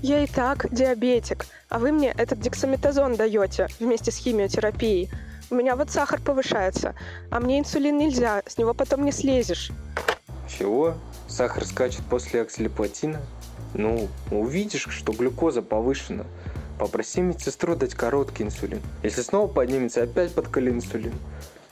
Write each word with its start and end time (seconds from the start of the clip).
Я 0.00 0.22
и 0.22 0.26
так 0.26 0.72
диабетик, 0.72 1.46
а 1.68 1.78
вы 1.80 1.90
мне 1.90 2.14
этот 2.16 2.40
дексаметазон 2.40 3.16
даете 3.16 3.66
вместе 3.80 4.12
с 4.12 4.16
химиотерапией. 4.16 5.10
У 5.50 5.56
меня 5.56 5.74
вот 5.74 5.90
сахар 5.90 6.20
повышается, 6.20 6.94
а 7.30 7.40
мне 7.40 7.58
инсулин 7.58 7.98
нельзя, 7.98 8.42
с 8.46 8.58
него 8.58 8.74
потом 8.74 9.04
не 9.04 9.10
слезешь. 9.10 9.72
Чего? 10.48 10.94
Сахар 11.26 11.64
скачет 11.64 12.02
после 12.08 12.42
оксилиплатина? 12.42 13.20
Ну, 13.74 14.08
увидишь, 14.30 14.86
что 14.88 15.12
глюкоза 15.12 15.62
повышена. 15.62 16.24
Попроси 16.78 17.20
медсестру 17.20 17.74
дать 17.74 17.94
короткий 17.94 18.44
инсулин. 18.44 18.80
Если 19.02 19.22
снова 19.22 19.48
поднимется, 19.48 20.04
опять 20.04 20.32
подколи 20.32 20.70
инсулин. 20.70 21.14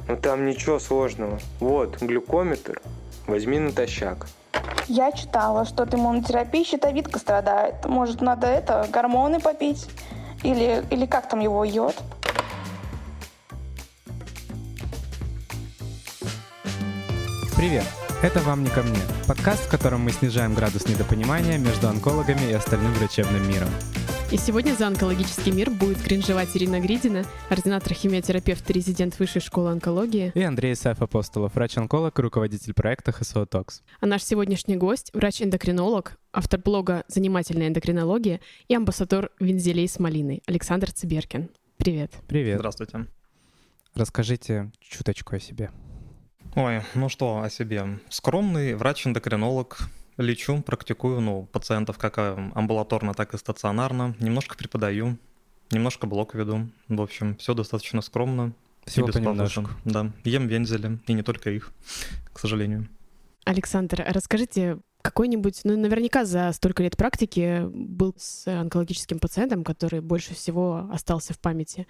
Ну 0.08 0.16
там 0.16 0.46
ничего 0.46 0.80
сложного. 0.80 1.38
Вот, 1.60 2.02
глюкометр. 2.02 2.82
Возьми 3.26 3.58
натощак. 3.58 4.26
Я 4.88 5.12
читала, 5.12 5.64
что 5.64 5.82
от 5.82 5.94
иммунотерапии 5.94 6.64
щитовидка 6.64 7.18
страдает. 7.18 7.84
Может, 7.84 8.20
надо 8.20 8.46
это, 8.46 8.86
гормоны 8.92 9.40
попить? 9.40 9.86
Или, 10.42 10.84
или 10.90 11.06
как 11.06 11.28
там 11.28 11.40
его, 11.40 11.64
йод? 11.64 11.96
Привет! 17.56 17.84
Это 18.22 18.40
«Вам 18.40 18.64
не 18.64 18.70
ко 18.70 18.82
мне»– 18.82 18.98
подкаст, 19.28 19.66
в 19.66 19.70
котором 19.70 20.02
мы 20.02 20.10
снижаем 20.10 20.54
градус 20.54 20.86
недопонимания 20.86 21.58
между 21.58 21.88
онкологами 21.88 22.50
и 22.50 22.52
остальным 22.52 22.92
врачебным 22.94 23.46
миром. 23.48 23.68
И 24.32 24.36
сегодня 24.38 24.74
за 24.74 24.88
онкологический 24.88 25.52
мир 25.52 25.70
будет 25.70 26.02
кринжевать 26.02 26.48
Ирина 26.56 26.80
Гридина, 26.80 27.24
ординатор-химиотерапевт, 27.48 28.68
резидент 28.72 29.16
Высшей 29.20 29.40
школы 29.40 29.70
онкологии. 29.70 30.32
И 30.34 30.42
Андрей 30.42 30.72
Исаев 30.72 31.00
Апостолов, 31.00 31.54
врач-онколог 31.54 32.18
и 32.18 32.22
руководитель 32.22 32.74
проекта 32.74 33.12
ХСО 33.12 33.46
ТОКС. 33.46 33.84
А 34.00 34.06
наш 34.06 34.24
сегодняшний 34.24 34.74
гость– 34.74 35.10
врач-эндокринолог, 35.14 36.18
автор 36.32 36.60
блога 36.60 37.04
«Занимательная 37.06 37.68
эндокринология» 37.68 38.40
и 38.66 38.74
амбассадор 38.74 39.30
Вензелей 39.38 39.86
с 39.86 40.00
малиной 40.00 40.42
Александр 40.46 40.90
Циберкин. 40.90 41.48
Привет. 41.76 42.10
Привет. 42.26 42.58
Здравствуйте. 42.58 43.06
Расскажите 43.94 44.72
чуточку 44.80 45.36
о 45.36 45.40
себе. 45.40 45.70
Ой, 46.56 46.82
ну 46.94 47.08
что 47.08 47.42
о 47.42 47.48
себе. 47.48 48.00
Скромный 48.08 48.74
врач-эндокринолог, 48.74 49.78
лечу, 50.16 50.62
практикую, 50.62 51.20
ну, 51.20 51.46
пациентов 51.52 51.98
как 51.98 52.18
э, 52.18 52.50
амбулаторно, 52.54 53.14
так 53.14 53.34
и 53.34 53.38
стационарно. 53.38 54.14
Немножко 54.20 54.56
преподаю, 54.56 55.18
немножко 55.70 56.06
блок 56.06 56.34
веду. 56.34 56.68
В 56.88 57.00
общем, 57.00 57.36
все 57.36 57.54
достаточно 57.54 58.02
скромно. 58.02 58.52
Всего 58.84 59.08
понемножку. 59.08 59.68
Да, 59.84 60.12
ем 60.24 60.46
вензели, 60.46 60.98
и 61.06 61.12
не 61.12 61.22
только 61.22 61.50
их, 61.50 61.72
к 62.32 62.38
сожалению. 62.38 62.88
Александр, 63.44 64.04
расскажите, 64.06 64.78
какой-нибудь, 65.02 65.60
ну, 65.64 65.76
наверняка 65.76 66.24
за 66.24 66.52
столько 66.52 66.82
лет 66.82 66.96
практики 66.96 67.62
был 67.64 68.14
с 68.18 68.46
онкологическим 68.46 69.18
пациентом, 69.18 69.62
который 69.62 70.00
больше 70.00 70.34
всего 70.34 70.88
остался 70.92 71.32
в 71.32 71.38
памяти. 71.38 71.86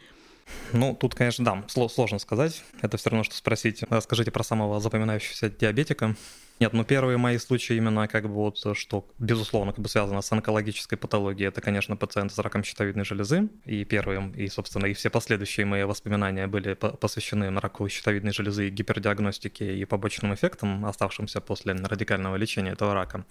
Ну, 0.73 0.95
тут, 0.95 1.15
конечно, 1.15 1.45
да, 1.45 1.65
сложно 1.89 2.19
сказать. 2.19 2.63
Это 2.83 2.97
все 2.97 3.11
равно, 3.11 3.25
что 3.25 3.35
спросить. 3.35 3.83
Скажите 4.03 4.31
про 4.31 4.45
самого 4.45 4.81
запоминающегося 4.81 5.51
диабетика. 5.51 6.15
Нет, 6.59 6.73
ну 6.73 6.85
первые 6.85 7.19
мои 7.19 7.37
случаи 7.37 7.77
именно 7.77 8.09
как 8.09 8.25
бы 8.25 8.35
вот, 8.35 8.59
что 8.77 9.07
безусловно 9.19 9.73
как 9.73 9.83
бы 9.83 9.91
связано 9.91 10.23
с 10.23 10.33
онкологической 10.33 10.97
патологией, 10.97 11.49
это, 11.49 11.61
конечно, 11.61 11.97
пациенты 11.97 12.35
с 12.35 12.39
раком 12.39 12.65
щитовидной 12.65 13.05
железы. 13.05 13.51
И 13.67 13.85
первые, 13.85 14.33
и, 14.37 14.49
собственно, 14.49 14.87
и 14.87 14.95
все 14.95 15.11
последующие 15.11 15.67
мои 15.67 15.83
воспоминания 15.85 16.47
были 16.47 16.73
посвящены 16.73 17.51
раку 17.61 17.87
щитовидной 17.89 18.33
железы, 18.33 18.71
гипердиагностике 18.71 19.77
и 19.77 19.85
побочным 19.85 20.33
эффектам, 20.33 20.87
оставшимся 20.87 21.43
после 21.43 21.75
радикального 21.75 22.37
лечения 22.37 22.71
этого 22.71 22.95
рака. 22.95 23.27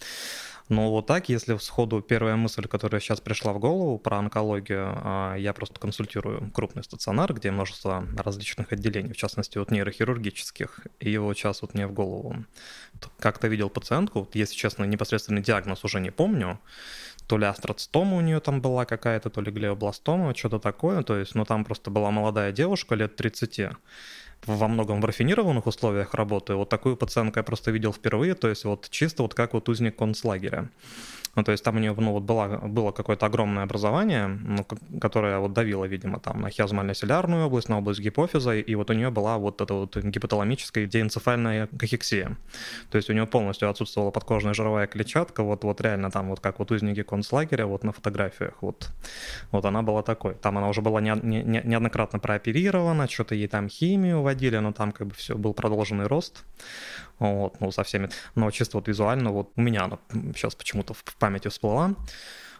Но 0.67 0.89
вот 0.89 1.05
так, 1.05 1.29
если 1.29 1.57
сходу 1.57 2.01
первая 2.01 2.35
мысль, 2.35 2.67
которая 2.67 2.99
сейчас 2.99 3.21
пришла 3.21 3.53
в 3.53 3.59
голову 3.59 3.99
про 3.99 4.17
онкологию, 4.17 4.93
а, 4.95 5.35
я 5.35 5.53
просто 5.53 5.79
консультирую 5.79 6.49
крупный 6.51 6.83
стационар, 6.83 7.33
где 7.33 7.51
множество 7.51 8.07
различных 8.17 8.71
отделений, 8.71 9.13
в 9.13 9.17
частности, 9.17 9.59
вот 9.59 9.69
нейрохирургических, 9.69 10.87
и 10.99 11.17
вот 11.17 11.37
сейчас 11.37 11.61
вот 11.61 11.75
мне 11.75 11.85
в 11.85 11.93
голову 11.93 12.45
как-то 13.19 13.47
видел 13.47 13.69
пациентку, 13.69 14.21
вот, 14.21 14.33
если 14.33 14.55
честно, 14.55 14.85
непосредственный 14.85 15.43
диагноз 15.43 15.83
уже 15.83 15.99
не 15.99 16.11
помню, 16.11 16.59
то 17.27 17.37
ли 17.37 17.45
астроцитома 17.45 18.17
у 18.17 18.21
нее 18.21 18.39
там 18.39 18.61
была 18.61 18.85
какая-то, 18.85 19.29
то 19.29 19.41
ли 19.41 19.51
глиобластома, 19.51 20.35
что-то 20.35 20.59
такое, 20.59 21.03
то 21.03 21.15
есть, 21.17 21.35
ну 21.35 21.45
там 21.45 21.65
просто 21.65 21.91
была 21.91 22.11
молодая 22.11 22.51
девушка 22.51 22.95
лет 22.95 23.15
30, 23.15 23.69
во 24.45 24.67
многом 24.67 25.01
в 25.01 25.05
рафинированных 25.05 25.67
условиях 25.67 26.13
работы. 26.13 26.55
Вот 26.55 26.69
такую 26.69 26.97
пациентку 26.97 27.39
я 27.39 27.43
просто 27.43 27.71
видел 27.71 27.91
впервые, 27.93 28.35
то 28.35 28.47
есть 28.47 28.65
вот 28.65 28.89
чисто 28.89 29.23
вот 29.23 29.33
как 29.33 29.53
вот 29.53 29.69
узник 29.69 29.95
концлагеря. 29.95 30.69
Ну, 31.35 31.43
то 31.43 31.51
есть 31.51 31.63
там 31.63 31.75
у 31.75 31.79
нее 31.79 31.93
ну, 31.97 32.13
вот 32.13 32.23
была, 32.23 32.47
было 32.47 32.91
какое-то 32.91 33.25
огромное 33.25 33.63
образование, 33.63 34.27
ну, 34.27 34.65
которое 35.01 35.39
вот 35.39 35.53
давило, 35.53 35.85
видимо, 35.85 36.19
там 36.19 36.41
на 36.41 36.47
хиазмально-селярную 36.47 37.45
область, 37.45 37.69
на 37.69 37.77
область 37.77 37.99
гипофиза, 37.99 38.55
и 38.55 38.75
вот 38.75 38.89
у 38.89 38.93
нее 38.93 39.09
была 39.09 39.37
вот 39.37 39.61
эта 39.61 39.73
вот 39.73 39.97
гипоталамическая 39.97 40.85
диэнцефальная 40.85 41.67
кахексия. 41.77 42.37
То 42.89 42.97
есть 42.97 43.09
у 43.09 43.13
нее 43.13 43.25
полностью 43.25 43.69
отсутствовала 43.69 44.11
подкожная 44.11 44.53
жировая 44.53 44.87
клетчатка, 44.87 45.43
вот, 45.43 45.63
вот 45.63 45.81
реально 45.81 46.09
там 46.11 46.29
вот 46.29 46.39
как 46.39 46.59
вот 46.59 46.71
узники 46.71 47.03
концлагеря, 47.03 47.65
вот 47.65 47.83
на 47.83 47.91
фотографиях, 47.91 48.53
вот, 48.61 48.89
вот 49.51 49.65
она 49.65 49.81
была 49.81 50.03
такой. 50.03 50.35
Там 50.35 50.57
она 50.57 50.69
уже 50.69 50.81
была 50.81 51.01
не, 51.01 51.11
не, 51.21 51.61
неоднократно 51.63 52.19
прооперирована, 52.19 53.09
что-то 53.09 53.35
ей 53.35 53.47
там 53.47 53.67
химию 53.67 54.21
вводили, 54.21 54.57
но 54.57 54.71
там 54.71 54.91
как 54.91 55.07
бы 55.07 55.13
все, 55.13 55.35
был 55.35 55.53
продолженный 55.53 56.07
рост 56.07 56.45
вот, 57.19 57.59
ну, 57.59 57.71
со 57.71 57.83
всеми. 57.83 58.09
Но 58.35 58.51
чисто 58.51 58.77
вот 58.77 58.87
визуально, 58.87 59.31
вот 59.31 59.51
у 59.55 59.61
меня 59.61 59.85
она 59.85 59.99
сейчас 60.35 60.55
почему-то 60.55 60.93
в 60.93 61.03
памяти 61.17 61.47
всплыла. 61.47 61.95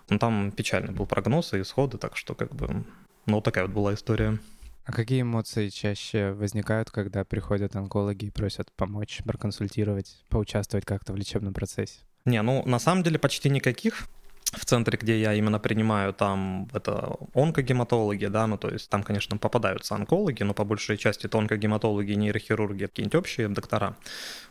Ну, 0.10 0.20
там 0.20 0.52
печальный 0.52 0.94
был 0.94 1.06
прогноз 1.06 1.54
и 1.54 1.62
исходы, 1.62 1.98
так 1.98 2.16
что 2.16 2.36
как 2.36 2.54
бы, 2.54 2.86
ну, 3.26 3.42
такая 3.42 3.66
вот 3.66 3.74
была 3.74 3.94
история. 3.94 4.40
А 4.86 4.92
какие 4.92 5.24
эмоции 5.24 5.70
чаще 5.70 6.32
возникают, 6.32 6.92
когда 6.92 7.26
приходят 7.26 7.76
онкологи 7.76 8.26
и 8.26 8.32
просят 8.32 8.72
помочь, 8.74 9.22
проконсультировать, 9.26 10.24
поучаствовать 10.30 10.86
как-то 10.86 11.12
в 11.12 11.16
лечебном 11.16 11.56
процессе? 11.56 12.00
Не, 12.24 12.42
ну, 12.44 12.64
на 12.66 12.78
самом 12.78 13.02
деле 13.02 13.18
почти 13.18 13.50
никаких 13.50 14.08
в 14.52 14.66
центре, 14.66 14.98
где 14.98 15.20
я 15.20 15.34
именно 15.34 15.60
принимаю, 15.60 16.14
там 16.14 16.70
это 16.74 17.18
онкогематологи, 17.34 18.28
да, 18.28 18.48
ну 18.48 18.58
то 18.58 18.70
есть 18.70 18.90
там, 18.90 19.04
конечно, 19.04 19.38
попадаются 19.38 19.96
онкологи, 19.96 20.44
но 20.44 20.54
по 20.54 20.64
большей 20.64 20.98
части 20.98 21.26
это 21.26 21.38
онкогематологи, 21.38 22.14
нейрохирурги, 22.14 22.86
какие-нибудь 22.86 23.16
общие 23.16 23.50
доктора. 23.50 23.96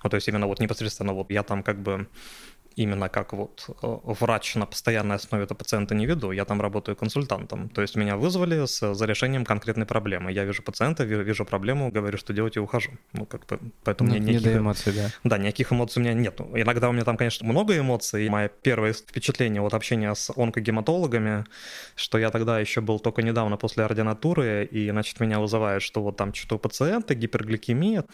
Ну, 0.02 0.10
то 0.10 0.16
есть 0.16 0.28
именно 0.28 0.46
вот 0.46 0.60
непосредственно 0.60 1.12
вот 1.12 1.30
я 1.30 1.42
там 1.42 1.62
как 1.62 1.78
бы 1.80 2.06
именно 2.76 3.08
как 3.08 3.32
вот 3.32 3.66
э, 3.68 3.98
врач 4.04 4.54
на 4.56 4.66
постоянной 4.66 5.16
основе 5.16 5.44
этого 5.44 5.56
пациента 5.56 5.94
не 5.94 6.06
веду, 6.06 6.32
я 6.32 6.44
там 6.44 6.60
работаю 6.60 6.96
консультантом. 6.96 7.68
То 7.68 7.82
есть 7.82 7.96
меня 7.96 8.16
вызвали 8.16 8.66
с, 8.66 8.94
за 8.94 9.06
решением 9.06 9.44
конкретной 9.44 9.86
проблемы. 9.86 10.32
Я 10.32 10.44
вижу 10.44 10.62
пациента, 10.62 11.04
вижу 11.04 11.44
проблему, 11.44 11.90
говорю, 11.90 12.18
что 12.18 12.32
делать 12.32 12.56
и 12.56 12.60
ухожу. 12.60 12.90
Ну, 13.12 13.26
как 13.26 13.46
бы, 13.46 13.58
поэтому 13.84 14.10
ну, 14.10 14.16
мне 14.16 14.32
никаких... 14.32 14.52
Не 14.52 14.58
эмоций, 14.58 14.92
да. 14.92 15.10
Да, 15.24 15.38
никаких 15.38 15.72
эмоций 15.72 16.00
у 16.00 16.04
меня 16.04 16.14
нет. 16.14 16.40
Иногда 16.40 16.88
у 16.88 16.92
меня 16.92 17.04
там, 17.04 17.16
конечно, 17.16 17.46
много 17.46 17.78
эмоций. 17.78 18.28
Мое 18.28 18.48
первое 18.48 18.92
впечатление 18.92 19.62
от 19.62 19.74
общения 19.74 20.14
с 20.14 20.32
онкогематологами, 20.36 21.44
что 21.94 22.18
я 22.18 22.30
тогда 22.30 22.58
еще 22.58 22.80
был 22.80 22.98
только 22.98 23.22
недавно 23.22 23.56
после 23.56 23.84
ординатуры, 23.84 24.64
и, 24.64 24.90
значит, 24.90 25.20
меня 25.20 25.40
вызывают, 25.40 25.82
что 25.82 26.02
вот 26.02 26.16
там 26.16 26.34
что-то 26.34 26.56
у 26.56 26.58
пациента, 26.58 27.14
гипергликемия. 27.14 28.04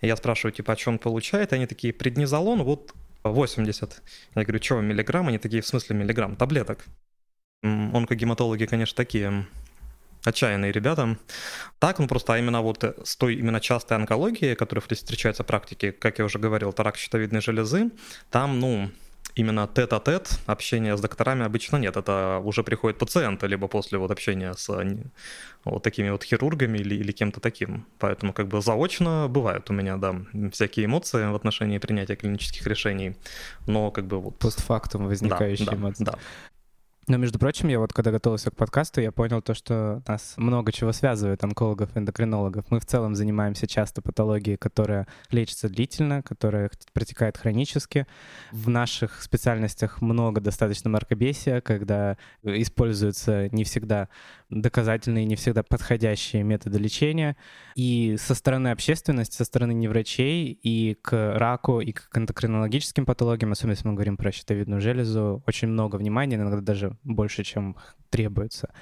И 0.00 0.06
я 0.06 0.16
спрашиваю, 0.16 0.52
типа, 0.52 0.72
а 0.72 0.76
что 0.76 0.90
он 0.90 0.98
получает? 0.98 1.52
И 1.52 1.56
они 1.56 1.66
такие, 1.66 1.92
преднизолон, 1.92 2.62
вот 2.62 2.92
80. 3.24 4.02
Я 4.34 4.42
говорю, 4.42 4.62
что, 4.62 4.80
миллиграмм? 4.80 5.28
Они 5.28 5.38
такие, 5.38 5.62
в 5.62 5.66
смысле 5.66 5.96
миллиграмм? 5.96 6.36
Таблеток. 6.36 6.84
Онкогематологи, 7.62 8.66
конечно, 8.66 8.96
такие 8.96 9.46
отчаянные 10.24 10.72
ребята. 10.72 11.18
Так, 11.78 11.98
ну 11.98 12.06
просто 12.06 12.34
а 12.34 12.38
именно 12.38 12.60
вот 12.62 12.84
с 13.04 13.16
той 13.16 13.34
именно 13.36 13.60
частой 13.60 13.96
онкологией, 13.96 14.54
которая 14.54 14.82
встречается 14.82 15.42
в 15.42 15.46
практике, 15.46 15.92
как 15.92 16.18
я 16.18 16.24
уже 16.24 16.38
говорил, 16.38 16.70
это 16.70 16.82
рак 16.82 16.96
щитовидной 16.96 17.40
железы, 17.40 17.90
там, 18.30 18.60
ну, 18.60 18.90
именно 19.38 19.68
тет-а-тет 19.68 20.40
общения 20.46 20.96
с 20.96 21.00
докторами 21.00 21.44
обычно 21.44 21.76
нет. 21.76 21.96
Это 21.96 22.40
уже 22.44 22.62
приходит 22.62 22.98
пациенты, 22.98 23.46
либо 23.46 23.68
после 23.68 23.98
вот 23.98 24.10
общения 24.10 24.52
с 24.54 24.68
вот 25.64 25.82
такими 25.82 26.10
вот 26.10 26.24
хирургами 26.24 26.78
или, 26.78 26.96
или 26.96 27.12
кем-то 27.12 27.40
таким. 27.40 27.86
Поэтому 27.98 28.32
как 28.32 28.48
бы 28.48 28.60
заочно 28.60 29.28
бывают 29.28 29.70
у 29.70 29.72
меня, 29.72 29.96
да, 29.96 30.16
всякие 30.52 30.86
эмоции 30.86 31.30
в 31.30 31.34
отношении 31.34 31.78
принятия 31.78 32.16
клинических 32.16 32.66
решений, 32.66 33.16
но 33.66 33.90
как 33.90 34.06
бы 34.06 34.20
вот... 34.20 34.38
Постфактум 34.38 35.06
возникающие 35.06 35.66
да, 35.66 35.76
эмоции. 35.76 36.04
Да, 36.04 36.18
но, 37.08 37.16
между 37.16 37.38
прочим, 37.38 37.68
я 37.68 37.78
вот 37.78 37.92
когда 37.92 38.10
готовился 38.10 38.50
к 38.50 38.56
подкасту, 38.56 39.00
я 39.00 39.12
понял 39.12 39.40
то, 39.42 39.54
что 39.54 40.02
нас 40.06 40.34
много 40.36 40.72
чего 40.72 40.92
связывает, 40.92 41.42
онкологов 41.42 41.96
эндокринологов. 41.96 42.66
Мы 42.70 42.80
в 42.80 42.86
целом 42.86 43.14
занимаемся 43.14 43.66
часто 43.66 44.02
патологией, 44.02 44.56
которая 44.56 45.06
лечится 45.30 45.68
длительно, 45.68 46.22
которая 46.22 46.70
протекает 46.92 47.38
хронически. 47.38 48.06
В 48.52 48.68
наших 48.68 49.22
специальностях 49.22 50.00
много 50.02 50.40
достаточно 50.40 50.90
маркобесия, 50.90 51.60
когда 51.60 52.16
используются 52.42 53.48
не 53.50 53.64
всегда 53.64 54.08
доказательные, 54.50 55.24
не 55.24 55.36
всегда 55.36 55.62
подходящие 55.62 56.42
методы 56.42 56.78
лечения. 56.78 57.36
И 57.74 58.16
со 58.18 58.34
стороны 58.34 58.68
общественности, 58.68 59.36
со 59.36 59.44
стороны 59.44 59.72
неврачей 59.72 60.52
и 60.52 60.94
к 60.94 61.38
раку, 61.38 61.80
и 61.80 61.92
к 61.92 62.08
эндокринологическим 62.16 63.04
патологиям, 63.04 63.52
особенно 63.52 63.72
если 63.72 63.88
мы 63.88 63.94
говорим 63.94 64.16
про 64.16 64.32
щитовидную 64.32 64.80
железу, 64.80 65.42
очень 65.46 65.68
много 65.68 65.96
внимания, 65.96 66.36
иногда 66.36 66.60
даже 66.60 66.96
больше, 67.04 67.44
чем 67.44 67.76
требуется. 68.10 68.72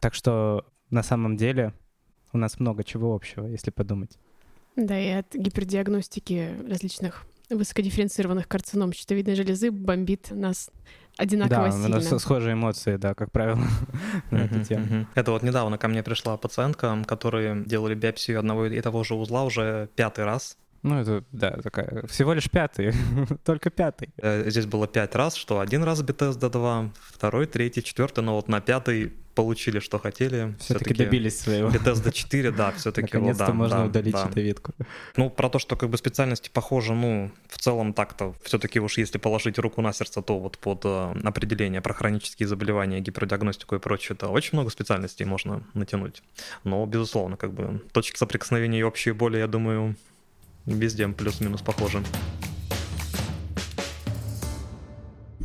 Так 0.00 0.14
что 0.14 0.66
на 0.90 1.02
самом 1.02 1.36
деле 1.36 1.74
у 2.32 2.38
нас 2.38 2.58
много 2.58 2.84
чего 2.84 3.14
общего, 3.14 3.46
если 3.46 3.70
подумать. 3.70 4.18
Да, 4.76 4.98
и 4.98 5.08
от 5.08 5.34
гипердиагностики 5.34 6.56
различных 6.66 7.26
высокодифференцированных 7.50 8.48
карцином 8.48 8.92
щитовидной 8.92 9.34
железы 9.34 9.70
бомбит 9.70 10.30
нас 10.30 10.70
одинаково 11.22 11.66
да, 11.66 11.70
сильно. 11.70 11.88
нас 11.88 12.22
схожие 12.22 12.54
эмоции, 12.54 12.96
да, 12.96 13.14
как 13.14 13.30
правило, 13.30 13.60
на 14.30 14.38
эту 14.44 14.64
тему. 14.64 15.06
Это 15.14 15.30
вот 15.30 15.42
недавно 15.42 15.78
ко 15.78 15.88
мне 15.88 16.02
пришла 16.02 16.36
пациентка, 16.36 17.02
которые 17.06 17.64
делали 17.64 17.94
биопсию 17.94 18.38
одного 18.38 18.66
и 18.66 18.80
того 18.80 19.04
же 19.04 19.14
узла 19.14 19.44
уже 19.44 19.88
пятый 19.94 20.24
раз. 20.24 20.58
Ну, 20.82 21.00
это, 21.00 21.24
да, 21.30 21.52
такая, 21.62 22.06
всего 22.08 22.32
лишь 22.32 22.50
пятый, 22.50 22.92
только 23.44 23.70
пятый. 23.70 24.10
Э, 24.16 24.50
здесь 24.50 24.66
было 24.66 24.88
пять 24.88 25.14
раз, 25.14 25.36
что 25.36 25.60
один 25.60 25.84
раз 25.84 26.02
Bethesda 26.02 26.50
2, 26.50 26.90
второй, 27.00 27.46
третий, 27.46 27.84
четвертый, 27.84 28.24
но 28.24 28.34
вот 28.34 28.48
на 28.48 28.60
пятый 28.60 29.12
получили, 29.34 29.78
что 29.78 29.98
хотели. 29.98 30.54
Все-таки 30.58 30.94
добились 30.94 31.38
своего. 31.38 31.68
Bethesda 31.70 32.12
4, 32.12 32.50
да, 32.50 32.72
все-таки. 32.72 33.16
Наконец-то 33.16 33.46
да, 33.46 33.52
можно 33.52 33.76
да, 33.78 33.84
удалить 33.84 34.12
да. 34.12 34.26
щитовидку. 34.26 34.72
Ну, 35.16 35.30
про 35.30 35.48
то, 35.48 35.58
что 35.58 35.76
как 35.76 35.88
бы 35.88 35.96
специальности 35.96 36.50
похожи, 36.52 36.92
ну, 36.92 37.30
в 37.48 37.58
целом 37.58 37.92
так-то 37.92 38.34
все-таки 38.42 38.80
уж 38.80 38.98
если 38.98 39.18
положить 39.18 39.58
руку 39.58 39.80
на 39.82 39.92
сердце, 39.92 40.20
то 40.22 40.38
вот 40.38 40.58
под 40.58 40.82
э, 40.84 41.14
определение 41.24 41.80
про 41.80 41.94
хронические 41.94 42.46
заболевания, 42.46 43.00
гипердиагностику 43.00 43.76
и 43.76 43.78
прочее, 43.78 44.16
это 44.16 44.28
очень 44.28 44.50
много 44.54 44.70
специальностей 44.70 45.24
можно 45.26 45.62
натянуть. 45.74 46.22
Но, 46.64 46.84
безусловно, 46.86 47.36
как 47.36 47.52
бы 47.52 47.80
точки 47.92 48.16
соприкосновения 48.18 48.80
и 48.80 48.82
общие 48.82 49.14
боли, 49.14 49.38
я 49.38 49.46
думаю, 49.46 49.96
везде 50.66 51.08
плюс-минус 51.08 51.62
похожи. 51.62 52.02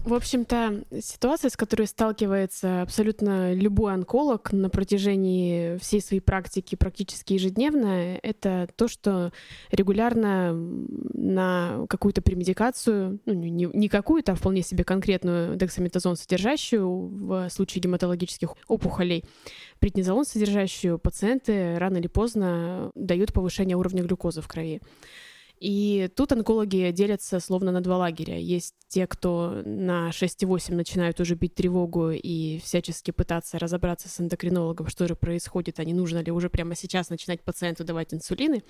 В 0.08 0.14
общем-то, 0.14 0.86
ситуация, 1.02 1.50
с 1.50 1.58
которой 1.58 1.86
сталкивается 1.86 2.82
абсолютно 2.82 3.54
любой 3.54 3.94
онколог 3.94 4.54
на 4.54 4.70
протяжении 4.70 5.76
всей 5.80 6.00
своей 6.00 6.22
практики 6.22 6.76
практически 6.76 7.34
ежедневно, 7.34 8.18
это 8.24 8.70
то, 8.78 8.88
что 8.88 9.34
регулярно 9.70 10.54
на 10.54 11.86
какую-то 11.90 12.22
премедикацию, 12.22 13.20
ну, 13.26 13.34
не, 13.34 13.70
не 13.74 13.90
какую-то, 13.90 14.32
а 14.32 14.36
вполне 14.36 14.62
себе 14.62 14.86
конкретную 14.86 15.58
дексаметазон 15.58 16.16
содержащую 16.16 16.88
в 16.90 17.50
случае 17.50 17.82
гематологических 17.82 18.54
опухолей, 18.70 19.26
преднизолон 19.80 20.24
содержащую, 20.24 21.00
пациенты 21.00 21.78
рано 21.78 21.98
или 21.98 22.08
поздно 22.08 22.92
дают 22.96 23.34
повышение 23.34 23.76
уровня 23.76 24.04
глюкозы 24.04 24.40
в 24.40 24.48
крови. 24.48 24.80
И 25.60 26.10
тут 26.16 26.32
онкологи 26.32 26.92
делятся 26.92 27.40
словно 27.40 27.72
на 27.72 27.82
два 27.82 27.98
лагеря. 27.98 28.38
Есть 28.38 28.76
те, 28.88 29.08
кто 29.08 29.62
на 29.66 30.10
6,8 30.10 30.76
начинают 30.76 31.20
уже 31.20 31.36
бить 31.36 31.56
тревогу 31.56 32.12
и 32.12 32.60
всячески 32.60 33.12
пытаться 33.12 33.60
разобраться 33.60 34.08
с 34.08 34.20
эндокринологом, 34.20 34.88
что 34.88 35.08
же 35.08 35.16
происходит, 35.16 35.80
а 35.80 35.84
не 35.84 35.94
нужно 35.94 36.20
ли 36.20 36.32
уже 36.32 36.50
прямо 36.50 36.76
сейчас 36.76 37.10
начинать 37.10 37.42
пациенту 37.42 37.84
давать 37.84 38.14
инсулины. 38.14 38.64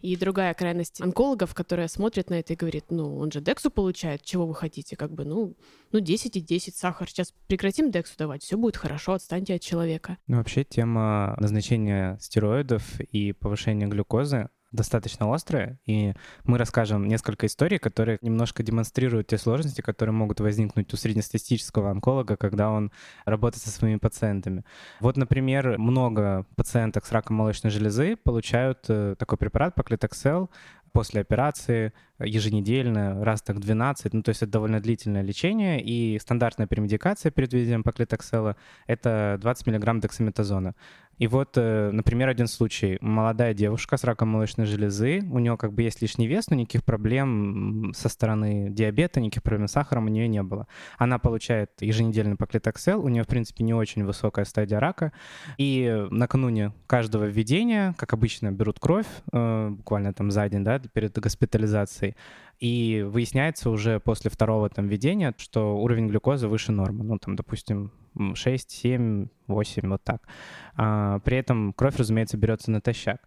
И 0.00 0.16
другая 0.16 0.54
крайность 0.54 1.00
онкологов, 1.00 1.54
которая 1.54 1.88
смотрит 1.88 2.30
на 2.30 2.34
это 2.34 2.54
и 2.54 2.56
говорит, 2.56 2.86
ну, 2.90 3.16
он 3.18 3.30
же 3.30 3.40
дексу 3.40 3.70
получает, 3.70 4.22
чего 4.22 4.46
вы 4.46 4.54
хотите? 4.54 4.96
Как 4.96 5.12
бы, 5.12 5.24
ну, 5.24 5.56
ну 5.92 6.00
10 6.00 6.36
и 6.36 6.40
10 6.40 6.74
сахар. 6.74 7.08
Сейчас 7.08 7.34
прекратим 7.46 7.90
дексу 7.90 8.14
давать, 8.18 8.42
все 8.42 8.56
будет 8.56 8.76
хорошо, 8.76 9.12
отстаньте 9.12 9.54
от 9.54 9.60
человека. 9.60 10.16
Ну, 10.26 10.38
вообще 10.38 10.64
тема 10.64 11.36
назначения 11.38 12.18
стероидов 12.20 13.00
и 13.00 13.32
повышения 13.32 13.86
глюкозы 13.86 14.48
достаточно 14.72 15.32
острая, 15.32 15.78
и 15.86 16.14
мы 16.44 16.58
расскажем 16.58 17.08
несколько 17.08 17.46
историй, 17.46 17.78
которые 17.78 18.18
немножко 18.22 18.62
демонстрируют 18.62 19.26
те 19.28 19.38
сложности, 19.38 19.80
которые 19.80 20.12
могут 20.12 20.40
возникнуть 20.40 20.92
у 20.92 20.96
среднестатистического 20.96 21.90
онколога, 21.90 22.36
когда 22.36 22.70
он 22.70 22.92
работает 23.24 23.62
со 23.62 23.70
своими 23.70 23.98
пациентами. 23.98 24.64
Вот, 25.00 25.16
например, 25.16 25.78
много 25.78 26.46
пациенток 26.56 27.04
с 27.04 27.12
раком 27.12 27.36
молочной 27.36 27.70
железы 27.70 28.16
получают 28.16 28.84
э, 28.88 29.16
такой 29.18 29.38
препарат 29.38 29.74
Паклитоксел 29.74 30.50
после 30.92 31.20
операции 31.20 31.92
еженедельно, 32.18 33.24
раз 33.24 33.42
так 33.42 33.60
12, 33.60 34.12
ну 34.12 34.22
то 34.22 34.30
есть 34.30 34.42
это 34.42 34.52
довольно 34.52 34.80
длительное 34.80 35.22
лечение, 35.22 35.80
и 35.82 36.18
стандартная 36.18 36.66
премедикация 36.66 37.30
перед 37.30 37.52
введением 37.52 37.82
паклитоксела— 37.82 38.56
это 38.86 39.38
20 39.40 39.66
мг 39.68 40.00
дексаметазона. 40.00 40.74
И 41.20 41.26
вот, 41.26 41.50
э, 41.56 41.90
например, 41.92 42.28
один 42.30 42.46
случай. 42.46 42.96
Молодая 43.02 43.52
девушка 43.52 43.98
с 43.98 44.04
раком 44.04 44.30
молочной 44.30 44.66
железы, 44.66 45.20
у 45.30 45.38
нее 45.38 45.58
как 45.58 45.74
бы 45.74 45.82
есть 45.82 46.00
лишний 46.00 46.26
вес, 46.26 46.48
но 46.48 46.56
никаких 46.56 46.82
проблем 46.82 47.92
со 47.94 48.08
стороны 48.08 48.70
диабета, 48.70 49.20
никаких 49.20 49.42
проблем 49.42 49.68
с 49.68 49.72
сахаром 49.72 50.06
у 50.06 50.08
нее 50.08 50.28
не 50.28 50.42
было. 50.42 50.66
Она 50.96 51.18
получает 51.18 51.72
еженедельный 51.80 52.36
паклитоксел, 52.36 53.04
у 53.04 53.08
нее, 53.08 53.24
в 53.24 53.26
принципе, 53.26 53.64
не 53.64 53.74
очень 53.74 54.02
высокая 54.02 54.46
стадия 54.46 54.80
рака, 54.80 55.12
и 55.58 56.06
накануне 56.10 56.72
каждого 56.86 57.24
введения, 57.24 57.94
как 57.98 58.14
обычно, 58.14 58.50
берут 58.50 58.80
кровь, 58.80 59.06
э, 59.30 59.68
буквально 59.68 60.14
там 60.14 60.30
за 60.30 60.48
день, 60.48 60.64
да, 60.64 60.78
перед 60.78 61.18
госпитализацией, 61.18 62.16
и 62.60 63.02
выясняется 63.02 63.70
уже 63.70 64.00
после 64.00 64.30
второго 64.30 64.68
там 64.68 64.86
введения, 64.86 65.34
что 65.38 65.78
уровень 65.78 66.08
глюкозы 66.08 66.46
выше 66.46 66.72
нормы. 66.72 67.04
Ну, 67.04 67.18
там, 67.18 67.34
допустим, 67.34 67.90
6, 68.34 68.70
7, 68.70 69.26
8, 69.46 69.88
вот 69.88 70.02
так. 70.04 70.28
А, 70.76 71.20
при 71.20 71.38
этом 71.38 71.72
кровь, 71.72 71.96
разумеется, 71.96 72.36
берется 72.36 72.70
натощак. 72.70 73.26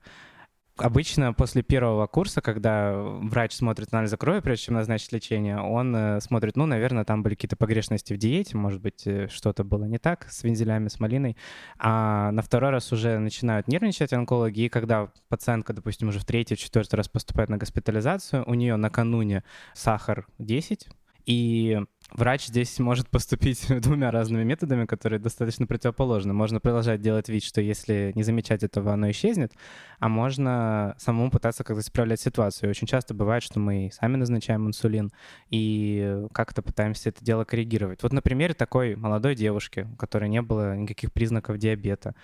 Обычно 0.78 1.34
после 1.34 1.62
первого 1.62 2.08
курса, 2.08 2.42
когда 2.42 2.94
врач 2.96 3.54
смотрит 3.54 3.94
анализы 3.94 4.18
крови, 4.18 4.40
прежде 4.40 4.66
чем 4.66 4.74
назначить 4.74 5.12
лечение, 5.12 5.60
он 5.60 5.96
э, 5.96 6.20
смотрит, 6.20 6.58
ну, 6.58 6.66
наверное, 6.66 7.06
там 7.06 7.22
были 7.22 7.36
какие-то 7.36 7.56
погрешности 7.56 8.14
в 8.14 8.18
диете, 8.18 8.58
может 8.58 8.82
быть, 8.82 9.06
э, 9.06 9.28
что-то 9.28 9.64
было 9.64 9.86
не 9.86 10.00
так 10.00 10.28
с 10.32 10.44
вензелями, 10.44 10.88
с 10.88 11.00
малиной. 11.00 11.38
А 11.78 12.32
на 12.32 12.42
второй 12.42 12.72
раз 12.72 12.92
уже 12.92 13.20
начинают 13.20 13.68
нервничать 13.68 14.14
онкологи, 14.14 14.62
и 14.62 14.70
когда 14.70 15.12
пациентка, 15.30 15.74
допустим, 15.74 16.08
уже 16.08 16.18
в 16.18 16.26
третий, 16.26 16.58
четвертый 16.58 16.96
раз 16.96 17.08
поступает 17.08 17.50
на 17.50 17.58
госпитализацию, 17.58 18.44
у 18.48 18.56
нее 18.56 18.76
накануне 18.76 19.44
сахар 19.76 20.26
10, 20.40 20.90
и 21.28 21.82
врач 22.14 22.48
здесь 22.48 22.80
может 22.80 23.10
поступить 23.10 23.66
двумя 23.82 24.12
разными 24.12 24.44
методами, 24.44 24.86
которые 24.86 25.20
достаточно 25.20 25.68
противоположны. 25.68 26.34
Можно 26.34 26.60
продолжать 26.60 27.02
делать 27.02 27.30
вид, 27.30 27.44
что 27.44 27.62
если 27.62 28.12
не 28.16 28.24
замечать 28.24 28.64
этого, 28.64 28.94
оно 28.94 29.10
исчезнет, 29.12 29.54
а 30.00 30.10
можно 30.10 30.96
самому 31.00 31.32
пытаться 31.32 31.64
как-то 31.64 31.82
исправлять 31.82 32.22
ситуацию. 32.22 32.70
Очень 32.70 32.88
часто 32.88 33.14
бывает, 33.14 33.44
что 33.44 33.60
мы 33.60 33.90
сами 33.94 34.16
назначаем 34.16 34.68
инсулин 34.68 35.12
и 35.50 36.26
как-то 36.34 36.62
пытаемся 36.62 37.10
это 37.10 37.24
дело 37.24 37.44
коррегировать. 37.44 38.04
Вот 38.04 38.14
на 38.14 38.22
примере 38.22 38.54
такой 38.54 38.96
молодой 38.96 39.36
девушки, 39.36 39.88
у 39.92 39.96
которой 39.96 40.30
не 40.30 40.42
было 40.42 40.76
никаких 40.76 41.12
признаков 41.12 41.58
диабета. 41.58 42.16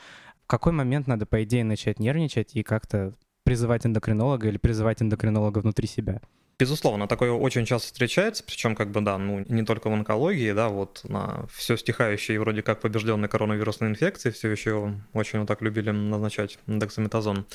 В 0.44 0.48
какой 0.48 0.74
момент 0.74 1.08
надо, 1.08 1.26
по 1.26 1.44
идее, 1.44 1.64
начать 1.64 2.00
нервничать 2.00 2.56
и 2.56 2.64
как-то 2.64 3.14
призывать 3.44 3.86
эндокринолога 3.86 4.48
или 4.48 4.58
призывать 4.58 5.02
эндокринолога 5.02 5.60
внутри 5.60 5.88
себя? 5.88 6.22
Безусловно, 6.60 7.08
такое 7.08 7.32
очень 7.32 7.64
часто 7.64 7.88
встречается, 7.88 8.44
причем 8.44 8.76
как 8.76 8.92
бы, 8.92 9.00
да, 9.00 9.18
ну, 9.18 9.46
не 9.48 9.64
только 9.64 9.90
в 9.90 9.94
онкологии, 9.94 10.52
да, 10.52 10.68
вот 10.68 11.00
на 11.06 11.46
все 11.54 11.78
стихающие 11.78 12.38
вроде 12.38 12.64
как 12.64 12.82
побежденной 12.82 13.30
коронавирусной 13.30 13.92
инфекции 13.92 14.30
все 14.32 14.50
еще 14.50 14.94
очень 15.14 15.40
вот 15.40 15.48
так 15.48 15.62
любили 15.62 15.92
назначать 15.92 16.60
дексаметазон. 16.68 17.46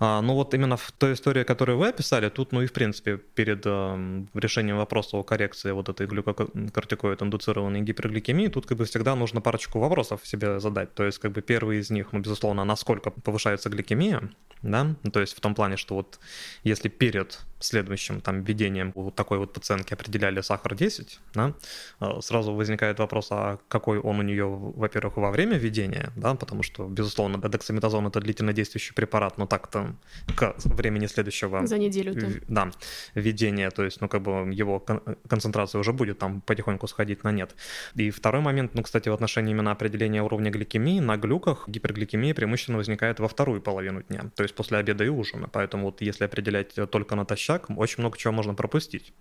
А, 0.00 0.20
ну 0.20 0.34
вот 0.34 0.52
именно 0.52 0.76
в 0.76 0.90
той 0.90 1.12
истории, 1.12 1.44
которую 1.44 1.78
вы 1.78 1.90
описали, 1.90 2.28
тут, 2.28 2.50
ну 2.50 2.62
и 2.62 2.66
в 2.66 2.72
принципе, 2.72 3.18
перед 3.18 3.62
э, 3.66 4.24
решением 4.34 4.78
вопроса 4.78 5.16
о 5.16 5.22
коррекции 5.22 5.70
вот 5.70 5.88
этой 5.88 6.08
глюкокортикоид-индуцированной 6.08 7.82
гипергликемии, 7.82 8.48
тут 8.48 8.66
как 8.66 8.78
бы 8.78 8.84
всегда 8.84 9.14
нужно 9.14 9.40
парочку 9.40 9.78
вопросов 9.78 10.22
себе 10.24 10.58
задать. 10.58 10.92
То 10.94 11.04
есть 11.04 11.20
как 11.20 11.30
бы 11.30 11.40
первый 11.40 11.78
из 11.78 11.90
них, 11.90 12.12
ну, 12.12 12.18
безусловно, 12.18 12.64
насколько 12.64 13.12
повышается 13.12 13.68
гликемия, 13.68 14.28
да, 14.62 14.96
то 15.12 15.20
есть 15.20 15.36
в 15.36 15.40
том 15.40 15.54
плане, 15.54 15.76
что 15.76 15.94
вот 15.94 16.18
если 16.64 16.88
перед 16.88 17.38
следующим 17.60 18.20
там 18.20 18.42
введением 18.42 18.92
у 18.94 19.10
такой 19.10 19.38
вот 19.38 19.52
пациентки 19.52 19.94
определяли 19.94 20.40
сахар 20.40 20.74
10, 20.74 21.20
да, 21.34 21.54
а, 21.98 22.20
сразу 22.20 22.54
возникает 22.54 22.98
вопрос, 22.98 23.28
а 23.30 23.58
какой 23.68 23.98
он 23.98 24.18
у 24.18 24.22
нее, 24.22 24.46
во-первых, 24.46 25.16
во 25.16 25.30
время 25.30 25.58
введения, 25.58 26.10
да, 26.16 26.34
потому 26.34 26.62
что, 26.62 26.88
безусловно, 26.88 27.38
дексаметазон 27.48 28.06
это 28.06 28.20
длительно 28.20 28.52
действующий 28.52 28.94
препарат, 28.94 29.38
но 29.38 29.46
так-то 29.46 29.94
к 30.36 30.54
времени 30.64 31.06
следующего... 31.06 31.66
За 31.66 31.78
неделю 31.78 32.12
-то. 32.12 32.42
Да, 32.48 32.70
введения, 33.14 33.70
то 33.70 33.84
есть, 33.84 34.00
ну, 34.00 34.08
как 34.08 34.22
бы 34.22 34.30
его 34.52 34.80
концентрация 35.28 35.78
уже 35.78 35.92
будет 35.92 36.18
там 36.18 36.40
потихоньку 36.40 36.86
сходить 36.86 37.24
на 37.24 37.32
нет. 37.32 37.54
И 37.94 38.10
второй 38.10 38.40
момент, 38.40 38.74
ну, 38.74 38.82
кстати, 38.82 39.08
в 39.10 39.12
отношении 39.12 39.50
именно 39.52 39.72
определения 39.72 40.22
уровня 40.22 40.50
гликемии, 40.50 41.00
на 41.00 41.16
глюках 41.16 41.68
гипергликемия 41.68 42.34
преимущественно 42.34 42.78
возникает 42.78 43.20
во 43.20 43.28
вторую 43.28 43.60
половину 43.60 44.02
дня, 44.02 44.30
то 44.34 44.42
есть 44.42 44.54
после 44.54 44.78
обеда 44.78 45.04
и 45.04 45.08
ужина, 45.08 45.48
поэтому 45.52 45.84
вот 45.84 46.00
если 46.00 46.24
определять 46.24 46.74
только 46.90 47.14
натощак, 47.14 47.49
очень 47.76 47.96
много 47.98 48.16
чего 48.18 48.32
можно 48.32 48.54
пропустить. 48.54 49.12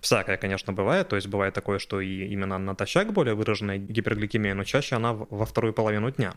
Всякое, 0.00 0.36
конечно, 0.36 0.72
бывает. 0.72 1.08
То 1.08 1.16
есть 1.16 1.28
бывает 1.28 1.54
такое, 1.54 1.78
что 1.78 2.00
и 2.00 2.26
именно 2.26 2.58
натощак 2.58 3.12
более 3.12 3.34
выраженная 3.34 3.78
гипергликемия, 3.78 4.54
но 4.54 4.64
чаще 4.64 4.96
она 4.96 5.12
во 5.12 5.44
вторую 5.44 5.72
половину 5.72 6.10
дня. 6.10 6.34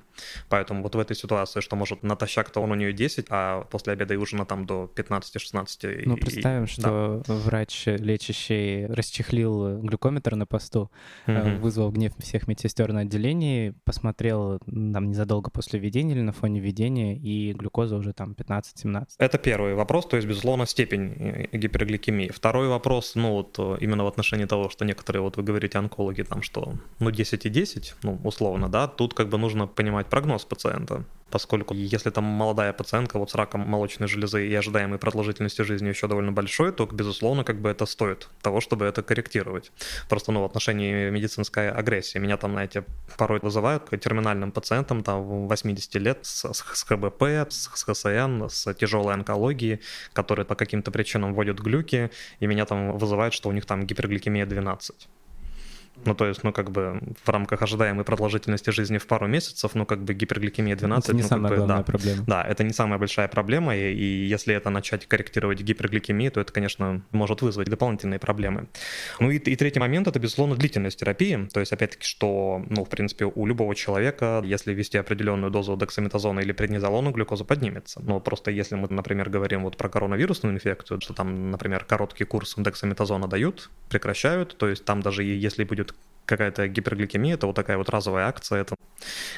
Поэтому 0.50 0.82
вот 0.82 0.96
в 0.96 1.00
этой 1.00 1.16
ситуации, 1.16 1.62
что 1.62 1.76
может 1.76 2.02
натощак-то 2.02 2.60
он 2.60 2.72
у 2.72 2.76
нее 2.76 2.92
10, 2.92 3.28
а 3.30 3.62
после 3.66 3.94
обеда 3.94 4.16
и 4.16 4.18
ужина 4.18 4.46
там 4.46 4.66
до 4.66 4.92
15-16. 4.96 6.04
Ну, 6.06 6.18
представим, 6.18 6.64
и, 6.64 6.68
что 6.68 7.24
да. 7.28 7.34
врач 7.34 7.84
лечащий 7.86 8.88
расчехлил 8.88 9.80
глюкометр 9.82 10.36
на 10.36 10.46
посту, 10.48 10.92
угу. 11.28 11.58
вызвал 11.60 11.92
гнев 11.92 12.14
всех 12.18 12.48
медсестер 12.48 12.92
на 12.94 13.02
отделении, 13.02 13.76
посмотрел 13.84 14.60
там 14.60 15.10
незадолго 15.10 15.52
после 15.52 15.80
введения 15.80 16.16
или 16.16 16.22
на 16.22 16.34
фоне 16.34 16.60
введения, 16.60 17.16
и 17.16 17.54
глюкоза 17.54 17.96
уже 17.96 18.14
там 18.14 18.32
15-17. 18.32 19.06
Это 19.20 19.38
первый 19.38 19.76
вопрос, 19.76 20.08
то 20.08 20.16
есть, 20.16 20.28
безусловно, 20.28 20.66
степень 20.66 21.14
э, 21.18 21.58
гипергликемии. 21.58 22.30
Второй 22.30 22.68
вопрос, 22.68 23.14
ну, 23.16 23.44
э, 23.60 23.78
именно 23.82 24.04
в 24.04 24.08
отношении 24.08 24.46
того, 24.46 24.70
что 24.70 24.86
некоторые, 24.86 25.22
вот 25.22 25.38
вы 25.38 25.44
говорите, 25.44 25.78
онкологи, 25.78 26.24
там, 26.24 26.42
что, 26.42 26.74
ну, 27.00 27.12
10 27.12 27.46
и 27.46 27.50
10, 27.50 27.96
ну, 28.04 28.20
условно, 28.24 28.70
да, 28.70 28.88
тут 28.88 29.14
как 29.14 29.30
бы 29.30 29.38
нужно 29.38 29.68
понимать 29.68 30.08
прогноз 30.08 30.46
пациента 30.46 31.04
поскольку 31.32 31.74
если 31.74 32.10
там 32.10 32.26
молодая 32.26 32.74
пациентка 32.74 33.18
вот 33.18 33.32
с 33.32 33.36
раком 33.36 33.62
молочной 33.62 34.08
железы 34.08 34.48
и 34.48 34.54
ожидаемой 34.54 35.00
продолжительности 35.00 35.64
жизни 35.64 35.90
еще 35.90 36.08
довольно 36.08 36.32
большой, 36.32 36.72
то, 36.72 36.86
безусловно, 36.86 37.44
как 37.44 37.60
бы 37.62 37.70
это 37.70 37.86
стоит 37.86 38.28
того, 38.42 38.62
чтобы 38.62 38.86
это 38.86 39.02
корректировать. 39.02 39.72
Просто, 40.10 40.32
ну, 40.32 40.42
в 40.42 40.46
отношении 40.46 41.10
медицинской 41.10 41.72
агрессии. 41.72 42.20
Меня 42.20 42.38
там, 42.38 42.52
знаете, 42.52 42.84
порой 43.18 43.40
вызывают 43.42 43.90
к 43.90 43.98
терминальным 43.98 44.52
пациентам 44.52 45.04
там 45.04 45.48
80 45.48 45.96
лет 45.96 46.20
с, 46.22 46.52
с 46.54 46.62
ХБП, 46.62 47.24
с 47.50 47.68
ХСН, 47.68 48.48
с 48.50 48.74
тяжелой 48.74 49.14
онкологией, 49.14 49.80
которые 50.14 50.46
по 50.46 50.56
каким-то 50.56 50.92
причинам 50.92 51.34
вводят 51.34 51.60
глюки, 51.60 52.12
и 52.40 52.48
меня 52.48 52.66
там 52.66 52.98
вызывают, 52.98 53.34
что 53.34 53.50
у 53.50 53.52
них 53.52 53.66
там 53.66 53.86
гипергликемия 53.86 54.46
12. 54.46 55.08
Ну, 56.06 56.16
то 56.16 56.26
есть, 56.26 56.44
ну, 56.44 56.52
как 56.54 56.72
бы 56.72 57.02
в 57.24 57.30
рамках 57.30 57.62
ожидаемой 57.62 58.04
продолжительности 58.06 58.70
жизни 58.70 58.98
в 58.98 59.08
пару 59.08 59.28
месяцев, 59.28 59.76
ну, 59.76 59.86
как 59.86 60.04
бы 60.04 60.14
гипергликемия 60.14 60.76
12... 60.76 61.10
Это 61.10 61.16
не 61.16 61.22
ну, 61.24 61.28
самая 61.28 61.50
как 61.50 61.52
бы, 61.52 61.56
главная 61.58 61.78
да, 61.78 61.84
проблема. 61.84 62.24
Да, 62.28 62.44
это 62.44 62.64
не 62.64 62.74
самая 62.74 63.00
большая 63.00 63.28
проблема, 63.28 63.76
и, 63.76 63.94
и 63.94 64.26
если 64.26 64.56
это 64.56 64.70
начать 64.70 65.06
корректировать 65.06 65.62
гипергликемию, 65.62 66.32
то 66.32 66.42
это, 66.42 66.52
конечно, 66.52 67.02
может 67.12 67.42
вызвать 67.42 67.70
дополнительные 67.70 68.20
проблемы. 68.20 68.68
Ну 69.20 69.32
и, 69.32 69.38
и 69.38 69.56
третий 69.56 69.80
момент— 69.80 70.08
это, 70.10 70.20
безусловно, 70.20 70.56
длительность 70.56 71.00
терапии. 71.00 71.48
То 71.54 71.60
есть, 71.60 71.72
опять-таки, 71.72 72.06
что, 72.06 72.64
ну, 72.70 72.86
в 72.86 72.90
принципе, 72.90 73.26
у 73.26 73.46
любого 73.46 73.76
человека, 73.76 74.42
если 74.46 74.74
ввести 74.74 74.98
определенную 74.98 75.52
дозу 75.52 75.78
дексаметазона 75.78 76.40
или 76.40 76.52
преднизолона, 76.52 77.12
глюкоза 77.12 77.44
поднимется. 77.44 78.02
Но 78.02 78.20
просто 78.20 78.52
если 78.52 78.76
мы, 78.76 78.88
например, 78.90 79.30
говорим 79.30 79.64
вот 79.64 79.78
про 79.78 79.90
коронавирусную 79.90 80.56
инфекцию, 80.56 81.02
что 81.02 81.14
там, 81.14 81.52
например, 81.52 81.86
короткий 81.86 82.26
курс 82.26 82.56
дексаметазона 82.58 83.28
дают, 83.28 83.70
прекращают, 83.90 84.58
то 84.58 84.68
есть 84.68 84.86
там 84.86 85.02
даже 85.02 85.24
если 85.24 85.64
будет 85.64 85.91
какая-то 86.26 86.68
гипергликемия, 86.68 87.36
это 87.36 87.48
вот 87.48 87.56
такая 87.56 87.78
вот 87.78 87.90
разовая 87.90 88.28
акция, 88.28 88.62
это 88.62 88.76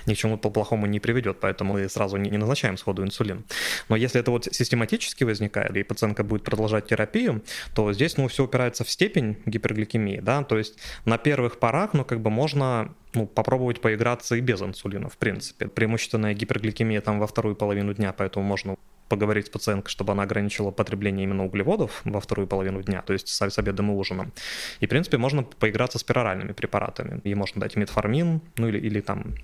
ни 0.05 0.13
к 0.13 0.17
чему 0.17 0.37
плохому 0.37 0.85
не 0.85 0.99
приведет, 0.99 1.39
поэтому 1.39 1.73
мы 1.73 1.89
сразу 1.89 2.17
не, 2.17 2.29
не 2.29 2.37
назначаем 2.37 2.77
сходу 2.77 3.03
инсулин. 3.03 3.45
Но 3.89 3.95
если 3.95 4.19
это 4.19 4.31
вот 4.31 4.45
систематически 4.45 5.23
возникает, 5.23 5.75
и 5.75 5.83
пациентка 5.83 6.23
будет 6.23 6.43
продолжать 6.43 6.87
терапию, 6.87 7.43
то 7.73 7.91
здесь, 7.93 8.17
ну, 8.17 8.27
все 8.27 8.43
упирается 8.43 8.83
в 8.83 8.89
степень 8.89 9.37
гипергликемии, 9.45 10.19
да, 10.19 10.43
то 10.43 10.57
есть 10.57 10.77
на 11.05 11.17
первых 11.17 11.59
порах, 11.59 11.93
ну, 11.93 12.05
как 12.05 12.19
бы 12.19 12.29
можно 12.29 12.93
ну, 13.13 13.27
попробовать 13.27 13.81
поиграться 13.81 14.35
и 14.35 14.41
без 14.41 14.61
инсулина, 14.61 15.09
в 15.09 15.17
принципе. 15.17 15.67
Преимущественная 15.67 16.33
гипергликемия 16.33 17.01
там 17.01 17.19
во 17.19 17.27
вторую 17.27 17.55
половину 17.55 17.93
дня, 17.93 18.13
поэтому 18.13 18.45
можно 18.45 18.75
поговорить 19.10 19.48
с 19.48 19.50
пациенткой, 19.50 19.91
чтобы 19.91 20.13
она 20.13 20.24
ограничила 20.24 20.72
потребление 20.72 21.24
именно 21.24 21.45
углеводов 21.45 22.01
во 22.03 22.19
вторую 22.19 22.48
половину 22.48 22.81
дня, 22.81 23.01
то 23.01 23.13
есть 23.13 23.27
с, 23.27 23.60
обедом 23.60 23.91
и 23.91 23.95
ужином. 23.95 24.31
И, 24.79 24.86
в 24.86 24.89
принципе, 24.89 25.17
можно 25.17 25.43
поиграться 25.43 26.00
с 26.00 26.03
пероральными 26.03 26.53
препаратами. 26.53 27.22
Ей 27.24 27.36
можно 27.36 27.62
дать 27.62 27.75
метформин, 27.75 28.41
ну 28.57 28.67
или, 28.67 28.79
или 28.79 29.01
там 29.01 29.36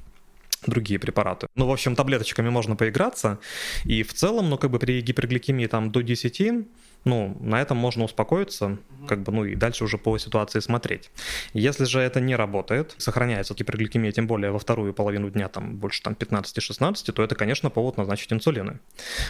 другие 0.65 0.99
препараты. 0.99 1.47
Ну, 1.55 1.67
в 1.67 1.71
общем, 1.71 1.95
таблеточками 1.95 2.49
можно 2.49 2.75
поиграться, 2.75 3.39
и 3.85 4.03
в 4.03 4.13
целом, 4.13 4.49
ну, 4.49 4.57
как 4.57 4.71
бы 4.71 4.79
при 4.79 5.01
гипергликемии 5.01 5.67
там 5.67 5.91
до 5.91 6.01
10 6.01 6.67
ну, 7.05 7.37
на 7.39 7.61
этом 7.61 7.77
можно 7.77 8.03
успокоиться, 8.03 8.77
как 9.07 9.23
бы, 9.23 9.31
ну 9.31 9.45
и 9.45 9.55
дальше 9.55 9.83
уже 9.83 9.97
по 9.97 10.17
ситуации 10.17 10.59
смотреть. 10.59 11.11
Если 11.53 11.85
же 11.85 11.99
это 11.99 12.19
не 12.19 12.35
работает, 12.35 12.95
сохраняется 12.97 13.53
гипергликемия, 13.53 14.11
тем 14.11 14.27
более 14.27 14.51
во 14.51 14.59
вторую 14.59 14.93
половину 14.93 15.29
дня, 15.29 15.47
там, 15.47 15.77
больше 15.77 16.03
там 16.03 16.13
15-16, 16.13 17.11
то 17.11 17.23
это, 17.23 17.35
конечно, 17.35 17.69
повод 17.69 17.97
назначить 17.97 18.31
инсулины. 18.33 18.79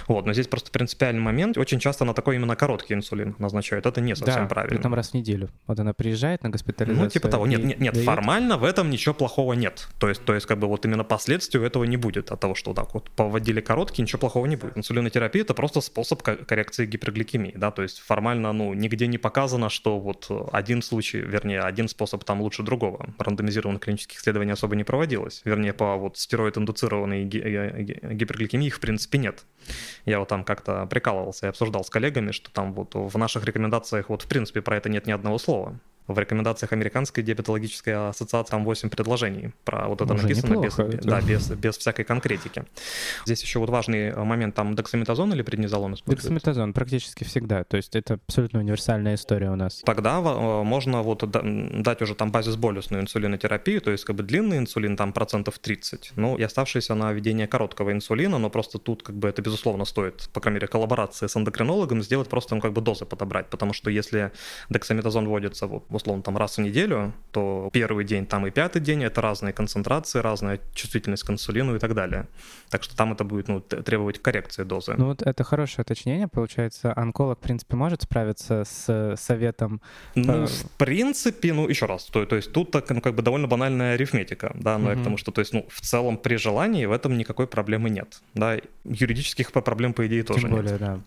Вот, 0.08 0.26
но 0.26 0.34
здесь 0.34 0.48
просто 0.48 0.72
принципиальный 0.72 1.22
момент. 1.22 1.58
Очень 1.58 1.80
часто 1.80 2.06
на 2.06 2.14
такой 2.14 2.38
именно 2.38 2.56
короткий 2.56 2.96
инсулин 2.96 3.36
назначают. 3.38 3.86
Это 3.86 4.02
не 4.02 4.16
совсем 4.16 4.44
да, 4.44 4.48
правильно. 4.48 4.82
там 4.82 4.94
раз 4.94 5.12
в 5.12 5.14
неделю. 5.14 5.50
Вот 5.68 5.80
она 5.80 5.94
приезжает 5.94 6.44
на 6.44 6.50
госпитализацию. 6.50 7.04
Ну, 7.04 7.10
типа 7.10 7.28
того. 7.28 7.46
Нет, 7.46 7.64
нет, 7.64 7.80
нет 7.80 7.94
дает... 7.94 8.06
формально 8.06 8.58
в 8.58 8.64
этом 8.64 8.90
ничего 8.90 9.14
плохого 9.14 9.54
нет. 9.54 9.88
То 10.00 10.10
есть, 10.10 10.26
то 10.26 10.34
есть, 10.34 10.48
как 10.48 10.58
бы 10.58 10.68
вот 10.68 10.86
именно 10.86 11.04
последствий 11.04 11.64
этого 11.64 11.84
не 11.84 11.98
будет 11.98 12.32
от 12.32 12.40
того, 12.40 12.56
что 12.56 12.74
так 12.74 12.94
вот 12.94 13.12
поводили 13.12 13.62
короткий, 13.62 14.02
ничего 14.02 14.20
плохого 14.20 14.48
не 14.48 14.56
будет. 14.56 14.78
Инсулинотерапия— 14.78 15.42
это 15.44 15.54
просто 15.54 15.82
способ 15.82 16.24
коррекции 16.24 16.86
гипергликемии 16.86 17.54
да, 17.60 17.69
то 17.72 17.82
есть 17.82 18.00
формально, 18.00 18.54
ну, 18.54 18.74
нигде 18.74 19.08
не 19.08 19.18
показано, 19.18 19.70
что 19.70 20.00
вот 20.00 20.30
один 20.52 20.82
случай, 20.82 21.20
вернее, 21.20 21.62
один 21.62 21.88
способ 21.88 22.24
там 22.24 22.42
лучше 22.42 22.64
другого. 22.64 23.10
Рандомизированных 23.18 23.82
клинических 23.82 24.20
исследований 24.20 24.52
особо 24.52 24.76
не 24.76 24.84
проводилось. 24.84 25.42
Вернее, 25.46 25.74
по 25.74 25.96
вот 25.96 26.18
стероид-индуцированной 26.18 27.24
гипергликемии 27.24 28.68
их, 28.68 28.76
в 28.76 28.80
принципе, 28.80 29.18
нет. 29.18 29.46
Я 30.06 30.20
вот 30.20 30.30
там 30.30 30.44
как-то 30.44 30.86
прикалывался 30.86 31.48
и 31.48 31.50
обсуждал 31.50 31.84
с 31.84 31.90
коллегами, 31.90 32.32
что 32.32 32.52
там 32.52 32.74
вот 32.74 32.96
в 32.96 33.18
наших 33.18 33.46
рекомендациях 33.46 34.10
вот 34.10 34.24
в 34.24 34.28
принципе 34.28 34.62
про 34.62 34.78
это 34.78 34.90
нет 34.90 35.06
ни 35.06 35.12
одного 35.12 35.38
слова 35.38 35.80
в 36.10 36.18
рекомендациях 36.18 36.74
Американской 36.74 37.24
диабетологической 37.24 38.10
ассоциации 38.10 38.52
там 38.52 38.66
8 38.66 38.90
предложений 38.90 39.52
про 39.64 39.88
вот 39.88 40.02
это 40.02 40.14
Уже 40.14 40.24
написано 40.24 40.54
неплохо, 40.54 40.84
без, 40.84 40.94
это. 40.96 41.08
да, 41.08 41.22
без, 41.22 41.50
без 41.52 41.78
всякой 41.78 42.04
конкретики. 42.04 42.66
Здесь 43.26 43.42
еще 43.44 43.60
вот 43.60 43.70
важный 43.70 44.16
момент, 44.16 44.56
там 44.56 44.76
дексаметазон 44.76 45.34
или 45.34 45.44
преднизолон 45.44 45.94
используется? 45.94 46.30
Дексаметазон 46.30 46.74
практически 46.74 47.24
всегда, 47.24 47.64
то 47.64 47.78
есть 47.78 47.96
это 47.96 48.16
абсолютно 48.28 48.60
универсальная 48.60 49.16
история 49.16 49.52
у 49.52 49.56
нас. 49.56 49.82
Тогда 49.86 50.18
э, 50.20 50.64
можно 50.64 51.04
вот 51.04 51.24
дать 51.30 52.02
уже 52.02 52.16
там 52.16 52.32
базис-болюсную 52.32 53.04
инсулинотерапию, 53.04 53.82
то 53.82 53.92
есть 53.92 54.04
как 54.04 54.16
бы 54.16 54.24
длинный 54.24 54.58
инсулин 54.58 54.98
там 54.98 55.14
процентов 55.14 55.60
30, 55.60 56.14
ну 56.16 56.38
и 56.38 56.44
оставшиеся 56.44 56.96
на 56.96 57.12
введение 57.14 57.48
короткого 57.48 57.92
инсулина, 57.92 58.40
но 58.40 58.50
просто 58.50 58.80
тут 58.80 59.04
как 59.04 59.16
бы 59.16 59.30
это 59.30 59.42
безусловно 59.42 59.86
стоит, 59.86 60.30
по 60.34 60.42
крайней 60.42 60.56
мере, 60.56 60.68
коллаборации 60.68 61.28
с 61.28 61.38
эндокринологом 61.38 62.02
сделать 62.02 62.30
просто 62.30 62.56
ну, 62.56 62.62
как 62.62 62.74
бы 62.74 62.82
дозы 62.82 63.06
подобрать, 63.06 63.48
потому 63.50 63.74
что 63.74 63.92
если 63.92 64.32
дексаметазон 64.70 65.28
вводится 65.28 65.68
вот, 65.68 65.84
условно, 66.00 66.24
там 66.24 66.38
раз 66.38 66.58
в 66.58 66.62
неделю, 66.62 67.14
то 67.32 67.70
первый 67.72 68.06
день 68.06 68.26
там 68.26 68.48
и 68.48 68.52
пятый 68.52 68.82
день— 68.82 69.04
это 69.06 69.22
разные 69.22 69.54
концентрации, 69.54 70.20
разная 70.20 70.60
чувствительность 70.74 71.24
к 71.24 71.30
инсулину 71.30 71.76
и 71.76 71.80
так 71.80 71.94
далее. 71.94 72.28
Так 72.70 72.84
что 72.84 72.96
там 72.96 73.14
это 73.14 73.24
будет 73.24 73.48
ну, 73.48 73.62
требовать 73.62 74.22
коррекции 74.22 74.64
дозы. 74.64 74.96
Ну 74.98 75.08
вот 75.08 75.22
это 75.22 75.44
хорошее 75.44 75.84
уточнение, 75.84 76.28
получается. 76.28 76.94
Онколог, 76.96 77.40
в 77.40 77.42
принципе, 77.42 77.76
может 77.76 78.04
справиться 78.04 78.64
с 78.66 79.16
советом? 79.18 79.82
Ну, 80.16 80.48
в 80.48 80.72
принципе, 80.78 81.54
ну, 81.54 81.68
еще 81.68 81.86
раз, 81.86 82.06
то, 82.06 82.26
то 82.26 82.36
есть 82.36 82.52
тут 82.52 82.72
так, 82.72 82.90
ну, 82.90 83.02
как 83.02 83.16
бы 83.16 83.22
довольно 83.22 83.48
банальная 83.48 83.94
арифметика, 83.94 84.52
да, 84.56 84.78
но 84.78 84.86
угу. 84.86 84.96
я 84.96 85.02
к 85.02 85.04
тому, 85.04 85.18
что, 85.18 85.32
то 85.32 85.40
есть, 85.40 85.54
ну, 85.54 85.66
в 85.70 85.82
целом 85.82 86.18
при 86.18 86.36
желании 86.36 86.86
в 86.86 86.92
этом 86.92 87.18
никакой 87.18 87.48
проблемы 87.48 87.90
нет, 87.90 88.22
да, 88.34 88.58
юридических 88.84 89.52
проблем, 89.52 89.94
по 89.94 90.06
идее, 90.08 90.24
тоже 90.24 90.42
Тем 90.42 90.52
более, 90.52 90.72
нет. 90.72 90.80
да. 90.80 91.00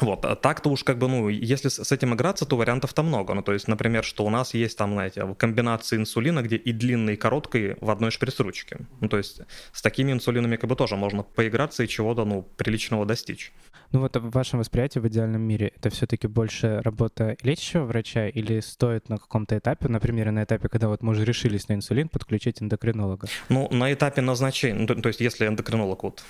Вот, 0.00 0.24
а 0.24 0.36
так-то 0.36 0.70
уж 0.70 0.84
как 0.84 0.98
бы, 0.98 1.08
ну, 1.08 1.28
если 1.28 1.68
с 1.68 1.92
этим 1.92 2.14
играться, 2.14 2.46
то 2.46 2.56
вариантов-то 2.56 3.02
много. 3.02 3.34
Ну, 3.34 3.42
то 3.42 3.52
есть, 3.52 3.66
например, 3.66 4.04
что 4.04 4.24
у 4.24 4.30
нас 4.30 4.54
есть 4.54 4.78
там, 4.78 4.92
знаете, 4.92 5.34
комбинации 5.36 5.96
инсулина, 5.96 6.42
где 6.42 6.56
и 6.56 6.72
длинный, 6.72 7.14
и 7.14 7.16
короткий 7.16 7.74
в 7.80 7.90
одной 7.90 8.10
шприц-ручке. 8.10 8.86
Ну, 9.00 9.08
то 9.08 9.16
есть, 9.16 9.40
с 9.72 9.82
такими 9.82 10.12
инсулинами 10.12 10.56
как 10.56 10.70
бы 10.70 10.76
тоже 10.76 10.96
можно 10.96 11.22
поиграться 11.22 11.82
и 11.82 11.88
чего-то, 11.88 12.24
ну, 12.24 12.42
приличного 12.56 13.06
достичь. 13.06 13.52
Ну 13.90 14.00
вот 14.00 14.16
в 14.16 14.30
вашем 14.30 14.58
восприятии 14.58 14.98
в 14.98 15.08
идеальном 15.08 15.40
мире 15.40 15.72
это 15.74 15.88
все-таки 15.88 16.26
больше 16.26 16.82
работа 16.82 17.38
лечащего 17.42 17.84
врача 17.84 18.28
или 18.28 18.60
стоит 18.60 19.08
на 19.08 19.16
каком-то 19.16 19.56
этапе, 19.56 19.88
например, 19.88 20.30
на 20.30 20.44
этапе, 20.44 20.68
когда 20.68 20.88
вот 20.88 21.02
мы 21.02 21.12
уже 21.12 21.24
решились 21.24 21.68
на 21.68 21.72
инсулин, 21.72 22.10
подключить 22.10 22.60
эндокринолога? 22.60 23.28
Ну, 23.48 23.66
на 23.70 23.90
этапе 23.90 24.20
назначения, 24.20 24.80
ну, 24.80 24.86
то, 24.86 24.94
то 24.94 25.08
есть 25.08 25.20
если 25.20 25.46
эндокринолог 25.46 26.02
вот... 26.02 26.22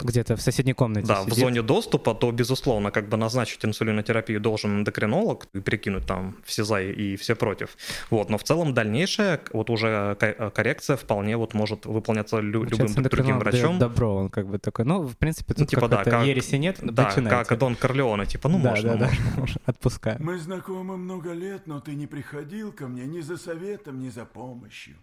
Где-то 0.00 0.36
в 0.36 0.40
соседней 0.40 0.72
комнате 0.72 1.06
Да, 1.06 1.20
сидит. 1.22 1.34
в 1.34 1.38
зоне 1.38 1.62
доступа, 1.62 2.14
то, 2.14 2.30
безусловно, 2.32 2.87
как 2.90 3.08
бы 3.08 3.16
назначить 3.16 3.64
инсулинотерапию 3.64 4.40
должен 4.40 4.80
эндокринолог 4.80 5.46
и 5.52 5.60
прикинуть 5.60 6.06
там 6.06 6.36
все 6.44 6.64
за 6.64 6.80
и 6.80 7.16
все 7.16 7.34
против. 7.34 7.76
Вот, 8.10 8.30
но 8.30 8.38
в 8.38 8.44
целом 8.44 8.74
дальнейшая 8.74 9.40
вот 9.52 9.70
уже 9.70 10.16
коррекция 10.54 10.96
вполне 10.96 11.36
вот 11.36 11.54
может 11.54 11.86
выполняться 11.86 12.38
лю- 12.38 12.64
любым 12.64 12.92
другим 12.94 13.38
врачом. 13.38 13.78
добро, 13.78 14.14
он 14.14 14.28
как 14.28 14.46
бы 14.46 14.58
такой, 14.58 14.84
ну, 14.84 15.02
в 15.02 15.16
принципе, 15.16 15.54
тут 15.54 15.60
ну, 15.60 15.66
типа, 15.66 15.88
да, 15.88 16.04
как... 16.04 16.26
ереси 16.26 16.56
нет, 16.56 16.78
да, 16.82 17.04
начинайте. 17.04 17.48
как 17.48 17.58
Дон 17.58 17.76
Корлеоне, 17.76 18.26
типа, 18.26 18.48
ну 18.48 18.60
да, 18.60 18.70
можно, 18.70 18.96
да, 18.96 19.10
можно. 19.36 19.58
Да, 19.66 19.72
отпускаю. 19.72 20.16
Мы 20.20 20.38
знакомы 20.38 20.96
много 20.96 21.32
лет, 21.32 21.66
но 21.66 21.80
ты 21.80 21.94
не 21.94 22.06
приходил 22.06 22.72
ко 22.72 22.86
мне 22.86 23.06
ни 23.06 23.20
за 23.20 23.36
советом, 23.36 23.98
ни 23.98 24.10
за 24.10 24.24
помощью. 24.24 24.96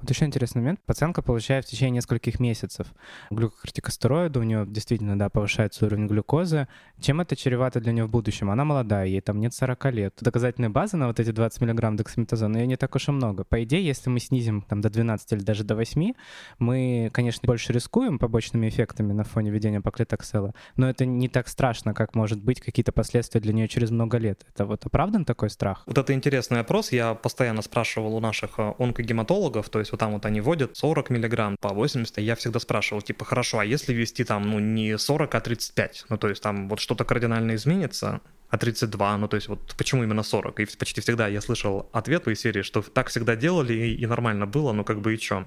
Вот 0.00 0.10
еще 0.10 0.26
интересный 0.26 0.60
момент. 0.60 0.80
Пациентка 0.86 1.22
получает 1.22 1.64
в 1.64 1.68
течение 1.68 1.96
нескольких 1.96 2.38
месяцев 2.38 2.86
глюкокортикостероиды, 3.30 4.38
у 4.38 4.44
нее 4.44 4.64
действительно, 4.66 5.18
да, 5.18 5.28
повышается 5.28 5.86
уровень 5.86 6.06
глюкозы. 6.06 6.68
Чем 7.00 7.20
это 7.20 7.34
чревато 7.34 7.80
для 7.80 7.92
нее 7.92 8.04
в 8.04 8.10
будущем? 8.10 8.50
Она 8.50 8.64
молодая, 8.64 9.06
ей 9.06 9.20
там 9.20 9.40
нет 9.40 9.54
40 9.54 9.84
лет. 9.92 10.14
Доказательной 10.20 10.68
базы 10.68 10.96
на 10.96 11.08
вот 11.08 11.18
эти 11.18 11.30
20 11.30 11.60
миллиграмм 11.62 11.96
дексаметазона 11.96 12.58
ее 12.58 12.66
не 12.66 12.76
так 12.76 12.94
уж 12.94 13.08
и 13.08 13.12
много. 13.12 13.42
По 13.44 13.62
идее, 13.64 13.84
если 13.84 14.08
мы 14.08 14.20
снизим 14.20 14.62
там 14.62 14.80
до 14.80 14.88
12 14.88 15.32
или 15.32 15.40
даже 15.40 15.64
до 15.64 15.74
8, 15.74 16.12
мы, 16.60 17.10
конечно, 17.12 17.46
больше 17.46 17.72
рискуем 17.72 18.18
побочными 18.18 18.68
эффектами 18.68 19.12
на 19.12 19.24
фоне 19.24 19.50
введения 19.50 19.80
паклитоксела, 19.80 20.54
но 20.76 20.88
это 20.88 21.06
не 21.06 21.28
так 21.28 21.48
страшно, 21.48 21.92
как 21.92 22.14
может 22.14 22.42
быть 22.42 22.60
какие-то 22.60 22.92
последствия 22.92 23.40
для 23.40 23.52
нее 23.52 23.66
через 23.66 23.90
много 23.90 24.18
лет. 24.18 24.46
Это 24.54 24.64
вот 24.64 24.86
оправдан 24.86 25.24
такой 25.24 25.50
страх? 25.50 25.82
Вот 25.86 25.98
это 25.98 26.12
интересный 26.12 26.60
опрос. 26.60 26.92
Я 26.92 27.14
постоянно 27.14 27.62
спрашивал 27.62 28.14
у 28.14 28.20
наших 28.20 28.58
э, 28.58 28.74
онкогематологов, 28.78 29.68
то 29.68 29.78
есть 29.78 29.87
вот 29.92 29.98
там 29.98 30.12
вот 30.12 30.26
они 30.26 30.40
вводят 30.40 30.76
40 30.76 31.10
миллиграмм 31.10 31.56
по 31.60 31.70
80, 31.70 32.18
и 32.18 32.22
я 32.22 32.34
всегда 32.34 32.58
спрашивал, 32.60 33.02
типа, 33.02 33.24
хорошо, 33.24 33.58
а 33.58 33.64
если 33.64 33.92
ввести 33.92 34.24
там, 34.24 34.42
ну, 34.42 34.58
не 34.58 34.98
40, 34.98 35.34
а 35.34 35.40
35? 35.40 36.06
Ну, 36.08 36.18
то 36.18 36.28
есть 36.28 36.42
там 36.42 36.68
вот 36.68 36.80
что-то 36.80 37.04
кардинально 37.04 37.54
изменится? 37.54 38.20
А 38.50 38.56
32, 38.56 39.18
ну 39.18 39.28
то 39.28 39.36
есть 39.36 39.48
вот 39.48 39.74
почему 39.76 40.04
именно 40.04 40.22
40? 40.22 40.60
И 40.60 40.66
почти 40.78 41.00
всегда 41.02 41.28
я 41.28 41.40
слышал 41.40 41.88
ответ 41.92 42.26
из 42.28 42.40
серии, 42.40 42.62
что 42.62 42.80
так 42.80 43.08
всегда 43.08 43.36
делали 43.36 43.74
и, 43.74 43.94
и 43.94 44.06
нормально 44.06 44.46
было, 44.46 44.72
ну 44.72 44.84
как 44.84 45.00
бы 45.00 45.14
и 45.14 45.18
чё. 45.18 45.44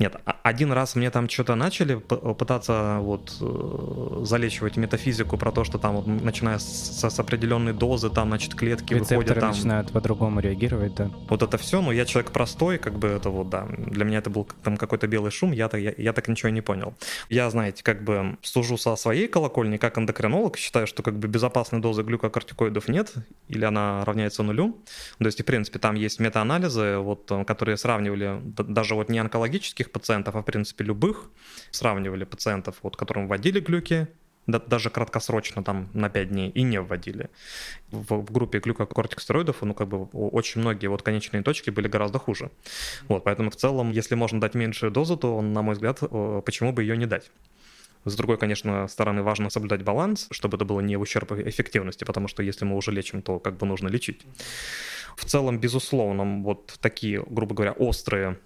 Нет, 0.00 0.16
а, 0.24 0.36
один 0.42 0.72
раз 0.72 0.96
мне 0.96 1.10
там 1.10 1.28
что-то 1.28 1.54
начали 1.54 1.94
пытаться 1.94 2.98
вот 3.00 3.36
э, 3.40 4.24
залечивать 4.24 4.76
метафизику 4.76 5.38
про 5.38 5.52
то, 5.52 5.62
что 5.62 5.78
там 5.78 5.94
вот 5.96 6.06
начиная 6.08 6.58
с, 6.58 7.08
с 7.08 7.20
определенной 7.20 7.72
дозы, 7.72 8.10
там 8.10 8.28
значит 8.28 8.56
клетки 8.56 8.94
Рецепторы 8.94 9.18
выходят 9.18 9.40
там... 9.40 9.50
начинают 9.50 9.92
по-другому 9.92 10.40
реагировать, 10.40 10.94
да. 10.96 11.10
Вот 11.28 11.42
это 11.42 11.56
все, 11.56 11.80
но 11.80 11.92
я 11.92 12.04
человек 12.04 12.32
простой, 12.32 12.78
как 12.78 12.98
бы 12.98 13.08
это 13.08 13.30
вот, 13.30 13.48
да, 13.48 13.64
для 13.68 14.04
меня 14.04 14.18
это 14.18 14.30
был 14.30 14.48
там 14.64 14.76
какой-то 14.76 15.06
белый 15.06 15.30
шум, 15.30 15.52
я, 15.52 15.70
я, 15.72 15.94
я 15.96 16.12
так 16.12 16.26
ничего 16.26 16.48
не 16.48 16.62
понял. 16.62 16.94
Я, 17.28 17.48
знаете, 17.50 17.84
как 17.84 18.02
бы 18.02 18.36
служу 18.42 18.76
со 18.76 18.96
своей 18.96 19.28
колокольни, 19.28 19.76
как 19.76 19.98
эндокринолог, 19.98 20.56
считаю, 20.56 20.88
что 20.88 21.04
как 21.04 21.16
бы 21.16 21.28
безопасной 21.28 21.78
дозы 21.78 22.02
глюкозы 22.02 22.23
глюкокортикоидов 22.24 22.88
нет, 22.88 23.14
или 23.48 23.64
она 23.64 24.04
равняется 24.04 24.42
нулю. 24.42 24.82
То 25.18 25.26
есть, 25.26 25.40
в 25.40 25.44
принципе, 25.44 25.78
там 25.78 25.94
есть 25.94 26.20
метаанализы, 26.20 26.98
вот, 26.98 27.30
э, 27.30 27.44
которые 27.44 27.76
сравнивали 27.76 28.40
даже 28.44 28.94
вот 28.94 29.08
не 29.08 29.18
онкологических 29.18 29.90
пациентов, 29.90 30.36
а, 30.36 30.40
в 30.40 30.44
принципе, 30.44 30.84
любых, 30.84 31.30
сравнивали 31.70 32.24
пациентов, 32.24 32.76
вот, 32.82 32.96
которым 32.96 33.28
вводили 33.28 33.60
глюки, 33.60 34.08
даже 34.46 34.90
краткосрочно 34.90 35.64
там 35.64 35.88
на 35.94 36.10
5 36.10 36.28
дней 36.28 36.50
и 36.50 36.62
не 36.62 36.78
вводили. 36.80 37.30
В, 37.90 38.16
в 38.16 38.32
группе 38.32 38.58
глюкокортикостероидов, 38.58 39.62
ну, 39.62 39.74
как 39.74 39.88
бы 39.88 40.04
очень 40.12 40.60
многие 40.60 40.88
вот 40.88 41.02
конечные 41.02 41.42
точки 41.42 41.70
были 41.70 41.88
гораздо 41.88 42.18
хуже. 42.18 42.50
Вот, 43.08 43.24
поэтому 43.24 43.50
в 43.50 43.56
целом, 43.56 43.90
если 43.90 44.16
можно 44.16 44.40
дать 44.40 44.54
меньшую 44.54 44.92
дозу, 44.92 45.16
то, 45.16 45.40
на 45.40 45.62
мой 45.62 45.74
взгляд, 45.74 46.00
почему 46.44 46.72
бы 46.72 46.82
ее 46.82 46.96
не 46.96 47.06
дать? 47.06 47.30
С 48.04 48.16
другой, 48.16 48.38
конечно, 48.38 48.86
стороны 48.88 49.22
важно 49.22 49.50
соблюдать 49.50 49.82
баланс, 49.82 50.26
чтобы 50.30 50.56
это 50.56 50.64
было 50.64 50.80
не 50.80 50.96
в 50.96 51.00
ущерб 51.00 51.32
эффективности, 51.32 52.04
потому 52.04 52.28
что 52.28 52.42
если 52.42 52.64
мы 52.64 52.76
уже 52.76 52.92
лечим, 52.92 53.22
то 53.22 53.38
как 53.38 53.56
бы 53.56 53.66
нужно 53.66 53.88
лечить. 53.88 54.26
В 55.16 55.24
целом, 55.24 55.58
безусловно, 55.58 56.42
вот 56.42 56.78
такие, 56.80 57.24
грубо 57.26 57.54
говоря, 57.54 57.72
острые 57.72 58.38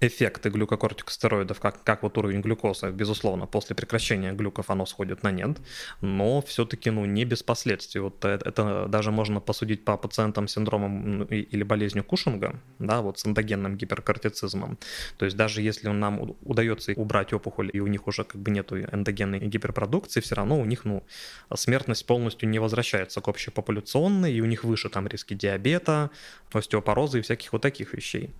эффекты 0.00 0.48
глюкокортикостероидов, 0.48 1.60
как, 1.60 1.82
как 1.84 2.02
вот 2.02 2.16
уровень 2.16 2.40
глюкозы, 2.40 2.90
безусловно, 2.90 3.46
после 3.46 3.76
прекращения 3.76 4.32
глюков 4.32 4.70
оно 4.70 4.86
сходит 4.86 5.22
на 5.22 5.30
нет, 5.30 5.58
но 6.00 6.40
все-таки 6.40 6.90
ну, 6.90 7.04
не 7.04 7.24
без 7.24 7.42
последствий. 7.42 8.00
Вот 8.00 8.24
это, 8.24 8.48
это 8.48 8.86
даже 8.88 9.10
можно 9.10 9.40
посудить 9.40 9.84
по 9.84 9.96
пациентам 9.96 10.48
с 10.48 10.52
синдромом 10.52 11.24
или 11.24 11.62
болезнью 11.62 12.04
Кушинга, 12.04 12.58
да, 12.78 13.02
вот 13.02 13.18
с 13.18 13.26
эндогенным 13.26 13.76
гиперкортицизмом. 13.76 14.78
То 15.18 15.26
есть 15.26 15.36
даже 15.36 15.60
если 15.60 15.88
нам 15.88 16.34
удается 16.42 16.92
убрать 16.96 17.32
опухоль, 17.32 17.70
и 17.72 17.80
у 17.80 17.86
них 17.86 18.06
уже 18.06 18.24
как 18.24 18.40
бы 18.40 18.50
нету 18.50 18.80
эндогенной 18.80 19.40
гиперпродукции, 19.40 20.20
все 20.20 20.34
равно 20.34 20.58
у 20.58 20.64
них 20.64 20.84
ну, 20.84 21.04
смертность 21.54 22.06
полностью 22.06 22.48
не 22.48 22.58
возвращается 22.58 23.20
к 23.20 23.28
общепопуляционной, 23.28 24.32
и 24.32 24.40
у 24.40 24.46
них 24.46 24.64
выше 24.64 24.88
там 24.88 25.06
риски 25.06 25.34
диабета, 25.34 26.10
остеопороза 26.52 27.18
и 27.18 27.22
всяких 27.22 27.52
вот 27.52 27.62
таких 27.62 27.92
вещей. 27.92 28.30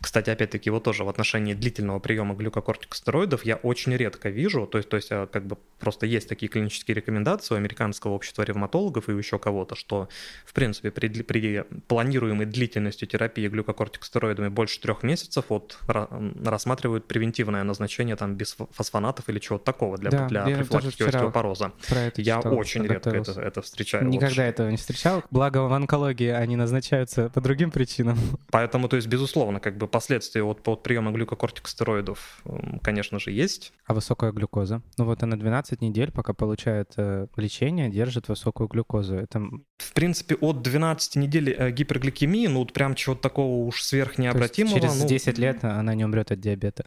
Кстати, 0.00 0.30
опять-таки, 0.30 0.70
вот 0.70 0.84
тоже 0.84 1.04
в 1.04 1.08
отношении 1.08 1.54
длительного 1.54 1.98
приема 1.98 2.34
глюкокортикостероидов 2.34 3.44
я 3.44 3.56
очень 3.56 3.94
редко 3.96 4.28
вижу, 4.28 4.66
то 4.66 4.78
есть, 4.78 4.88
то 4.88 4.96
есть 4.96 5.08
э, 5.10 5.26
как 5.30 5.46
бы 5.46 5.56
просто 5.78 6.06
есть 6.06 6.28
такие 6.28 6.48
клинические 6.48 6.94
рекомендации 6.94 7.54
у 7.54 7.56
американского 7.58 8.12
общества 8.12 8.42
ревматологов 8.42 9.08
и 9.08 9.12
еще 9.12 9.38
кого-то, 9.38 9.74
что, 9.74 10.08
в 10.44 10.52
принципе, 10.52 10.90
при, 10.90 11.08
при 11.22 11.64
планируемой 11.86 12.46
длительности 12.46 13.04
терапии 13.04 13.48
глюкокортикостероидами 13.48 14.48
больше 14.48 14.80
трех 14.80 15.02
месяцев 15.02 15.46
вот 15.48 15.78
рассматривают 15.86 17.06
превентивное 17.06 17.64
назначение 17.64 18.16
там 18.16 18.34
без 18.34 18.56
фосфонатов 18.72 19.28
или 19.28 19.38
чего-то 19.38 19.64
такого 19.64 19.98
для, 19.98 20.10
да, 20.10 20.26
для 20.26 20.44
профилактики 20.44 21.02
остеопороза. 21.02 21.72
я 22.16 22.38
читал, 22.38 22.56
очень 22.56 22.86
редко 22.86 23.10
это, 23.10 23.40
это 23.40 23.62
встречаю. 23.62 24.06
Никогда 24.06 24.42
вот. 24.42 24.48
этого 24.48 24.70
не 24.70 24.76
встречал. 24.76 25.22
Благо 25.30 25.58
в 25.58 25.72
онкологии 25.72 26.30
они 26.30 26.56
назначаются 26.56 27.28
по 27.30 27.40
другим 27.40 27.70
причинам. 27.70 28.18
Поэтому, 28.50 28.88
то 28.88 28.96
есть, 28.96 29.08
безусловно, 29.08 29.60
как 29.68 29.76
бы 29.76 29.86
последствия 29.86 30.42
от, 30.42 30.66
от 30.66 30.82
приема 30.82 31.12
глюкокортикостероидов, 31.12 32.42
конечно 32.82 33.18
же, 33.18 33.30
есть. 33.30 33.74
А 33.84 33.92
высокая 33.92 34.32
глюкоза? 34.32 34.82
Ну 34.96 35.04
вот 35.04 35.22
она 35.22 35.36
12 35.36 35.82
недель, 35.82 36.10
пока 36.10 36.32
получает 36.32 36.92
э, 36.96 37.26
лечение, 37.36 37.90
держит 37.90 38.28
высокую 38.28 38.68
глюкозу. 38.68 39.16
Это... 39.16 39.40
В 39.76 39.92
принципе, 39.92 40.36
от 40.36 40.62
12 40.62 41.16
недель 41.16 41.50
э, 41.50 41.70
гипергликемии, 41.70 42.46
ну 42.46 42.60
вот 42.60 42.72
прям 42.72 42.94
чего-то 42.94 43.20
такого 43.20 43.66
уж 43.66 43.82
сверхнеобратимого. 43.82 44.80
через 44.80 45.02
ну, 45.02 45.06
10 45.06 45.38
лет 45.38 45.62
она 45.64 45.94
не 45.94 46.06
умрет 46.06 46.32
от 46.32 46.40
диабета. 46.40 46.86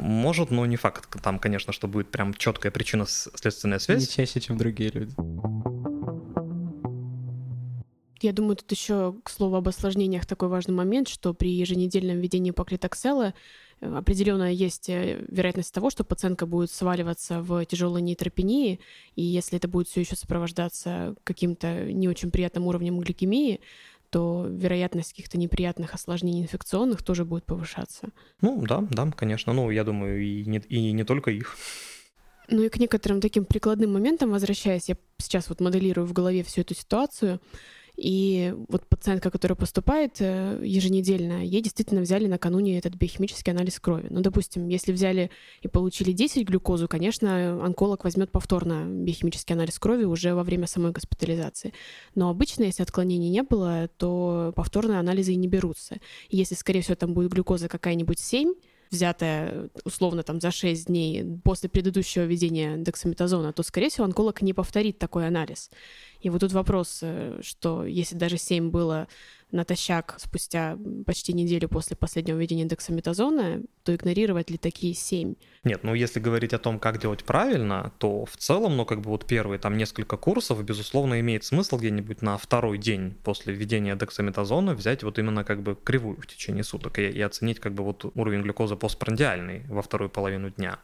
Может, 0.00 0.50
но 0.50 0.64
не 0.64 0.76
факт. 0.76 1.06
Там, 1.22 1.38
конечно, 1.38 1.74
что 1.74 1.86
будет 1.86 2.10
прям 2.10 2.32
четкая 2.32 2.72
причинно-следственная 2.72 3.78
связь. 3.78 4.00
Не 4.00 4.06
чаще, 4.06 4.40
чем 4.40 4.56
другие 4.56 4.90
люди. 4.90 5.14
Я 8.24 8.32
думаю, 8.32 8.56
тут 8.56 8.72
еще, 8.72 9.14
к 9.22 9.28
слову, 9.28 9.56
об 9.56 9.68
осложнениях 9.68 10.24
такой 10.24 10.48
важный 10.48 10.74
момент, 10.74 11.08
что 11.08 11.34
при 11.34 11.50
еженедельном 11.50 12.18
введении 12.18 12.52
паклитоксела 12.52 13.34
э, 13.82 13.94
определенно 13.94 14.50
есть 14.50 14.88
э, 14.88 15.22
вероятность 15.28 15.74
того, 15.74 15.90
что 15.90 16.04
пациентка 16.04 16.46
будет 16.46 16.70
сваливаться 16.70 17.42
в 17.42 17.62
тяжелой 17.66 18.00
нейтропении, 18.00 18.80
и 19.14 19.22
если 19.22 19.58
это 19.58 19.68
будет 19.68 19.88
все 19.88 20.00
еще 20.00 20.16
сопровождаться 20.16 21.14
каким-то 21.22 21.84
не 21.92 22.08
очень 22.08 22.30
приятным 22.30 22.66
уровнем 22.66 22.98
гликемии, 22.98 23.60
то 24.08 24.46
вероятность 24.48 25.10
каких-то 25.10 25.36
неприятных 25.36 25.92
осложнений 25.92 26.44
инфекционных 26.44 27.02
тоже 27.02 27.26
будет 27.26 27.44
повышаться. 27.44 28.08
Ну 28.40 28.64
да, 28.66 28.86
да, 28.90 29.10
конечно. 29.10 29.52
Ну, 29.52 29.70
я 29.70 29.84
думаю, 29.84 30.24
и 30.24 30.46
не, 30.46 30.60
и 30.60 30.92
не 30.92 31.04
только 31.04 31.30
их. 31.30 31.58
Ну 32.48 32.62
и 32.62 32.70
к 32.70 32.78
некоторым 32.78 33.20
таким 33.20 33.44
прикладным 33.44 33.92
моментам 33.92 34.30
возвращаясь, 34.30 34.88
я 34.88 34.96
сейчас 35.18 35.50
вот 35.50 35.60
моделирую 35.60 36.06
в 36.06 36.14
голове 36.14 36.42
всю 36.42 36.62
эту 36.62 36.74
ситуацию. 36.74 37.38
И 37.96 38.52
вот 38.68 38.86
пациентка, 38.88 39.30
которая 39.30 39.56
поступает 39.56 40.16
э, 40.18 40.60
еженедельно, 40.62 41.44
ей 41.44 41.62
действительно 41.62 42.00
взяли 42.00 42.26
накануне 42.26 42.76
этот 42.76 42.96
биохимический 42.96 43.52
анализ 43.52 43.78
крови. 43.78 44.08
Ну, 44.10 44.20
допустим, 44.20 44.68
если 44.68 44.92
взяли 44.92 45.30
и 45.62 45.68
получили 45.68 46.10
10 46.10 46.44
глюкозу, 46.44 46.88
конечно, 46.88 47.64
онколог 47.64 48.02
возьмет 48.02 48.32
повторно 48.32 48.84
биохимический 48.86 49.54
анализ 49.54 49.78
крови 49.78 50.04
уже 50.04 50.34
во 50.34 50.42
время 50.42 50.66
самой 50.66 50.90
госпитализации. 50.90 51.72
Но 52.16 52.30
обычно, 52.30 52.64
если 52.64 52.82
отклонений 52.82 53.30
не 53.30 53.42
было, 53.42 53.88
то 53.96 54.52
повторные 54.56 54.98
анализы 54.98 55.32
и 55.32 55.36
не 55.36 55.46
берутся. 55.46 55.98
Если, 56.30 56.56
скорее 56.56 56.80
всего, 56.80 56.96
там 56.96 57.14
будет 57.14 57.30
глюкоза 57.32 57.68
какая-нибудь 57.68 58.18
7, 58.18 58.54
взятая 58.90 59.70
условно 59.84 60.22
там 60.22 60.40
за 60.40 60.50
6 60.50 60.86
дней 60.86 61.24
после 61.44 61.68
предыдущего 61.68 62.24
введения 62.24 62.76
дексаметазона, 62.76 63.52
то, 63.52 63.62
скорее 63.62 63.88
всего, 63.88 64.04
онколог 64.04 64.42
не 64.42 64.52
повторит 64.52 64.98
такой 64.98 65.26
анализ. 65.26 65.70
И 66.20 66.30
вот 66.30 66.40
тут 66.40 66.52
вопрос, 66.52 67.00
э, 67.02 67.40
что 67.42 67.84
если 67.84 68.16
даже 68.16 68.38
7 68.38 68.70
было 68.70 69.08
натощак 69.54 70.16
спустя 70.18 70.76
почти 71.06 71.32
неделю 71.32 71.68
после 71.68 71.96
последнего 71.96 72.36
введения 72.36 72.64
дексаметазона, 72.64 73.62
то 73.84 73.94
игнорировать 73.94 74.50
ли 74.50 74.58
такие 74.58 74.94
7? 74.94 75.34
Нет, 75.64 75.84
ну 75.84 75.94
если 75.94 76.20
говорить 76.20 76.52
о 76.52 76.58
том, 76.58 76.78
как 76.78 77.00
делать 77.00 77.24
правильно, 77.24 77.92
то 77.98 78.24
в 78.24 78.36
целом, 78.36 78.76
ну 78.76 78.84
как 78.84 79.00
бы 79.00 79.10
вот 79.10 79.26
первые 79.26 79.58
там 79.58 79.76
несколько 79.76 80.16
курсов, 80.16 80.62
безусловно, 80.64 81.20
имеет 81.20 81.44
смысл 81.44 81.78
где-нибудь 81.78 82.22
на 82.22 82.36
второй 82.36 82.78
день 82.78 83.14
после 83.22 83.54
введения 83.54 83.96
дексаметазона 83.96 84.74
взять 84.74 85.02
вот 85.02 85.18
именно 85.18 85.44
как 85.44 85.62
бы 85.62 85.76
кривую 85.82 86.20
в 86.20 86.26
течение 86.26 86.64
суток 86.64 86.98
и, 86.98 87.08
и 87.08 87.20
оценить 87.20 87.60
как 87.60 87.74
бы 87.74 87.84
вот 87.84 88.04
уровень 88.14 88.42
глюкозы 88.42 88.76
постпрандиальный 88.76 89.64
во 89.68 89.82
вторую 89.82 90.10
половину 90.10 90.50
дня. 90.50 90.78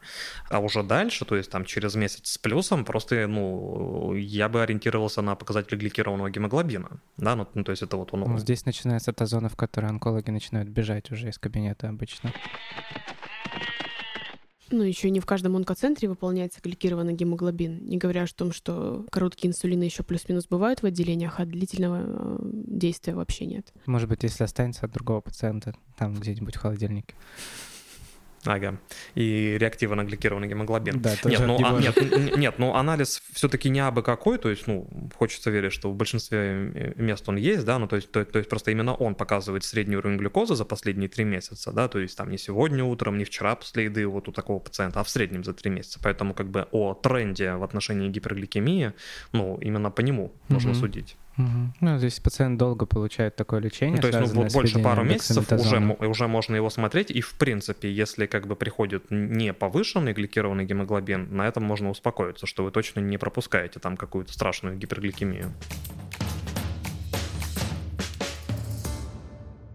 А 0.49 0.59
уже 0.59 0.83
дальше, 0.83 1.25
то 1.25 1.35
есть 1.35 1.51
там 1.51 1.65
через 1.65 1.95
месяц 1.95 2.27
с 2.29 2.37
плюсом, 2.37 2.85
просто, 2.85 3.27
ну, 3.27 4.13
я 4.15 4.49
бы 4.49 4.61
ориентировался 4.61 5.21
на 5.21 5.35
показатели 5.35 5.77
гликированного 5.77 6.29
гемоглобина, 6.29 7.01
да, 7.17 7.35
ну, 7.35 7.47
ну 7.53 7.63
то 7.63 7.71
есть 7.71 7.83
это 7.83 7.97
вот 7.97 8.13
он... 8.13 8.21
Ну, 8.21 8.37
здесь 8.37 8.60
здесь 8.61 8.65
начинается 8.65 9.11
та 9.11 9.25
зона, 9.25 9.49
в 9.49 9.55
которой 9.55 9.87
онкологи 9.87 10.29
начинают 10.29 10.69
бежать 10.69 11.11
уже 11.11 11.29
из 11.29 11.39
кабинета 11.39 11.89
обычно. 11.89 12.31
Ну, 14.73 14.83
еще 14.83 15.09
не 15.09 15.19
в 15.19 15.25
каждом 15.25 15.57
онкоцентре 15.57 16.07
выполняется 16.07 16.61
гликированный 16.63 17.13
гемоглобин, 17.13 17.83
не 17.83 17.97
говоря 17.97 18.23
о 18.23 18.27
том, 18.27 18.53
что 18.53 19.05
короткие 19.11 19.49
инсулины 19.49 19.83
еще 19.83 20.03
плюс-минус 20.03 20.47
бывают 20.47 20.81
в 20.81 20.85
отделениях, 20.85 21.41
а 21.41 21.45
длительного 21.45 22.03
э, 22.05 22.39
действия 22.43 23.13
вообще 23.13 23.47
нет. 23.47 23.73
Может 23.85 24.07
быть, 24.07 24.23
если 24.23 24.45
останется 24.45 24.85
от 24.85 24.93
другого 24.93 25.19
пациента, 25.19 25.73
там 25.97 26.13
где-нибудь 26.13 26.55
в 26.55 26.59
холодильнике. 26.59 27.15
Ага. 28.45 28.79
И 29.15 29.57
реактивно 29.59 30.03
гликированный 30.03 30.47
гемоглобин. 30.47 30.99
Да, 31.01 31.15
нет, 31.25 31.41
ну, 31.45 31.59
а, 31.63 31.79
нет, 31.79 32.37
нет, 32.37 32.55
ну 32.57 32.73
анализ 32.73 33.21
все-таки 33.33 33.69
не 33.69 33.79
абы 33.79 34.01
какой, 34.01 34.37
то 34.37 34.49
есть, 34.49 34.67
ну, 34.67 34.87
хочется 35.15 35.51
верить, 35.51 35.73
что 35.73 35.91
в 35.91 35.95
большинстве 35.95 36.93
мест 36.95 37.27
он 37.29 37.35
есть, 37.37 37.65
да, 37.65 37.77
ну, 37.77 37.87
то 37.87 37.97
есть, 37.97 38.11
то, 38.11 38.25
то 38.25 38.39
есть 38.39 38.49
просто 38.49 38.71
именно 38.71 38.95
он 38.95 39.15
показывает 39.15 39.63
средний 39.63 39.95
уровень 39.95 40.17
глюкозы 40.17 40.55
за 40.55 40.65
последние 40.65 41.09
три 41.09 41.23
месяца, 41.23 41.71
да, 41.71 41.87
то 41.87 41.99
есть 41.99 42.17
там 42.17 42.31
не 42.31 42.37
сегодня 42.37 42.83
утром, 42.83 43.17
не 43.17 43.25
вчера 43.25 43.55
после 43.55 43.85
еды 43.85 44.07
вот 44.07 44.27
у 44.27 44.31
такого 44.31 44.59
пациента, 44.59 44.99
а 44.99 45.03
в 45.03 45.09
среднем 45.09 45.43
за 45.43 45.53
три 45.53 45.69
месяца. 45.69 45.99
Поэтому 46.01 46.33
как 46.33 46.49
бы 46.49 46.67
о 46.71 46.93
тренде 46.93 47.53
в 47.53 47.63
отношении 47.63 48.09
гипергликемии, 48.09 48.93
ну, 49.31 49.57
именно 49.61 49.91
по 49.91 50.01
нему 50.01 50.33
mm-hmm. 50.33 50.53
можно 50.53 50.73
судить. 50.73 51.15
Угу. 51.37 51.73
Ну, 51.79 51.97
здесь 51.97 52.19
пациент 52.19 52.57
долго 52.57 52.85
получает 52.85 53.35
такое 53.35 53.61
лечение. 53.61 53.95
Ну, 53.95 54.01
то 54.01 54.07
есть, 54.07 54.33
ну, 54.33 54.41
вот 54.41 54.53
больше 54.53 54.79
пару 54.79 55.03
месяцев 55.03 55.51
уже, 55.51 55.79
уже 55.99 56.27
можно 56.27 56.55
его 56.55 56.69
смотреть, 56.69 57.09
и 57.11 57.21
в 57.21 57.35
принципе, 57.35 57.91
если 57.91 58.25
как 58.25 58.47
бы 58.47 58.55
приходит 58.55 59.05
не 59.09 59.53
повышенный 59.53 60.13
гликированный 60.13 60.65
гемоглобин, 60.65 61.35
на 61.35 61.47
этом 61.47 61.63
можно 61.63 61.89
успокоиться, 61.89 62.45
что 62.45 62.63
вы 62.63 62.71
точно 62.71 62.99
не 62.99 63.17
пропускаете 63.17 63.79
там 63.79 63.97
какую-то 63.97 64.33
страшную 64.33 64.77
гипергликемию. 64.77 65.51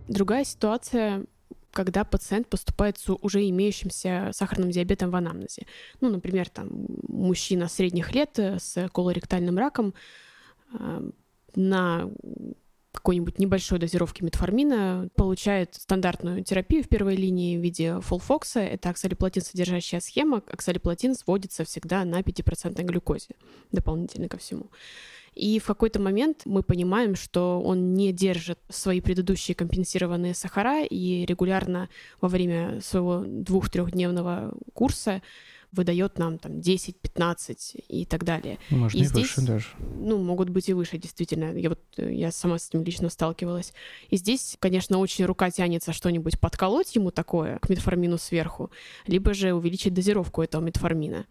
Другая 0.08 0.44
ситуация 0.44 1.24
когда 1.72 2.04
пациент 2.04 2.48
поступает 2.48 2.96
с 2.96 3.10
уже 3.10 3.46
имеющимся 3.50 4.30
сахарным 4.32 4.70
диабетом 4.70 5.10
в 5.10 5.16
анамнезе. 5.16 5.66
Ну, 6.00 6.08
например, 6.08 6.48
там 6.48 6.68
мужчина 7.06 7.68
средних 7.68 8.14
лет 8.14 8.38
с 8.38 8.88
колоректальным 8.94 9.58
раком 9.58 9.92
э, 10.72 11.10
на 11.56 12.10
какой-нибудь 12.92 13.38
небольшой 13.38 13.78
дозировки 13.78 14.22
метформина 14.22 15.08
получает 15.16 15.74
стандартную 15.74 16.42
терапию 16.42 16.82
в 16.82 16.88
первой 16.88 17.14
линии 17.14 17.56
в 17.56 17.60
виде 17.60 18.00
фолфокса. 18.00 18.60
Это 18.60 18.90
оксалиплатин 18.90 19.42
содержащая 19.42 20.00
схема. 20.00 20.42
Оксалиплатин 20.50 21.14
сводится 21.14 21.64
всегда 21.64 22.04
на 22.04 22.20
5% 22.20 22.82
глюкозе 22.82 23.34
дополнительно 23.70 24.28
ко 24.28 24.38
всему. 24.38 24.70
И 25.34 25.58
в 25.58 25.66
какой-то 25.66 26.00
момент 26.00 26.42
мы 26.46 26.62
понимаем, 26.62 27.14
что 27.14 27.60
он 27.60 27.92
не 27.92 28.10
держит 28.10 28.58
свои 28.70 29.02
предыдущие 29.02 29.54
компенсированные 29.54 30.34
сахара, 30.34 30.82
и 30.82 31.26
регулярно 31.26 31.90
во 32.22 32.28
время 32.28 32.80
своего 32.80 33.22
двух-трехдневного 33.26 34.54
курса 34.72 35.20
выдает 35.76 36.18
нам 36.18 36.38
там 36.38 36.60
10, 36.60 37.00
15 37.00 37.76
и 37.88 38.04
так 38.04 38.24
далее. 38.24 38.58
Можно 38.70 38.98
и, 38.98 39.02
и 39.02 39.04
здесь, 39.04 39.36
выше 39.36 39.40
даже. 39.42 39.66
Ну, 39.78 40.18
могут 40.18 40.48
быть 40.48 40.68
и 40.68 40.72
выше, 40.72 40.98
действительно. 40.98 41.56
Я 41.56 41.70
вот 41.70 41.80
я 41.96 42.32
сама 42.32 42.58
с 42.58 42.68
этим 42.68 42.82
лично 42.82 43.08
сталкивалась. 43.10 43.72
И 44.10 44.16
здесь, 44.16 44.56
конечно, 44.58 44.98
очень 44.98 45.24
рука 45.24 45.50
тянется 45.50 45.92
что-нибудь 45.92 46.40
подколоть 46.40 46.96
ему 46.96 47.10
такое 47.10 47.58
к 47.58 47.68
метформину 47.68 48.18
сверху, 48.18 48.70
либо 49.06 49.34
же 49.34 49.52
увеличить 49.52 49.94
дозировку 49.94 50.42
этого 50.42 50.62
метформина. 50.62 51.26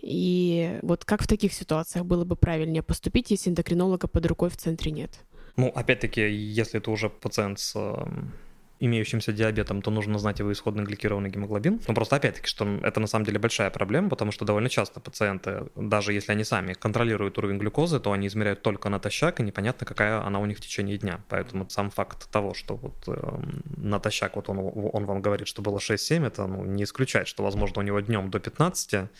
И 0.00 0.78
вот 0.82 1.04
как 1.04 1.22
в 1.22 1.26
таких 1.26 1.52
ситуациях 1.52 2.06
было 2.06 2.24
бы 2.24 2.36
правильнее 2.36 2.82
поступить, 2.82 3.30
если 3.30 3.50
эндокринолога 3.50 4.08
под 4.08 4.26
рукой 4.26 4.50
в 4.50 4.56
центре 4.56 4.92
нет? 4.92 5.10
Ну, 5.56 5.68
опять-таки, 5.68 6.22
если 6.22 6.80
это 6.80 6.90
уже 6.90 7.10
пациент 7.10 7.58
с 7.58 7.76
эм, 7.76 8.32
имеющимся 8.80 9.32
диабетом, 9.32 9.82
то 9.82 9.90
нужно 9.90 10.18
знать 10.18 10.38
его 10.38 10.50
исходный 10.52 10.84
гликированный 10.84 11.30
гемоглобин. 11.30 11.80
Ну, 11.86 11.94
просто 11.94 12.16
опять-таки, 12.16 12.48
что 12.48 12.66
это 12.82 12.98
на 12.98 13.06
самом 13.06 13.26
деле 13.26 13.38
большая 13.38 13.70
проблема, 13.70 14.08
потому 14.08 14.32
что 14.32 14.44
довольно 14.44 14.68
часто 14.68 15.00
пациенты, 15.00 15.66
даже 15.76 16.12
если 16.12 16.32
они 16.32 16.44
сами 16.44 16.72
контролируют 16.72 17.38
уровень 17.38 17.58
глюкозы, 17.58 18.00
то 18.00 18.12
они 18.12 18.26
измеряют 18.26 18.62
только 18.62 18.88
натощак, 18.88 19.40
и 19.40 19.42
непонятно, 19.42 19.86
какая 19.86 20.24
она 20.24 20.40
у 20.40 20.46
них 20.46 20.58
в 20.58 20.60
течение 20.60 20.96
дня. 20.96 21.20
Поэтому 21.28 21.68
сам 21.68 21.90
факт 21.90 22.30
того, 22.30 22.54
что 22.54 22.76
вот 22.76 22.94
э, 23.06 23.40
натощак, 23.76 24.36
вот 24.36 24.48
он, 24.48 24.58
он 24.58 25.04
вам 25.04 25.20
говорит, 25.20 25.46
что 25.46 25.62
было 25.62 25.78
6-7, 25.78 26.26
это 26.26 26.46
ну, 26.46 26.64
не 26.64 26.84
исключает, 26.84 27.28
что, 27.28 27.42
возможно, 27.42 27.80
у 27.80 27.84
него 27.84 28.00
днем 28.00 28.30
до 28.30 28.40
15 28.40 29.10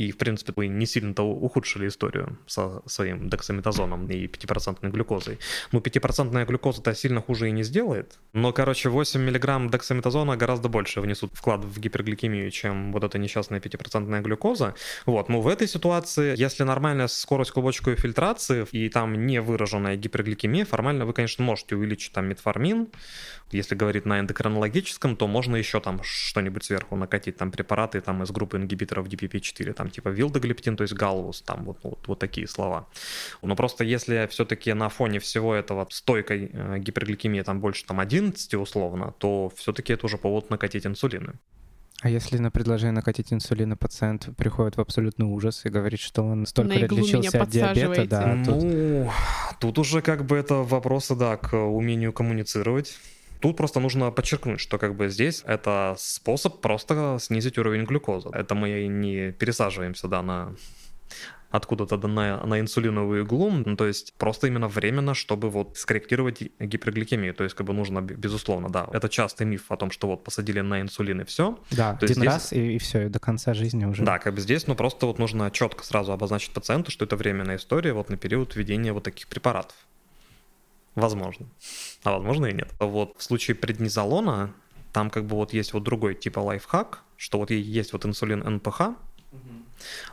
и, 0.00 0.12
в 0.12 0.16
принципе, 0.16 0.54
вы 0.56 0.68
не 0.68 0.86
сильно-то 0.86 1.24
ухудшили 1.24 1.86
историю 1.86 2.38
со 2.46 2.82
своим 2.86 3.28
дексаметазоном 3.28 4.06
и 4.10 4.26
5% 4.26 4.90
глюкозой. 4.90 5.38
Ну, 5.72 5.80
5% 5.80 6.46
глюкоза-то 6.46 6.94
сильно 6.94 7.20
хуже 7.20 7.48
и 7.48 7.52
не 7.52 7.64
сделает. 7.64 8.18
Но, 8.32 8.52
короче, 8.54 8.88
8 8.88 9.20
мг 9.20 9.70
дексаметазона 9.70 10.38
гораздо 10.38 10.70
больше 10.70 11.02
внесут 11.02 11.32
вклад 11.34 11.66
в 11.66 11.78
гипергликемию, 11.78 12.50
чем 12.50 12.92
вот 12.92 13.04
эта 13.04 13.18
несчастная 13.18 13.60
5% 13.60 14.22
глюкоза. 14.22 14.74
Вот, 15.04 15.28
ну, 15.28 15.42
в 15.42 15.48
этой 15.48 15.68
ситуации, 15.68 16.34
если 16.34 16.64
нормальная 16.64 17.08
скорость 17.08 17.50
клубочковой 17.50 17.96
фильтрации 17.96 18.66
и 18.72 18.88
там 18.88 19.26
не 19.26 19.42
выраженная 19.42 19.96
гипергликемия, 19.96 20.64
формально 20.64 21.04
вы, 21.04 21.12
конечно, 21.12 21.44
можете 21.44 21.76
увеличить 21.76 22.12
там 22.12 22.26
метформин, 22.26 22.88
если 23.52 23.74
говорить 23.74 24.06
на 24.06 24.20
эндокринологическом, 24.20 25.16
то 25.16 25.26
можно 25.26 25.56
еще 25.56 25.80
там 25.80 26.00
что-нибудь 26.02 26.64
сверху 26.64 26.96
накатить, 26.96 27.36
там 27.36 27.50
препараты 27.50 28.00
там 28.00 28.22
из 28.22 28.30
группы 28.30 28.56
ингибиторов 28.56 29.08
DPP-4, 29.08 29.72
там 29.72 29.90
типа 29.90 30.08
вилдоглиптин, 30.08 30.76
то 30.76 30.82
есть 30.82 30.94
галвус, 30.94 31.42
там 31.42 31.64
вот, 31.64 31.78
вот, 31.82 32.06
вот 32.06 32.18
такие 32.18 32.46
слова. 32.46 32.88
Но 33.42 33.56
просто 33.56 33.84
если 33.84 34.26
все-таки 34.30 34.72
на 34.72 34.88
фоне 34.88 35.18
всего 35.18 35.54
этого 35.54 35.86
стойкой 35.90 36.50
э, 36.52 36.78
гипергликемии 36.78 37.42
там 37.42 37.60
больше 37.60 37.84
там 37.84 38.00
11 38.00 38.54
условно, 38.54 39.14
то 39.18 39.52
все-таки 39.56 39.92
это 39.92 40.06
уже 40.06 40.18
повод 40.18 40.50
накатить 40.50 40.86
инсулины. 40.86 41.34
А 42.02 42.08
если 42.08 42.38
на 42.38 42.50
предложение 42.50 42.92
накатить 42.92 43.30
инсулина 43.30 43.76
пациент 43.76 44.30
приходит 44.36 44.78
в 44.78 44.80
абсолютный 44.80 45.26
ужас 45.26 45.66
и 45.66 45.68
говорит, 45.68 46.00
что 46.00 46.22
он 46.22 46.46
столько 46.46 46.74
лет 46.74 46.90
лечился 46.90 47.42
от 47.42 47.50
диабета, 47.50 48.06
да? 48.06 48.34
Ну, 48.34 48.44
тут... 48.44 49.60
тут 49.60 49.78
уже 49.78 50.00
как 50.00 50.24
бы 50.24 50.36
это 50.36 50.56
вопросы, 50.56 51.14
да, 51.14 51.36
к 51.36 51.54
умению 51.54 52.14
коммуницировать 52.14 52.96
Тут 53.40 53.56
просто 53.56 53.80
нужно 53.80 54.10
подчеркнуть, 54.10 54.60
что 54.60 54.78
как 54.78 54.96
бы 54.96 55.08
здесь 55.08 55.42
это 55.46 55.94
способ 55.98 56.60
просто 56.60 57.16
снизить 57.20 57.58
уровень 57.58 57.84
глюкозы. 57.84 58.28
Это 58.32 58.54
мы 58.54 58.86
не 58.86 59.32
пересаживаемся, 59.32 60.08
да, 60.08 60.22
на 60.22 60.54
откуда-то 61.50 61.96
на, 62.06 62.44
на 62.46 62.60
инсулиновую 62.60 63.24
иглу, 63.24 63.50
ну, 63.50 63.76
то 63.76 63.86
есть 63.86 64.14
просто 64.14 64.46
именно 64.46 64.68
временно, 64.68 65.14
чтобы 65.14 65.50
вот 65.50 65.76
скорректировать 65.76 66.42
гипергликемию, 66.60 67.34
то 67.34 67.44
есть 67.44 67.56
как 67.56 67.66
бы 67.66 67.72
нужно, 67.72 68.00
безусловно, 68.00 68.68
да, 68.68 68.88
это 68.92 69.08
частый 69.08 69.46
миф 69.46 69.64
о 69.68 69.76
том, 69.76 69.90
что 69.90 70.06
вот 70.06 70.22
посадили 70.22 70.60
на 70.60 70.80
инсулин 70.80 71.22
и 71.22 71.24
все. 71.24 71.58
Да, 71.72 71.94
то 71.96 72.04
один 72.04 72.16
здесь... 72.16 72.26
раз 72.26 72.52
и, 72.52 72.76
и 72.76 72.78
все, 72.78 73.06
и 73.06 73.08
до 73.08 73.18
конца 73.18 73.52
жизни 73.54 73.84
уже. 73.84 74.04
Да, 74.04 74.18
как 74.18 74.34
бы 74.34 74.40
здесь, 74.40 74.66
ну 74.66 74.76
просто 74.76 75.06
вот 75.06 75.18
нужно 75.18 75.50
четко 75.50 75.84
сразу 75.84 76.12
обозначить 76.12 76.52
пациенту, 76.52 76.92
что 76.92 77.04
это 77.04 77.16
временная 77.16 77.56
история 77.56 77.92
вот 77.92 78.10
на 78.10 78.16
период 78.16 78.54
введения 78.54 78.92
вот 78.92 79.02
таких 79.02 79.26
препаратов. 79.26 79.74
Возможно. 81.00 81.46
А 82.04 82.12
возможно 82.12 82.46
и 82.46 82.52
нет. 82.52 82.72
Вот 82.78 83.14
в 83.16 83.22
случае 83.22 83.54
преднизолона, 83.54 84.52
там 84.92 85.10
как 85.10 85.24
бы 85.24 85.36
вот 85.36 85.52
есть 85.52 85.72
вот 85.72 85.82
другой 85.82 86.14
типа 86.14 86.40
лайфхак, 86.40 87.02
что 87.16 87.38
вот 87.38 87.50
есть 87.50 87.92
вот 87.92 88.06
инсулин 88.06 88.40
НПХ, 88.40 88.90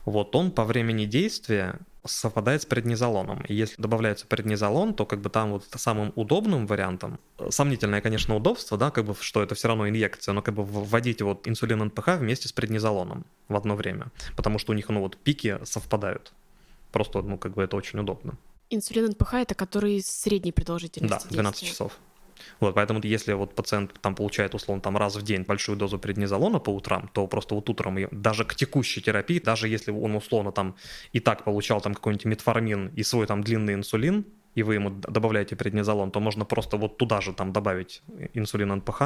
вот 0.06 0.36
он 0.36 0.52
по 0.52 0.64
времени 0.64 1.06
действия 1.06 1.80
совпадает 2.06 2.62
с 2.62 2.66
преднизолоном. 2.66 3.42
И 3.42 3.54
если 3.54 3.82
добавляется 3.82 4.26
преднизолон, 4.26 4.94
то 4.94 5.06
как 5.06 5.20
бы 5.20 5.30
там 5.30 5.52
вот 5.52 5.66
самым 5.76 6.14
удобным 6.16 6.66
вариантом, 6.66 7.20
сомнительное, 7.50 8.02
конечно, 8.02 8.36
удобство, 8.36 8.78
да, 8.78 8.92
как 8.92 9.06
бы, 9.06 9.16
что 9.20 9.44
это 9.44 9.56
все 9.56 9.68
равно 9.68 9.90
инъекция, 9.90 10.34
но 10.34 10.42
как 10.42 10.54
бы 10.54 10.64
вводить 10.64 11.22
вот 11.22 11.48
инсулин 11.48 11.84
НПХ 11.84 12.18
вместе 12.20 12.48
с 12.48 12.54
преднизолоном 12.54 13.26
в 13.50 13.56
одно 13.56 13.76
время, 13.76 14.08
потому 14.36 14.58
что 14.58 14.72
у 14.72 14.76
них, 14.76 14.88
ну 14.90 15.02
вот, 15.02 15.18
пики 15.18 15.60
совпадают. 15.64 16.32
Просто, 16.92 17.22
ну, 17.22 17.38
как 17.38 17.54
бы 17.54 17.64
это 17.64 17.76
очень 17.76 18.00
удобно. 18.00 18.38
Инсулин 18.70 19.06
НПХ 19.12 19.34
это 19.36 19.56
который 19.56 20.02
средней 20.02 20.52
продолжительности 20.52 21.26
Да, 21.26 21.30
12 21.30 21.60
действия. 21.60 21.70
часов. 21.74 21.98
Вот, 22.60 22.76
поэтому 22.76 23.02
если 23.04 23.34
вот 23.34 23.56
пациент 23.56 23.94
там 24.02 24.16
получает, 24.16 24.56
условно, 24.56 24.82
там 24.82 24.98
раз 24.98 25.16
в 25.16 25.22
день 25.24 25.44
большую 25.44 25.76
дозу 25.78 26.00
преднизолона 26.00 26.60
по 26.60 26.70
утрам, 26.70 27.10
то 27.14 27.28
просто 27.28 27.56
вот 27.56 27.70
утром, 27.70 27.98
даже 28.12 28.46
к 28.46 28.56
текущей 28.56 29.02
терапии, 29.02 29.40
даже 29.40 29.68
если 29.68 29.92
он, 29.92 30.16
условно, 30.16 30.52
там 30.52 30.76
и 31.14 31.20
так 31.20 31.44
получал 31.44 31.82
там 31.82 31.94
какой-нибудь 31.94 32.26
метформин 32.26 32.88
и 32.96 33.04
свой 33.04 33.26
там 33.26 33.44
длинный 33.44 33.74
инсулин, 33.74 34.26
и 34.56 34.64
вы 34.64 34.76
ему 34.76 34.90
добавляете 34.90 35.56
преднизолон, 35.56 36.12
то 36.12 36.20
можно 36.20 36.46
просто 36.46 36.78
вот 36.78 36.98
туда 36.98 37.22
же 37.22 37.34
там 37.34 37.54
добавить 37.54 38.02
инсулин 38.34 38.74
НПХ, 38.76 39.02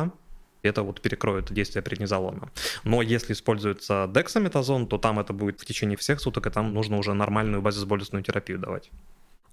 это 0.61 0.83
вот 0.83 1.01
перекроет 1.01 1.51
действие 1.51 1.81
преднизолона. 1.81 2.51
Но 2.83 3.01
если 3.01 3.33
используется 3.33 4.09
дексаметазон, 4.13 4.87
то 4.87 4.97
там 4.97 5.19
это 5.19 5.33
будет 5.33 5.59
в 5.59 5.65
течение 5.65 5.97
всех 5.97 6.19
суток, 6.19 6.47
и 6.47 6.49
там 6.49 6.73
нужно 6.73 6.97
уже 6.97 7.13
нормальную 7.13 7.61
базисболестную 7.61 8.23
терапию 8.23 8.59
давать. 8.59 8.91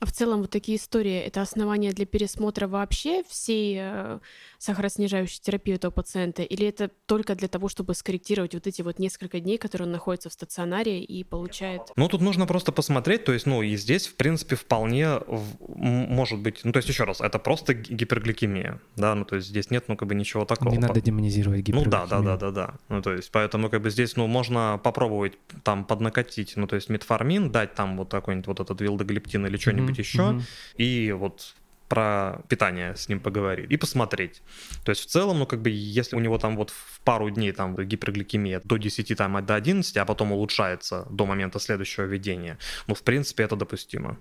А 0.00 0.06
в 0.06 0.12
целом 0.12 0.42
вот 0.42 0.50
такие 0.50 0.78
истории— 0.78 1.18
это 1.26 1.42
основания 1.42 1.92
для 1.92 2.06
пересмотра 2.06 2.68
вообще 2.68 3.24
всей 3.28 3.76
э, 3.80 4.18
сахароснижающей 4.58 5.40
терапии 5.40 5.74
этого 5.74 5.90
пациента? 5.90 6.42
Или 6.42 6.68
это 6.68 6.90
только 7.06 7.34
для 7.34 7.48
того, 7.48 7.68
чтобы 7.68 7.94
скорректировать 7.94 8.54
вот 8.54 8.66
эти 8.66 8.82
вот 8.82 8.98
несколько 8.98 9.40
дней, 9.40 9.58
которые 9.58 9.87
он 9.87 9.92
находится 9.92 10.28
в 10.28 10.32
стационаре 10.32 11.02
и 11.02 11.24
получает... 11.24 11.82
Ну, 11.96 12.08
тут 12.08 12.20
нужно 12.20 12.46
просто 12.46 12.70
посмотреть, 12.70 13.24
то 13.24 13.32
есть, 13.32 13.46
ну, 13.46 13.62
и 13.62 13.76
здесь, 13.76 14.06
в 14.06 14.14
принципе, 14.14 14.54
вполне 14.54 15.18
может 15.58 16.38
быть... 16.38 16.61
Ну, 16.62 16.72
то 16.72 16.76
есть, 16.78 16.88
еще 16.88 17.04
раз, 17.04 17.20
это 17.20 17.40
просто 17.40 17.74
гипергликемия, 17.74 18.80
да, 18.94 19.16
ну, 19.16 19.24
то 19.24 19.34
есть 19.37 19.48
здесь 19.48 19.70
нет, 19.70 19.84
ну, 19.88 19.96
как 19.96 20.06
бы 20.06 20.14
ничего 20.14 20.44
такого. 20.44 20.70
Не 20.70 20.78
надо 20.78 21.00
демонизировать 21.00 21.58
Ну 21.68 21.80
гипергликемию. 21.80 21.90
да, 21.90 22.06
да, 22.06 22.37
да, 22.37 22.37
да, 22.37 22.50
да. 22.50 22.74
Ну 22.88 23.02
то 23.02 23.12
есть, 23.12 23.32
поэтому 23.32 23.68
как 23.68 23.82
бы 23.82 23.90
здесь, 23.90 24.14
ну, 24.16 24.28
можно 24.28 24.80
попробовать 24.82 25.32
там 25.64 25.84
поднакатить, 25.84 26.52
ну 26.56 26.68
то 26.68 26.76
есть 26.76 26.88
метформин, 26.88 27.50
дать 27.50 27.74
там 27.74 27.96
вот 27.96 28.12
какой-нибудь 28.12 28.46
вот 28.46 28.61
этот 28.61 28.80
вилдоглиптин 28.80 29.46
или 29.46 29.56
что-нибудь 29.56 29.88
Мгм, 29.92 29.98
еще, 30.01 30.40
и 30.77 31.12
вот 31.12 31.55
про 31.88 32.42
питание 32.48 32.94
с 32.94 33.09
ним 33.09 33.20
поговорить 33.20 33.70
и 33.70 33.77
посмотреть. 33.77 34.42
То 34.85 34.90
есть 34.90 35.03
в 35.03 35.07
целом, 35.07 35.38
ну 35.38 35.46
как 35.46 35.62
бы 35.62 35.70
если 35.70 36.16
у 36.16 36.20
него 36.20 36.38
там 36.38 36.57
вот 36.57 36.70
в 36.70 37.01
пару 37.01 37.31
дней 37.31 37.53
там 37.53 37.74
гипергликемия 37.74 38.61
до 38.64 38.77
10, 38.77 39.16
там 39.16 39.44
до 39.44 39.55
11, 39.55 39.96
а 39.96 40.05
потом 40.05 40.33
улучшается 40.33 41.07
до 41.11 41.27
момента 41.27 41.59
следующего 41.59 42.05
введения, 42.05 42.59
ну 42.87 42.94
в 42.94 43.03
принципе 43.03 43.44
это 43.44 43.57
допустимо. 43.57 44.18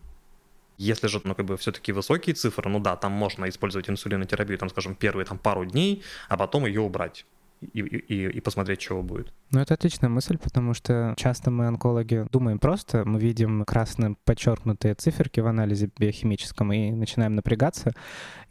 Если 0.80 1.08
же, 1.08 1.20
ну, 1.24 1.34
как 1.34 1.46
бы 1.48 1.58
все-таки 1.58 1.92
высокие 1.92 2.36
цифры, 2.36 2.70
ну 2.70 2.80
да, 2.80 2.96
там 2.96 3.12
можно 3.12 3.50
использовать 3.50 3.90
инсулинотерапию, 3.90 4.60
там, 4.60 4.70
скажем, 4.70 4.94
первые 4.94 5.26
там 5.26 5.40
пару 5.40 5.66
дней, 5.66 6.04
а 6.30 6.38
потом 6.38 6.68
ее 6.68 6.82
убрать 6.82 7.26
и, 7.62 7.80
и, 7.82 8.30
и 8.30 8.40
посмотреть, 8.40 8.80
чего 8.80 9.02
будет. 9.02 9.34
Ну, 9.52 9.60
это 9.60 9.74
отличная 9.74 10.10
мысль, 10.10 10.38
потому 10.38 10.74
что 10.74 11.14
часто 11.18 11.52
мы, 11.52 11.68
онкологи, 11.68 12.28
думаем 12.32 12.60
просто, 12.60 13.04
мы 13.06 13.20
видим 13.20 13.64
красным 13.66 14.18
подчеркнутые 14.26 14.94
циферки 14.94 15.40
в 15.40 15.48
анализе 15.48 15.90
биохимическом 15.98 16.72
и 16.74 16.92
начинаем 16.92 17.36
напрягаться. 17.36 17.94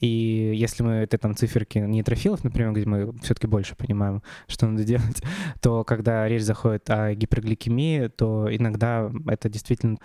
И 0.01 0.53
если 0.55 0.83
мы 0.83 0.93
это 0.93 1.19
там 1.19 1.37
циферки 1.37 1.79
нейтрофилов, 1.79 2.45
например, 2.45 2.73
где 2.73 2.87
мы 2.87 3.13
все-таки 3.23 3.47
больше 3.47 3.77
понимаем, 3.77 4.23
что 4.49 4.67
надо 4.67 4.85
делать, 4.85 5.23
то 5.61 5.85
когда 5.85 6.27
речь 6.29 6.43
заходит 6.43 6.89
о 6.91 7.15
гипергликемии, 7.15 8.09
то 8.09 8.49
иногда 8.51 9.11
это 9.27 9.49
действительно 9.49 9.99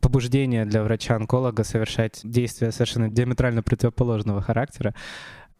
побуждение 0.00 0.64
для 0.64 0.82
врача-онколога 0.82 1.64
совершать 1.64 2.20
действия 2.24 2.72
совершенно 2.72 3.08
диаметрально 3.08 3.62
противоположного 3.62 4.40
характера. 4.40 4.94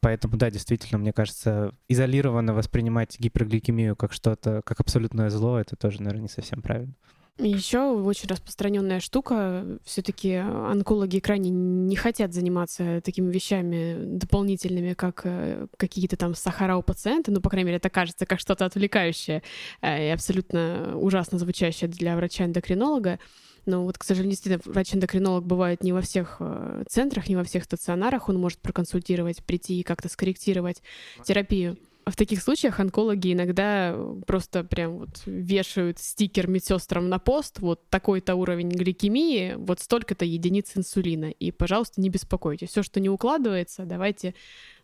Поэтому, 0.01 0.37
да, 0.37 0.51
действительно, 0.51 0.99
мне 0.99 1.13
кажется, 1.13 1.73
изолированно 1.89 2.55
воспринимать 2.55 3.19
гипергликемию 3.19 3.97
как 3.97 4.13
что-то, 4.13 4.63
как 4.65 4.81
абсолютное 4.81 5.29
зло, 5.31 5.59
это 5.59 5.77
тоже, 5.77 6.03
наверное, 6.03 6.23
не 6.23 6.29
совсем 6.29 6.63
правильно. 6.63 6.95
Еще 7.39 7.79
очень 7.79 8.29
распространенная 8.29 8.99
штука. 8.99 9.65
Все-таки 9.85 10.35
онкологи 10.35 11.21
крайне 11.21 11.51
не 11.51 11.95
хотят 11.95 12.35
заниматься 12.35 13.01
такими 13.05 13.31
вещами 13.31 13.97
дополнительными, 13.97 14.95
как 14.95 15.21
э, 15.25 15.69
какие-то 15.77 16.17
там 16.17 16.35
сахара 16.35 16.77
у 16.77 16.83
пациента. 16.83 17.31
Ну, 17.31 17.41
по 17.41 17.49
крайней 17.49 17.67
мере, 17.67 17.77
это 17.77 17.91
кажется 17.91 18.27
как 18.27 18.41
что-то 18.41 18.65
отвлекающее 18.65 19.45
э, 19.83 20.09
и 20.09 20.11
абсолютно 20.11 20.97
ужасно 20.97 21.39
звучащее 21.39 21.89
для 21.89 22.17
врача-эндокринолога. 22.17 23.21
Но 23.67 23.85
вот, 23.85 23.99
к 23.99 24.05
сожалению, 24.05 24.33
действительно, 24.33 24.73
врач-эндокринолог 24.73 25.45
бывает 25.45 25.85
не 25.85 25.93
во 25.93 26.01
всех 26.01 26.39
э, 26.41 26.83
центрах, 26.89 27.29
не 27.29 27.37
во 27.37 27.45
всех 27.45 27.63
стационарах. 27.63 28.29
Он 28.29 28.37
может 28.37 28.59
проконсультировать, 28.59 29.45
прийти 29.45 29.79
и 29.79 29.85
как-то 29.85 30.09
скорректировать 30.09 30.83
терапию. 31.23 31.77
В 32.11 32.17
таких 32.17 32.43
случаях 32.43 32.81
онкологи 32.81 33.33
иногда 33.33 33.97
просто 34.27 34.65
прям 34.65 34.99
вот 34.99 35.23
вешают 35.27 35.99
стикер 35.99 36.49
медсестрам 36.49 37.09
на 37.09 37.19
пост, 37.19 37.61
вот 37.61 37.89
такой-то 37.91 38.35
уровень 38.35 38.71
гликемии, 38.71 39.55
вот 39.57 39.81
столько-то 39.81 40.25
единиц 40.25 40.73
инсулина. 40.77 41.27
И, 41.27 41.51
пожалуйста, 41.51 42.01
не 42.01 42.09
беспокойтесь. 42.09 42.71
Все, 42.71 42.83
что 42.83 43.01
не 43.01 43.09
укладывается, 43.09 43.85
давайте 43.85 44.35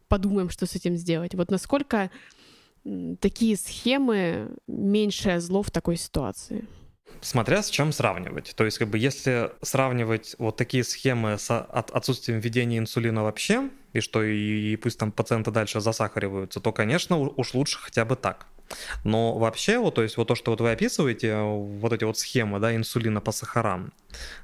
подумаем, 0.09 0.51
что 0.51 0.67
с 0.67 0.75
этим 0.75 0.97
сделать. 0.97 1.35
Вот 1.35 1.51
насколько 1.51 2.11
такие 3.21 3.57
схемы 3.57 4.51
меньшее 4.67 5.41
зло 5.41 5.63
в 5.63 5.71
такой 5.71 5.97
ситуации? 5.97 6.67
Смотря 7.21 7.63
с 7.63 7.71
чем 7.71 7.93
сравнивать. 7.93 8.55
То 8.55 8.65
есть, 8.65 8.79
как 8.79 8.89
бы, 8.89 8.99
если 8.99 9.51
сравнивать 9.63 10.35
вот 10.39 10.57
такие 10.57 10.85
схемы 10.85 11.39
с 11.39 11.51
от- 11.51 11.91
отсутствием 11.91 12.41
введения 12.41 12.79
инсулина 12.79 13.23
вообще, 13.23 13.71
и 13.95 14.01
что 14.01 14.23
и, 14.23 14.77
пусть 14.77 14.99
там 14.99 15.11
пациенты 15.11 15.51
дальше 15.51 15.81
засахариваются, 15.81 16.61
то, 16.61 16.73
конечно, 16.73 17.17
уж 17.17 17.55
лучше 17.55 17.79
хотя 17.79 18.05
бы 18.05 18.17
так. 18.17 18.47
Но 19.05 19.39
вообще, 19.39 19.79
вот, 19.79 19.95
то 19.95 20.03
есть, 20.03 20.17
вот 20.17 20.29
то, 20.29 20.35
что 20.35 20.51
вот 20.51 20.61
вы 20.61 20.73
описываете, 20.73 21.37
вот 21.37 21.93
эти 21.93 22.05
вот 22.05 22.19
схемы, 22.19 22.59
да, 22.61 22.75
инсулина 22.75 23.21
по 23.21 23.33
сахарам, 23.33 23.93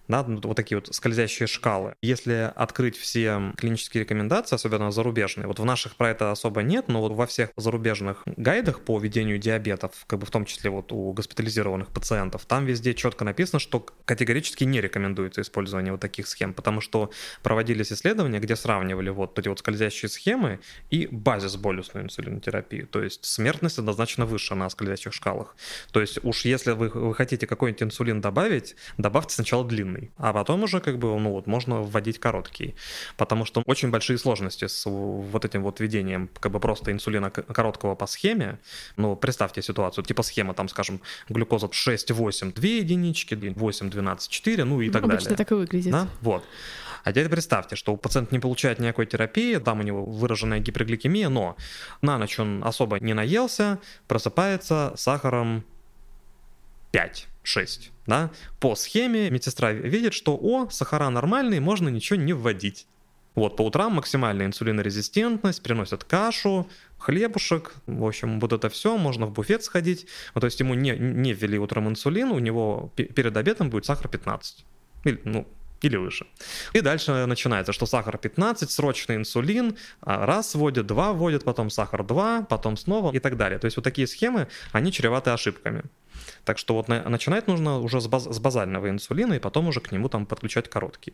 да, 0.08 0.24
ну, 0.24 0.40
вот 0.42 0.56
такие 0.56 0.78
вот 0.78 0.92
скользящие 0.94 1.46
шкалы. 1.46 1.94
Если 2.02 2.52
открыть 2.54 2.96
все 2.96 3.52
клинические 3.56 4.02
рекомендации, 4.02 4.56
особенно 4.56 4.90
зарубежные, 4.90 5.46
вот 5.46 5.60
в 5.60 5.64
наших 5.64 5.96
про 5.96 6.10
это 6.10 6.32
особо 6.32 6.62
нет, 6.62 6.88
но 6.88 7.00
вот 7.00 7.12
во 7.12 7.26
всех 7.26 7.50
зарубежных 7.56 8.22
гайдах 8.26 8.80
по 8.80 8.98
ведению 8.98 9.38
диабетов, 9.38 9.92
как 10.06 10.18
бы 10.18 10.26
в 10.26 10.30
том 10.30 10.44
числе 10.44 10.70
вот 10.70 10.92
у 10.92 11.12
госпитализированных 11.12 11.88
пациентов, 11.88 12.44
там 12.46 12.66
везде 12.66 12.94
четко 12.94 13.24
написано, 13.24 13.60
что 13.60 13.86
категорически 14.04 14.64
не 14.64 14.80
рекомендуется 14.80 15.42
использование 15.42 15.92
вот 15.92 16.00
таких 16.00 16.26
схем, 16.26 16.54
потому 16.54 16.80
что 16.80 17.10
проводились 17.42 17.92
исследования, 17.92 18.40
где 18.40 18.56
сравнивали 18.56 19.10
вот 19.10 19.38
эти 19.38 19.48
вот 19.48 19.60
скользящие 19.60 20.08
схемы 20.08 20.60
и 20.90 21.06
базис-болюсную 21.06 22.06
инсулинотерапию, 22.06 22.86
то 22.86 23.02
есть 23.02 23.24
смертность 23.24 23.78
однозначно 23.78 24.19
выше 24.26 24.54
на 24.54 24.68
скользящих 24.70 25.12
шкалах. 25.12 25.56
То 25.92 26.00
есть 26.00 26.18
уж 26.22 26.44
если 26.44 26.72
вы, 26.72 26.88
вы 26.88 27.14
хотите 27.14 27.46
какой-нибудь 27.46 27.82
инсулин 27.82 28.20
добавить, 28.20 28.76
добавьте 28.98 29.34
сначала 29.34 29.64
длинный, 29.64 30.10
а 30.16 30.32
потом 30.32 30.62
уже 30.62 30.80
как 30.80 30.98
бы, 30.98 31.18
ну 31.18 31.32
вот, 31.32 31.46
можно 31.46 31.82
вводить 31.82 32.18
короткий, 32.18 32.74
потому 33.16 33.44
что 33.44 33.62
очень 33.66 33.90
большие 33.90 34.18
сложности 34.18 34.66
с 34.66 34.88
вот 34.88 35.44
этим 35.44 35.62
вот 35.62 35.80
введением 35.80 36.30
как 36.40 36.52
бы 36.52 36.60
просто 36.60 36.92
инсулина 36.92 37.30
короткого 37.30 37.94
по 37.94 38.06
схеме. 38.06 38.58
Ну, 38.96 39.16
представьте 39.16 39.62
ситуацию, 39.62 40.04
типа 40.04 40.22
схема 40.22 40.54
там, 40.54 40.68
скажем, 40.68 41.00
глюкоза 41.28 41.66
6-8 41.66 42.54
2 42.54 42.64
единички, 42.64 43.34
8-12 43.34 44.28
4, 44.28 44.64
ну 44.64 44.80
и 44.80 44.90
так 44.90 45.04
Обычно 45.04 45.24
далее. 45.24 45.36
так 45.36 45.52
и 45.52 45.54
выглядит. 45.54 45.92
Да? 45.92 46.08
Вот. 46.20 46.44
А 47.04 47.12
теперь 47.12 47.28
представьте, 47.28 47.76
что 47.76 47.96
пациент 47.96 48.32
не 48.32 48.38
получает 48.38 48.78
никакой 48.78 49.06
терапии, 49.06 49.56
там 49.56 49.80
у 49.80 49.82
него 49.82 50.04
выраженная 50.04 50.60
гипергликемия, 50.60 51.28
но 51.28 51.56
на 52.02 52.18
ночь 52.18 52.38
он 52.38 52.62
особо 52.64 53.00
не 53.00 53.14
наелся, 53.14 53.78
просыпается 54.10 54.92
сахаром 54.96 55.64
5-6. 56.92 57.92
Да? 58.06 58.32
По 58.58 58.74
схеме 58.74 59.30
медсестра 59.30 59.70
видит, 59.70 60.14
что 60.14 60.36
о, 60.36 60.68
сахара 60.68 61.08
нормальные, 61.10 61.60
можно 61.60 61.88
ничего 61.88 62.18
не 62.18 62.32
вводить. 62.32 62.88
Вот, 63.36 63.56
по 63.56 63.62
утрам 63.62 63.92
максимальная 63.94 64.46
инсулинорезистентность, 64.46 65.62
приносят 65.62 66.02
кашу, 66.02 66.68
хлебушек, 66.98 67.76
в 67.86 68.04
общем, 68.04 68.40
вот 68.40 68.52
это 68.52 68.68
все, 68.68 68.98
можно 68.98 69.26
в 69.26 69.32
буфет 69.32 69.62
сходить. 69.62 70.08
Ну, 70.34 70.40
то 70.40 70.46
есть 70.48 70.58
ему 70.58 70.74
не, 70.74 70.90
не 70.98 71.32
ввели 71.32 71.56
утром 71.56 71.88
инсулин, 71.88 72.32
у 72.32 72.40
него 72.40 72.92
пе- 72.96 73.04
перед 73.04 73.36
обедом 73.36 73.70
будет 73.70 73.84
сахар 73.84 74.08
15. 74.08 74.66
Или, 75.04 75.20
ну, 75.22 75.46
или 75.82 75.96
выше. 75.96 76.26
И 76.72 76.80
дальше 76.80 77.26
начинается, 77.26 77.72
что 77.72 77.86
сахар 77.86 78.18
15, 78.18 78.70
срочный 78.70 79.16
инсулин, 79.16 79.76
а, 80.00 80.26
раз 80.26 80.54
вводят, 80.54 80.86
два 80.86 81.12
вводят, 81.12 81.44
потом 81.44 81.70
сахар 81.70 82.04
2, 82.04 82.42
потом 82.42 82.76
снова 82.76 83.12
и 83.12 83.18
так 83.18 83.36
далее. 83.36 83.58
То 83.58 83.66
есть 83.66 83.76
вот 83.76 83.84
такие 83.84 84.06
схемы, 84.06 84.48
они 84.72 84.92
чреваты 84.92 85.30
ошибками. 85.30 85.82
Так 86.44 86.58
что 86.58 86.74
вот 86.74 86.88
на- 86.88 87.08
начинать 87.08 87.46
нужно 87.48 87.78
уже 87.78 88.00
с, 88.00 88.06
баз- 88.06 88.32
с 88.32 88.38
базального 88.38 88.88
инсулина, 88.88 89.34
и 89.34 89.38
потом 89.38 89.68
уже 89.68 89.80
к 89.80 89.92
нему 89.92 90.08
там 90.08 90.26
подключать 90.26 90.68
короткий. 90.68 91.12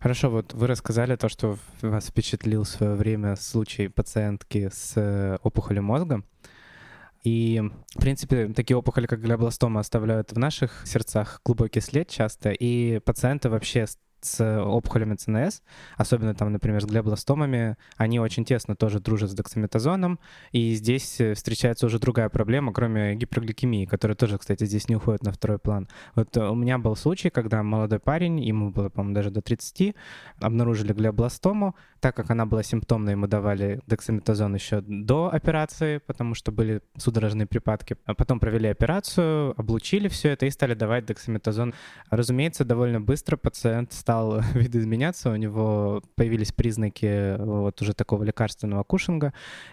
Хорошо, 0.00 0.30
вот 0.30 0.54
вы 0.54 0.66
рассказали 0.68 1.16
то, 1.16 1.28
что 1.28 1.58
вас 1.82 2.06
впечатлил 2.06 2.62
в 2.62 2.68
свое 2.68 2.94
время 2.94 3.34
случай 3.36 3.88
пациентки 3.88 4.70
с 4.72 4.92
э, 4.96 5.38
опухолью 5.42 5.82
мозга. 5.82 6.22
И, 7.26 7.60
в 7.96 8.00
принципе, 8.00 8.46
такие 8.46 8.76
опухоли, 8.76 9.08
как 9.08 9.20
глиобластома, 9.20 9.80
оставляют 9.80 10.30
в 10.30 10.38
наших 10.38 10.86
сердцах 10.86 11.40
глубокий 11.44 11.80
след 11.80 12.08
часто, 12.08 12.50
и 12.50 13.00
пациенты 13.00 13.48
вообще 13.48 13.86
с 14.20 14.60
опухолями 14.62 15.14
ЦНС, 15.14 15.62
особенно 15.96 16.34
там, 16.34 16.52
например, 16.52 16.82
с 16.82 16.86
глиобластомами, 16.86 17.76
они 17.96 18.20
очень 18.20 18.44
тесно 18.44 18.76
тоже 18.76 19.00
дружат 19.00 19.30
с 19.30 19.34
дексаметазоном, 19.34 20.18
и 20.52 20.74
здесь 20.74 21.20
э, 21.20 21.34
встречается 21.34 21.86
уже 21.86 21.98
другая 21.98 22.28
проблема, 22.28 22.72
кроме 22.72 23.14
гипергликемии, 23.14 23.86
которая 23.86 24.16
тоже, 24.16 24.38
кстати, 24.38 24.64
здесь 24.64 24.88
не 24.88 24.96
уходит 24.96 25.22
на 25.22 25.32
второй 25.32 25.58
план. 25.58 25.88
Вот 26.14 26.36
у 26.36 26.54
меня 26.54 26.78
был 26.78 26.96
случай, 26.96 27.30
когда 27.30 27.62
молодой 27.62 27.98
парень, 27.98 28.40
ему 28.40 28.70
было, 28.70 28.88
по-моему, 28.88 29.14
даже 29.14 29.30
до 29.30 29.42
30, 29.42 29.94
обнаружили 30.40 30.92
глиобластому, 30.92 31.74
так 32.00 32.14
как 32.14 32.30
она 32.30 32.46
была 32.46 32.62
симптомной, 32.62 33.16
мы 33.16 33.28
давали 33.28 33.80
дексаметазон 33.86 34.54
еще 34.54 34.80
до 34.80 35.32
операции, 35.32 35.98
потому 35.98 36.34
что 36.34 36.52
были 36.52 36.82
судорожные 36.96 37.46
припадки. 37.46 37.96
А 38.04 38.14
потом 38.14 38.40
провели 38.40 38.68
операцию, 38.68 39.58
облучили 39.58 40.08
все 40.08 40.30
это 40.30 40.46
и 40.46 40.50
стали 40.50 40.74
давать 40.74 41.06
дексаметазон. 41.06 41.74
Разумеется, 42.10 42.64
довольно 42.64 43.00
быстро 43.00 43.36
пациент 43.36 43.92
стал 44.06 44.40
видоизменяться, 44.54 45.30
у 45.30 45.36
него 45.36 46.00
появились 46.14 46.52
признаки 46.52 47.36
вот 47.38 47.82
уже 47.82 47.92
такого 47.92 48.22
лекарственного 48.22 48.84
кушинга. 48.84 49.32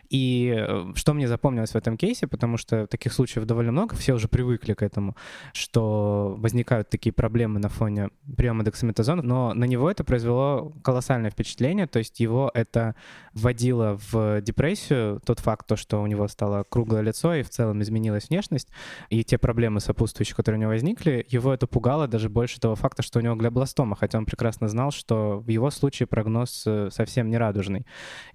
И 0.09 0.51
э, 0.57 0.93
что 0.95 1.13
мне 1.13 1.27
запомнилось 1.27 1.73
в 1.73 1.75
этом 1.75 1.97
кейсе, 1.97 2.25
потому 2.25 2.57
что 2.57 2.87
таких 2.87 3.13
случаев 3.13 3.45
довольно 3.45 3.71
много, 3.71 3.95
все 3.95 4.13
уже 4.13 4.27
привыкли 4.27 4.73
к 4.73 4.81
этому, 4.81 5.15
что 5.53 6.35
возникают 6.39 6.89
такие 6.89 7.13
проблемы 7.13 7.59
на 7.59 7.69
фоне 7.69 8.09
приема 8.35 8.63
дексаметазона, 8.63 9.21
но 9.21 9.53
на 9.53 9.65
него 9.65 9.91
это 9.91 10.03
произвело 10.03 10.73
колоссальное 10.83 11.29
впечатление, 11.29 11.85
то 11.85 11.99
есть 11.99 12.19
его 12.19 12.49
это 12.55 12.95
вводило 13.33 13.99
в 14.11 14.41
депрессию, 14.41 15.21
тот 15.23 15.39
факт, 15.39 15.67
то, 15.67 15.75
что 15.75 16.01
у 16.01 16.07
него 16.07 16.27
стало 16.27 16.63
круглое 16.63 17.01
лицо 17.01 17.35
и 17.35 17.43
в 17.43 17.49
целом 17.49 17.83
изменилась 17.83 18.29
внешность, 18.29 18.69
и 19.09 19.23
те 19.23 19.37
проблемы 19.37 19.79
сопутствующие, 19.79 20.35
которые 20.35 20.57
у 20.57 20.61
него 20.61 20.71
возникли, 20.71 21.23
его 21.29 21.53
это 21.53 21.67
пугало 21.67 22.07
даже 22.07 22.29
больше 22.29 22.59
того 22.59 22.75
факта, 22.75 23.03
что 23.03 23.19
у 23.19 23.21
него 23.21 23.35
глиобластома, 23.35 23.95
хотя 23.95 24.17
он 24.17 24.22
прекрасно 24.25 24.67
знал, 24.67 24.91
что 24.91 25.39
в 25.39 25.49
его 25.49 25.69
случае 25.71 26.07
прогноз 26.07 26.63
э, 26.65 26.89
совсем 26.91 27.29
не 27.29 27.37
радужный. 27.37 27.85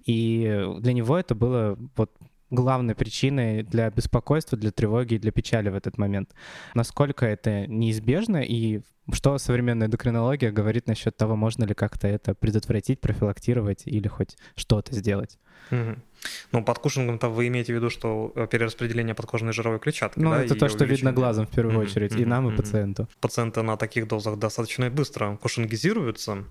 И 0.05 0.65
для 0.79 0.93
него 0.93 1.17
это 1.17 1.35
было 1.35 1.77
вот 1.95 2.11
главной 2.49 2.95
причиной 2.95 3.63
для 3.63 3.89
беспокойства, 3.89 4.57
для 4.57 4.71
тревоги 4.71 5.15
и 5.15 5.19
для 5.19 5.31
печали 5.31 5.69
в 5.69 5.75
этот 5.75 5.97
момент. 5.97 6.33
Насколько 6.73 7.25
это 7.25 7.67
неизбежно 7.67 8.37
и 8.37 8.81
что 9.13 9.37
современная 9.37 9.87
эндокринология 9.87 10.51
говорит 10.51 10.87
насчет 10.87 11.15
того, 11.17 11.35
можно 11.35 11.65
ли 11.65 11.73
как-то 11.73 12.07
это 12.07 12.33
предотвратить, 12.35 12.99
профилактировать 13.01 13.83
или 13.85 14.07
хоть 14.07 14.37
что-то 14.55 14.93
сделать? 14.95 15.37
Угу. 15.71 15.95
Ну, 16.51 16.63
под 16.63 16.79
кушингом-то 16.79 17.29
вы 17.29 17.47
имеете 17.47 17.73
в 17.73 17.75
виду, 17.75 17.89
что 17.89 18.31
э, 18.35 18.47
перераспределение 18.47 19.13
подкожной 19.13 19.53
жировой 19.53 19.79
клетчатки, 19.79 20.19
Ну, 20.19 20.31
да, 20.31 20.43
это 20.43 20.55
то, 20.55 20.67
что 20.67 20.83
увеличение. 20.83 20.95
видно 20.95 21.13
глазом 21.13 21.45
в 21.45 21.49
первую 21.49 21.75
Мгм, 21.75 21.83
очередь, 21.83 22.11
и 22.13 22.21
мгм, 22.21 22.29
нам, 22.29 22.45
и 22.45 22.47
мгм. 22.49 22.57
пациенту. 22.57 23.07
Пациенты 23.21 23.61
на 23.61 23.77
таких 23.77 24.07
дозах 24.07 24.37
достаточно 24.37 24.89
быстро 24.89 25.37
кушингизируются, 25.37 26.43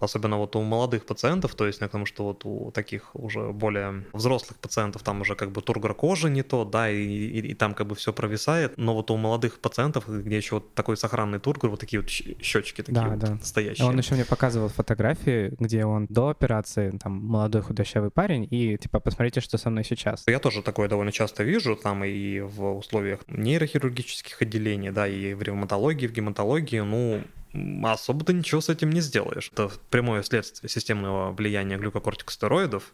особенно 0.00 0.36
вот 0.36 0.54
у 0.54 0.62
молодых 0.62 1.04
пациентов, 1.06 1.54
то 1.54 1.66
есть 1.66 1.80
потому 1.80 2.06
что 2.06 2.24
вот 2.24 2.44
у 2.44 2.70
таких 2.70 3.10
уже 3.16 3.52
более 3.52 4.04
взрослых 4.12 4.58
пациентов 4.58 5.02
там 5.02 5.20
уже 5.22 5.34
как 5.34 5.50
бы 5.50 5.62
тургор 5.62 5.94
кожи 5.94 6.30
не 6.30 6.42
то, 6.42 6.64
да, 6.64 6.90
и, 6.90 7.02
и, 7.02 7.40
и 7.50 7.54
там 7.54 7.74
как 7.74 7.86
бы 7.86 7.94
все 7.94 8.12
провисает, 8.12 8.76
но 8.76 8.94
вот 8.94 9.10
у 9.10 9.16
молодых 9.16 9.58
пациентов, 9.60 10.04
где 10.08 10.36
еще 10.36 10.56
вот 10.56 10.74
такой 10.74 10.96
сохранный 10.96 11.38
тургор, 11.40 11.70
вот 11.70 11.80
такие 11.80 11.97
вот 12.00 12.08
щ- 12.08 12.36
щечки 12.42 12.82
такие 12.82 12.94
Да, 12.94 13.08
вот 13.08 13.18
да. 13.18 13.38
стоящие. 13.42 13.86
Он 13.86 13.98
еще 13.98 14.14
мне 14.14 14.24
показывал 14.24 14.68
фотографии, 14.68 15.54
где 15.58 15.84
он 15.84 16.06
до 16.08 16.28
операции, 16.28 16.90
там, 17.02 17.12
молодой 17.12 17.62
худощавый 17.62 18.10
парень, 18.10 18.46
и, 18.50 18.76
типа, 18.78 19.00
посмотрите, 19.00 19.40
что 19.40 19.58
со 19.58 19.70
мной 19.70 19.84
сейчас. 19.84 20.24
Я 20.26 20.38
тоже 20.38 20.62
такое 20.62 20.88
довольно 20.88 21.12
часто 21.12 21.42
вижу, 21.44 21.76
там 21.76 22.04
и 22.04 22.40
в 22.40 22.76
условиях 22.76 23.20
нейрохирургических 23.28 24.40
отделений, 24.42 24.90
да, 24.90 25.06
и 25.08 25.34
в 25.34 25.42
ревматологии, 25.42 26.06
в 26.06 26.12
гематологии, 26.12 26.80
ну, 26.80 27.22
м, 27.54 27.86
особо-то 27.86 28.32
ничего 28.32 28.60
с 28.60 28.68
этим 28.68 28.90
не 28.90 29.00
сделаешь. 29.00 29.50
Это 29.52 29.70
прямое 29.90 30.22
следствие 30.22 30.68
системного 30.70 31.32
влияния 31.32 31.76
глюкокортикостероидов, 31.78 32.92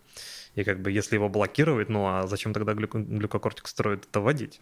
и 0.55 0.65
как 0.65 0.81
бы 0.81 0.91
если 0.91 1.17
его 1.17 1.29
блокировать, 1.29 1.89
ну 1.89 2.07
а 2.07 2.27
зачем 2.27 2.53
тогда 2.53 2.73
глюко- 2.73 2.99
глюкокортикостероид 2.99 4.05
это 4.11 4.21
вводить? 4.21 4.61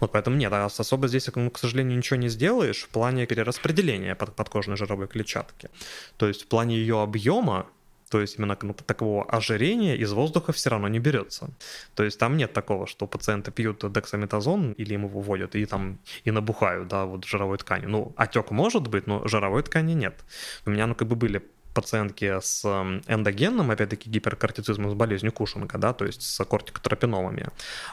Вот 0.00 0.12
поэтому 0.12 0.36
нет, 0.36 0.52
а 0.52 0.64
особо 0.64 1.08
здесь, 1.08 1.28
ну, 1.34 1.50
к 1.50 1.58
сожалению, 1.58 1.96
ничего 1.96 2.16
не 2.16 2.28
сделаешь 2.28 2.82
в 2.82 2.88
плане 2.88 3.26
перераспределения 3.26 4.14
под- 4.14 4.34
подкожной 4.34 4.76
жировой 4.76 5.08
клетчатки. 5.08 5.70
То 6.16 6.28
есть 6.28 6.42
в 6.42 6.46
плане 6.46 6.76
ее 6.76 7.00
объема, 7.00 7.66
то 8.10 8.20
есть 8.20 8.38
именно 8.38 8.58
ну, 8.62 8.74
такого 8.74 9.24
ожирения 9.24 9.96
из 9.96 10.12
воздуха 10.12 10.52
все 10.52 10.68
равно 10.68 10.88
не 10.88 10.98
берется. 10.98 11.48
То 11.94 12.04
есть 12.04 12.18
там 12.18 12.36
нет 12.36 12.52
такого, 12.52 12.86
что 12.86 13.06
пациенты 13.06 13.50
пьют 13.50 13.90
дексаметазон 13.90 14.72
или 14.72 14.94
им 14.94 15.04
его 15.06 15.20
вводят 15.20 15.54
и 15.54 15.64
там 15.64 15.98
и 16.24 16.30
набухают, 16.30 16.88
да, 16.88 17.06
вот 17.06 17.24
жировой 17.24 17.56
ткани. 17.56 17.86
Ну, 17.86 18.12
отек 18.16 18.50
может 18.50 18.88
быть, 18.88 19.06
но 19.06 19.26
жировой 19.26 19.62
ткани 19.62 19.94
нет. 19.94 20.24
У 20.66 20.70
меня, 20.70 20.86
ну, 20.86 20.94
как 20.94 21.08
бы 21.08 21.16
были 21.16 21.42
пациентки 21.74 22.40
с 22.40 22.64
эндогенным, 23.06 23.70
опять-таки, 23.70 24.10
гиперкортицизмом 24.10 24.90
с 24.90 24.94
болезнью 24.94 25.32
Кушинга, 25.32 25.78
да, 25.78 25.92
то 25.92 26.04
есть 26.04 26.22
с 26.22 26.44
кортикотропиномами, 26.44 27.48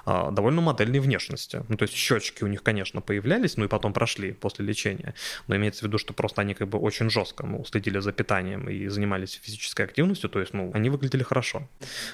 а, 0.05 0.31
довольно 0.31 0.61
модельной 0.61 0.99
внешности. 0.99 1.63
Ну, 1.67 1.77
то 1.77 1.83
есть 1.83 1.95
щечки 1.95 2.43
у 2.43 2.47
них, 2.47 2.63
конечно, 2.63 3.01
появлялись, 3.01 3.57
ну 3.57 3.65
и 3.65 3.67
потом 3.67 3.93
прошли 3.93 4.33
после 4.33 4.65
лечения. 4.65 5.13
Но 5.47 5.55
имеется 5.55 5.81
в 5.81 5.83
виду, 5.83 5.97
что 5.97 6.13
просто 6.13 6.41
они 6.41 6.53
как 6.53 6.67
бы 6.67 6.79
очень 6.79 7.09
жестко 7.09 7.45
ну, 7.45 7.63
следили 7.65 7.99
за 7.99 8.11
питанием 8.11 8.69
и 8.69 8.87
занимались 8.87 9.39
физической 9.43 9.85
активностью, 9.85 10.29
то 10.29 10.39
есть, 10.39 10.53
ну, 10.53 10.71
они 10.73 10.89
выглядели 10.89 11.23
хорошо. 11.23 11.67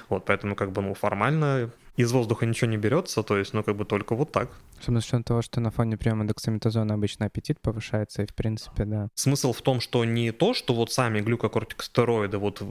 Вот, 0.08 0.24
поэтому 0.24 0.54
как 0.54 0.72
бы, 0.72 0.82
ну, 0.82 0.94
формально 0.94 1.70
из 1.96 2.12
воздуха 2.12 2.46
ничего 2.46 2.70
не 2.70 2.76
берется, 2.76 3.22
то 3.22 3.38
есть, 3.38 3.54
ну, 3.54 3.62
как 3.62 3.76
бы 3.76 3.84
только 3.84 4.14
вот 4.14 4.30
так. 4.30 4.50
С 4.80 4.88
учетом 4.88 5.24
того, 5.24 5.42
что 5.42 5.60
на 5.60 5.70
фоне 5.70 5.96
приема 5.96 6.26
дексаметазона 6.26 6.94
обычно 6.94 7.26
аппетит 7.26 7.60
повышается, 7.60 8.22
и, 8.22 8.26
в 8.26 8.34
принципе, 8.34 8.84
да. 8.84 9.08
Смысл 9.14 9.52
в 9.52 9.62
том, 9.62 9.80
что 9.80 10.04
не 10.04 10.30
то, 10.32 10.52
что 10.52 10.74
вот 10.74 10.92
сами 10.92 11.20
глюкокортикостероиды 11.56 12.38
вот 12.38 12.62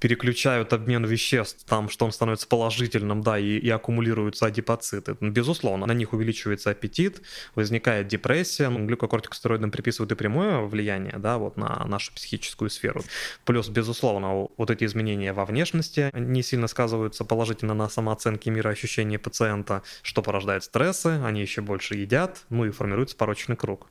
переключают 0.00 0.72
обмен 0.72 1.04
веществ, 1.04 1.64
там, 1.66 1.88
что 1.88 2.04
он 2.04 2.12
становится 2.12 2.46
положительным, 2.48 3.22
да, 3.22 3.38
и, 3.38 3.58
и 3.58 3.70
аккумулируются 3.70 4.46
адипоциты. 4.46 5.16
Безусловно, 5.20 5.86
на 5.86 5.92
них 5.92 6.12
увеличивается 6.12 6.70
аппетит, 6.70 7.22
возникает 7.54 8.08
депрессия. 8.08 8.68
Ну, 8.68 8.86
глюкокортикостероидам 8.86 9.70
приписывают 9.70 10.12
и 10.12 10.14
прямое 10.14 10.60
влияние, 10.62 11.14
да, 11.18 11.38
вот 11.38 11.56
на 11.56 11.84
нашу 11.86 12.12
психическую 12.12 12.70
сферу. 12.70 13.02
Плюс, 13.44 13.68
безусловно, 13.68 14.48
вот 14.56 14.70
эти 14.70 14.84
изменения 14.84 15.32
во 15.32 15.44
внешности 15.44 16.10
не 16.14 16.42
сильно 16.42 16.66
сказываются 16.66 17.24
положительно 17.24 17.74
на 17.74 17.88
самооценке 17.88 18.50
мироощущения 18.50 19.18
пациента, 19.18 19.82
что 20.02 20.22
порождает 20.22 20.64
стрессы, 20.64 21.20
они 21.24 21.40
еще 21.40 21.60
больше 21.60 21.94
едят, 21.94 22.44
ну 22.50 22.64
и 22.64 22.70
формируется 22.70 23.16
порочный 23.16 23.56
круг 23.56 23.86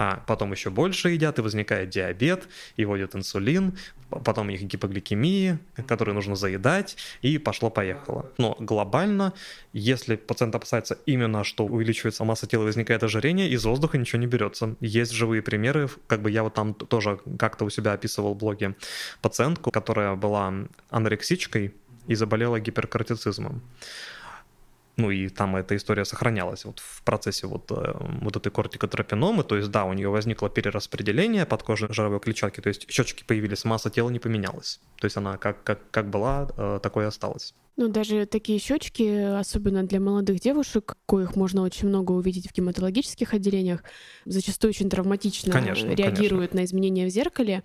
а 0.00 0.22
потом 0.28 0.52
еще 0.52 0.70
больше 0.70 1.10
едят, 1.10 1.40
и 1.40 1.42
возникает 1.42 1.90
диабет, 1.90 2.48
и 2.76 2.84
вводят 2.84 3.16
инсулин, 3.16 3.76
потом 4.10 4.46
у 4.46 4.50
них 4.50 4.62
гипогликемия, 4.62 5.58
которую 5.88 6.14
нужно 6.14 6.36
заедать, 6.36 6.96
и 7.20 7.36
пошло-поехало. 7.36 8.30
Но 8.38 8.56
глобально, 8.60 9.32
если 9.72 10.14
пациент 10.14 10.54
опасается 10.54 10.98
именно, 11.06 11.42
что 11.42 11.64
увеличивается 11.66 12.22
масса 12.22 12.46
тела, 12.46 12.62
возникает 12.62 13.02
ожирение, 13.02 13.50
из 13.50 13.64
воздуха 13.64 13.98
ничего 13.98 14.20
не 14.20 14.28
берется. 14.28 14.76
Есть 14.78 15.10
живые 15.10 15.42
примеры, 15.42 15.90
как 16.06 16.22
бы 16.22 16.30
я 16.30 16.44
вот 16.44 16.54
там 16.54 16.74
тоже 16.74 17.18
как-то 17.36 17.64
у 17.64 17.70
себя 17.70 17.94
описывал 17.94 18.34
в 18.34 18.38
блоге 18.38 18.76
пациентку, 19.20 19.72
которая 19.72 20.14
была 20.14 20.54
анорексичкой 20.90 21.74
и 22.06 22.14
заболела 22.14 22.60
гиперкортицизмом 22.60 23.62
ну 24.98 25.10
и 25.10 25.28
там 25.28 25.56
эта 25.56 25.76
история 25.76 26.04
сохранялась 26.04 26.64
вот 26.64 26.80
в 26.80 27.02
процессе 27.04 27.46
вот, 27.46 27.70
э, 27.70 27.94
вот 28.20 28.36
этой 28.36 28.50
кортикотропиномы, 28.50 29.44
то 29.44 29.56
есть 29.56 29.70
да, 29.70 29.84
у 29.84 29.92
нее 29.92 30.08
возникло 30.08 30.50
перераспределение 30.50 31.46
подкожной 31.46 31.92
жировой 31.92 32.20
клетчатки, 32.20 32.60
то 32.60 32.68
есть 32.68 32.90
щечки 32.90 33.24
появились, 33.24 33.64
масса 33.64 33.90
тела 33.90 34.10
не 34.10 34.18
поменялась, 34.18 34.80
то 34.96 35.06
есть 35.06 35.16
она 35.16 35.38
как, 35.38 35.62
как, 35.62 35.90
как 35.90 36.10
была, 36.10 36.48
э, 36.56 36.80
такой 36.82 37.04
и 37.04 37.06
осталась. 37.06 37.54
Ну, 37.76 37.86
даже 37.86 38.26
такие 38.26 38.58
щечки, 38.58 39.38
особенно 39.38 39.84
для 39.84 40.00
молодых 40.00 40.40
девушек, 40.40 40.96
коих 41.06 41.36
можно 41.36 41.62
очень 41.62 41.86
много 41.86 42.10
увидеть 42.10 42.50
в 42.50 42.52
гематологических 42.52 43.32
отделениях, 43.34 43.84
зачастую 44.24 44.70
очень 44.70 44.90
травматично 44.90 45.52
Конечно, 45.52 45.86
реагируют 45.86 46.50
конечно. 46.50 46.60
на 46.60 46.64
изменения 46.64 47.06
в 47.06 47.10
зеркале. 47.10 47.62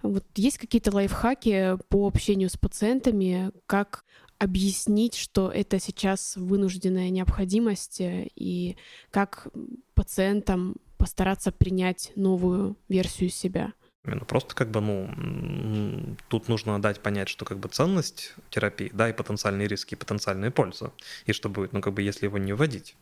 Вот 0.00 0.24
есть 0.34 0.56
какие-то 0.56 0.94
лайфхаки 0.94 1.76
по 1.90 2.06
общению 2.06 2.48
с 2.48 2.56
пациентами, 2.56 3.50
как 3.66 4.06
объяснить, 4.40 5.14
что 5.14 5.50
это 5.50 5.78
сейчас 5.78 6.34
вынужденная 6.36 7.10
необходимость, 7.10 8.00
э, 8.00 8.28
и 8.34 8.76
как 9.10 9.48
пациентам 9.94 10.76
постараться 10.96 11.52
принять 11.52 12.12
новую 12.16 12.76
версию 12.88 13.30
себя? 13.30 13.74
Именно 14.04 14.24
просто 14.24 14.54
как 14.54 14.70
бы, 14.70 14.80
ну, 14.80 16.16
тут 16.28 16.48
нужно 16.48 16.80
дать 16.80 17.00
понять, 17.00 17.28
что 17.28 17.44
как 17.44 17.58
бы 17.58 17.68
ценность 17.68 18.34
терапии, 18.48 18.90
да, 18.94 19.10
и 19.10 19.12
потенциальные 19.12 19.68
риски, 19.68 19.92
и 19.92 19.96
потенциальная 19.98 20.50
польза, 20.50 20.90
и 21.26 21.32
что 21.32 21.50
будет, 21.50 21.74
ну, 21.74 21.82
как 21.82 21.92
бы, 21.92 22.00
если 22.00 22.24
его 22.24 22.38
не 22.38 22.54
вводить. 22.54 22.96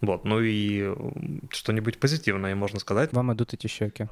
Вот, 0.00 0.24
ну 0.24 0.40
и 0.40 0.80
м, 0.80 1.42
что-нибудь 1.50 1.98
позитивное, 2.00 2.56
можно 2.56 2.80
сказать. 2.80 3.12
Вам 3.12 3.32
идут 3.32 3.54
эти 3.54 3.68
щеки. 3.68 4.08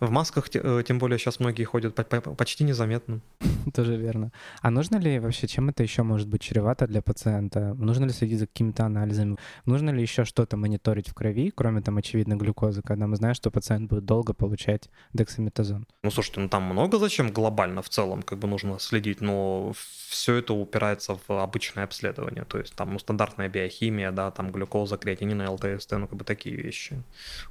В 0.00 0.10
масках, 0.10 0.48
э, 0.54 0.82
тем 0.86 0.98
более, 0.98 1.18
сейчас 1.18 1.40
многие 1.40 1.64
ходят 1.64 1.94
по- 1.94 2.04
по- 2.04 2.34
почти 2.34 2.64
незаметно. 2.64 3.20
Тоже 3.74 3.96
верно. 3.96 4.32
А 4.62 4.70
нужно 4.70 4.96
ли 4.96 5.18
вообще, 5.18 5.46
чем 5.48 5.68
это 5.68 5.82
еще 5.82 6.02
может 6.02 6.28
быть 6.28 6.40
чревато 6.40 6.86
для 6.86 7.02
пациента? 7.02 7.74
Нужно 7.74 8.04
ли 8.04 8.12
следить 8.12 8.38
за 8.38 8.46
какими-то 8.46 8.84
анализами? 8.84 9.36
Нужно 9.66 9.90
ли 9.90 10.00
еще 10.02 10.24
что-то 10.24 10.56
мониторить 10.56 11.08
в 11.08 11.14
крови, 11.14 11.50
кроме 11.54 11.80
там 11.80 11.98
очевидно 11.98 12.36
глюкозы, 12.36 12.82
когда 12.82 13.06
мы 13.06 13.16
знаем, 13.16 13.34
что 13.34 13.50
пациент 13.50 13.90
будет 13.90 14.04
долго 14.04 14.34
получать 14.34 14.88
дексаметазон? 15.12 15.86
Ну, 16.04 16.10
слушайте, 16.10 16.40
ну 16.40 16.48
там 16.48 16.62
много 16.62 16.98
зачем 16.98 17.32
глобально 17.32 17.82
в 17.82 17.88
целом, 17.88 18.22
как 18.22 18.38
бы 18.38 18.46
нужно 18.48 18.78
следить, 18.78 19.20
но 19.20 19.72
все 20.08 20.36
это 20.36 20.54
упирается 20.54 21.18
в 21.26 21.42
обычное 21.42 21.84
обследование, 21.84 22.44
то 22.44 22.58
есть 22.58 22.74
там, 22.74 22.92
ну, 22.92 22.98
стандартная 22.98 23.48
биохимия, 23.48 24.12
да, 24.12 24.30
там 24.30 24.52
глюкоза, 24.52 24.96
креатинин, 24.96 25.42
ЛТСТ, 25.48 25.92
ну, 25.92 26.06
как 26.06 26.18
бы 26.18 26.24
такие 26.24 26.56
вещи. 26.56 27.02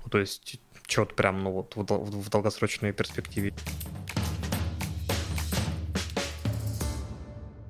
То 0.10 0.18
есть 0.18 0.60
что-то 0.88 1.14
прям, 1.14 1.44
ну, 1.44 1.52
вот 1.52 1.76
в, 1.76 1.84
дол- 1.84 2.04
в 2.04 2.30
долгосрочной 2.30 2.94
перспективе. 2.94 3.54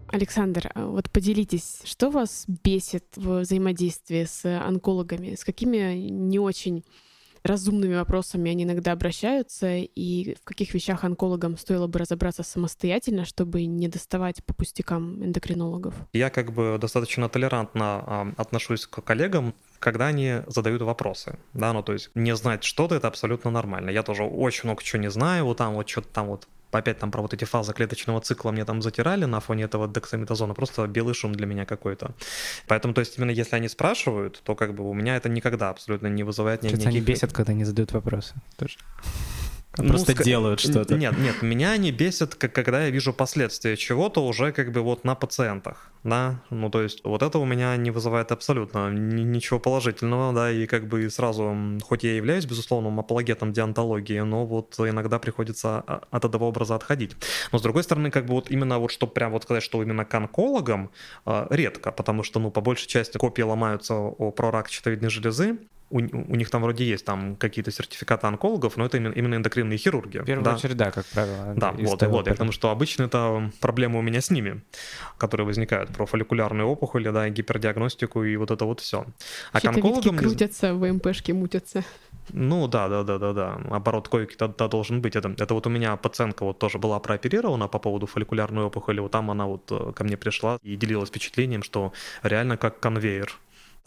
Александр, 0.09 0.71
а 0.73 0.87
вот 0.87 1.11
поделитесь, 1.11 1.81
что 1.83 2.09
вас 2.09 2.45
бесит 2.63 3.05
в 3.17 3.41
взаимодействии 3.41 4.23
с 4.23 4.45
онкологами? 4.45 5.35
С 5.35 5.43
какими 5.43 5.93
не 6.09 6.39
очень 6.39 6.85
разумными 7.47 7.95
вопросами 7.95 8.51
они 8.51 8.63
иногда 8.63 8.91
обращаются, 8.91 9.75
и 9.75 10.35
в 10.35 10.43
каких 10.43 10.73
вещах 10.73 11.03
онкологам 11.03 11.57
стоило 11.57 11.87
бы 11.87 11.99
разобраться 11.99 12.43
самостоятельно, 12.43 13.25
чтобы 13.25 13.65
не 13.65 13.87
доставать 13.87 14.43
по 14.43 14.53
пустякам 14.53 15.23
эндокринологов? 15.23 15.95
Я 16.13 16.29
как 16.29 16.51
бы 16.51 16.77
достаточно 16.79 17.29
толерантно 17.29 18.33
отношусь 18.37 18.85
к 18.85 19.01
коллегам, 19.01 19.55
когда 19.79 20.07
они 20.07 20.41
задают 20.47 20.81
вопросы, 20.81 21.37
да, 21.53 21.73
ну 21.73 21.83
то 21.83 21.93
есть 21.93 22.09
не 22.15 22.35
знать 22.35 22.63
что-то 22.63 22.95
это 22.95 23.07
абсолютно 23.07 23.51
нормально. 23.51 23.89
Я 23.89 24.03
тоже 24.03 24.23
очень 24.23 24.65
много 24.65 24.83
чего 24.83 25.01
не 25.01 25.09
знаю, 25.09 25.45
вот 25.45 25.57
там 25.57 25.75
вот 25.75 25.87
что-то 25.89 26.07
там 26.09 26.27
вот 26.27 26.47
опять 26.71 26.99
там 26.99 27.11
про 27.11 27.21
вот 27.21 27.33
эти 27.33 27.45
фазы 27.45 27.73
клеточного 27.73 28.21
цикла 28.21 28.51
мне 28.51 28.65
там 28.65 28.81
затирали 28.81 29.25
на 29.25 29.39
фоне 29.39 29.63
этого 29.63 29.87
дексаметазона, 29.87 30.53
просто 30.53 30.87
белый 30.87 31.13
шум 31.13 31.33
для 31.33 31.45
меня 31.45 31.65
какой-то. 31.65 32.11
Поэтому, 32.67 32.93
то 32.93 32.99
есть 32.99 33.17
именно 33.17 33.31
если 33.31 33.55
они 33.55 33.69
спрашивают, 33.69 34.41
то 34.43 34.55
как 34.55 34.73
бы 34.73 34.89
у 34.89 34.93
меня 34.93 35.15
это 35.15 35.29
никогда 35.29 35.69
абсолютно 35.69 36.07
не 36.07 36.23
вызывает 36.23 36.63
никаких... 36.63 36.87
они 36.87 37.01
бесят, 37.01 37.33
когда 37.33 37.53
не 37.53 37.65
задают 37.65 37.91
вопросы 37.91 38.33
тоже. 38.57 38.77
Ну, 39.77 39.89
Просто 39.89 40.13
ск... 40.13 40.23
делают 40.23 40.59
что-то. 40.59 40.95
Нет, 40.95 41.17
нет, 41.19 41.41
меня 41.41 41.77
не 41.77 41.91
бесит, 41.91 42.35
как, 42.35 42.53
когда 42.53 42.85
я 42.85 42.89
вижу 42.89 43.13
последствия 43.13 43.77
чего-то 43.77 44.25
уже 44.25 44.51
как 44.51 44.71
бы 44.71 44.81
вот 44.81 45.03
на 45.03 45.13
пациентах, 45.13 45.91
да, 46.03 46.41
ну 46.49 46.69
то 46.69 46.81
есть 46.81 47.01
вот 47.03 47.21
это 47.21 47.37
у 47.37 47.45
меня 47.45 47.75
не 47.77 47.91
вызывает 47.91 48.31
абсолютно 48.31 48.89
ничего 48.89 49.59
положительного, 49.59 50.33
да, 50.33 50.51
и 50.51 50.65
как 50.65 50.87
бы 50.87 51.09
сразу, 51.09 51.55
хоть 51.83 52.03
я 52.03 52.15
являюсь, 52.15 52.45
безусловным 52.45 52.99
апологетом 52.99 53.53
диантологии, 53.53 54.19
но 54.19 54.45
вот 54.45 54.75
иногда 54.79 55.19
приходится 55.19 55.83
а, 55.85 56.01
от 56.09 56.25
этого 56.25 56.45
образа 56.45 56.75
отходить. 56.75 57.15
Но 57.51 57.59
с 57.59 57.61
другой 57.61 57.83
стороны, 57.83 58.09
как 58.09 58.25
бы 58.25 58.33
вот 58.33 58.49
именно 58.49 58.79
вот, 58.79 58.91
чтобы 58.91 59.13
прям 59.13 59.31
вот 59.31 59.43
сказать, 59.43 59.63
что 59.63 59.83
именно 59.83 60.05
к 60.05 60.13
онкологам, 60.13 60.89
а, 61.25 61.47
редко, 61.51 61.91
потому 61.91 62.23
что, 62.23 62.39
ну, 62.39 62.49
по 62.49 62.61
большей 62.61 62.87
части 62.87 63.17
копии 63.17 63.43
ломаются 63.43 63.93
о, 63.93 64.31
про 64.31 64.49
рак 64.49 64.69
щитовидной 64.69 65.09
железы, 65.09 65.59
у, 65.89 65.99
у 65.99 66.35
них 66.35 66.49
там 66.49 66.61
вроде 66.61 66.85
есть 66.85 67.05
там 67.05 67.35
какие-то 67.35 67.71
сертификаты 67.71 68.27
онкологов, 68.27 68.77
но 68.77 68.85
это 68.85 68.97
именно, 68.97 69.13
именно 69.13 69.35
эндокринные 69.35 69.77
хирурги. 69.77 70.19
В 70.19 70.25
первую 70.25 70.43
да. 70.43 70.55
очередь, 70.55 70.77
да, 70.77 70.91
как 70.91 71.05
правило. 71.05 71.53
Да, 71.55 71.71
вот, 71.71 72.01
вот. 72.03 72.27
Я 72.27 72.33
потому 72.33 72.51
что 72.51 72.71
обычно 72.71 73.03
это 73.03 73.51
проблемы 73.61 73.99
у 73.99 74.01
меня 74.01 74.21
с 74.21 74.29
ними, 74.29 74.61
которые 75.17 75.47
возникают 75.47 75.89
про 75.91 76.05
фолликулярные 76.05 76.65
опухоли, 76.65 77.09
да, 77.09 77.29
гипердиагностику 77.29 78.23
и 78.23 78.35
вот 78.35 78.51
это 78.51 78.65
вот 78.65 78.81
все. 78.81 79.05
А 79.53 79.61
к 79.61 79.65
онкологам... 79.65 80.17
крутятся, 80.17 80.73
ВМПшки 80.73 81.31
мутятся. 81.31 81.83
Ну 82.33 82.67
да, 82.67 82.89
да, 82.89 83.03
да, 83.03 83.17
да, 83.17 83.33
да. 83.33 83.61
Оборот 83.69 84.09
койки 84.09 84.35
тогда 84.35 84.67
должен 84.67 85.01
быть. 85.01 85.15
Это, 85.15 85.33
это 85.37 85.53
вот 85.53 85.65
у 85.67 85.69
меня 85.69 85.95
пациентка 85.95 86.43
вот 86.43 86.59
тоже 86.59 86.77
была 86.77 86.99
прооперирована 86.99 87.67
по 87.67 87.79
поводу 87.79 88.05
фолликулярной 88.05 88.63
опухоли. 88.63 88.99
Вот 88.99 89.11
там 89.11 89.31
она 89.31 89.45
вот 89.45 89.71
э, 89.71 89.93
ко 89.93 90.03
мне 90.03 90.17
пришла 90.17 90.59
и 90.61 90.75
делилась 90.75 91.09
впечатлением, 91.09 91.63
что 91.63 91.93
реально 92.23 92.57
как 92.57 92.79
конвейер 92.81 93.37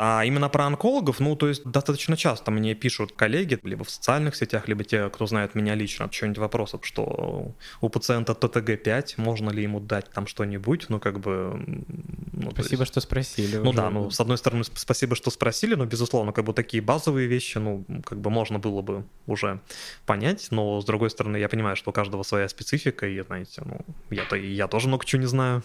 а 0.02 0.24
именно 0.24 0.48
про 0.48 0.64
онкологов, 0.64 1.20
ну, 1.20 1.36
то 1.36 1.46
есть 1.46 1.62
достаточно 1.62 2.16
часто 2.16 2.50
мне 2.50 2.74
пишут 2.74 3.12
коллеги, 3.12 3.58
либо 3.62 3.84
в 3.84 3.90
социальных 3.90 4.34
сетях, 4.34 4.66
либо 4.66 4.82
те, 4.82 5.10
кто 5.10 5.26
знает 5.26 5.54
меня 5.54 5.74
лично, 5.74 6.10
что-нибудь 6.10 6.38
вопросов, 6.38 6.80
что 6.84 7.52
у 7.82 7.88
пациента 7.90 8.32
ТТГ-5, 8.32 9.14
можно 9.18 9.50
ли 9.50 9.62
ему 9.62 9.78
дать 9.78 10.10
там 10.10 10.26
что-нибудь, 10.26 10.86
ну, 10.88 11.00
как 11.00 11.20
бы... 11.20 11.84
Ну, 12.32 12.50
спасибо, 12.52 12.82
есть... 12.82 12.92
что 12.92 13.02
спросили. 13.02 13.56
Ну 13.56 13.68
уже. 13.70 13.76
да, 13.76 13.90
ну, 13.90 14.10
с 14.10 14.18
одной 14.18 14.38
стороны, 14.38 14.64
спасибо, 14.64 15.14
что 15.16 15.30
спросили, 15.30 15.74
но, 15.74 15.84
безусловно, 15.84 16.32
как 16.32 16.46
бы 16.46 16.54
такие 16.54 16.82
базовые 16.82 17.26
вещи, 17.26 17.58
ну, 17.58 17.84
как 18.06 18.22
бы 18.22 18.30
можно 18.30 18.58
было 18.58 18.80
бы 18.80 19.04
уже 19.26 19.60
понять, 20.06 20.48
но, 20.50 20.80
с 20.80 20.84
другой 20.86 21.10
стороны, 21.10 21.36
я 21.36 21.50
понимаю, 21.50 21.76
что 21.76 21.90
у 21.90 21.92
каждого 21.92 22.22
своя 22.22 22.48
специфика, 22.48 23.06
и, 23.06 23.20
знаете, 23.20 23.60
ну, 23.66 23.80
я-то, 24.08 24.36
я 24.36 24.66
тоже 24.66 24.88
много 24.88 25.04
чего 25.04 25.20
не 25.20 25.28
знаю. 25.28 25.62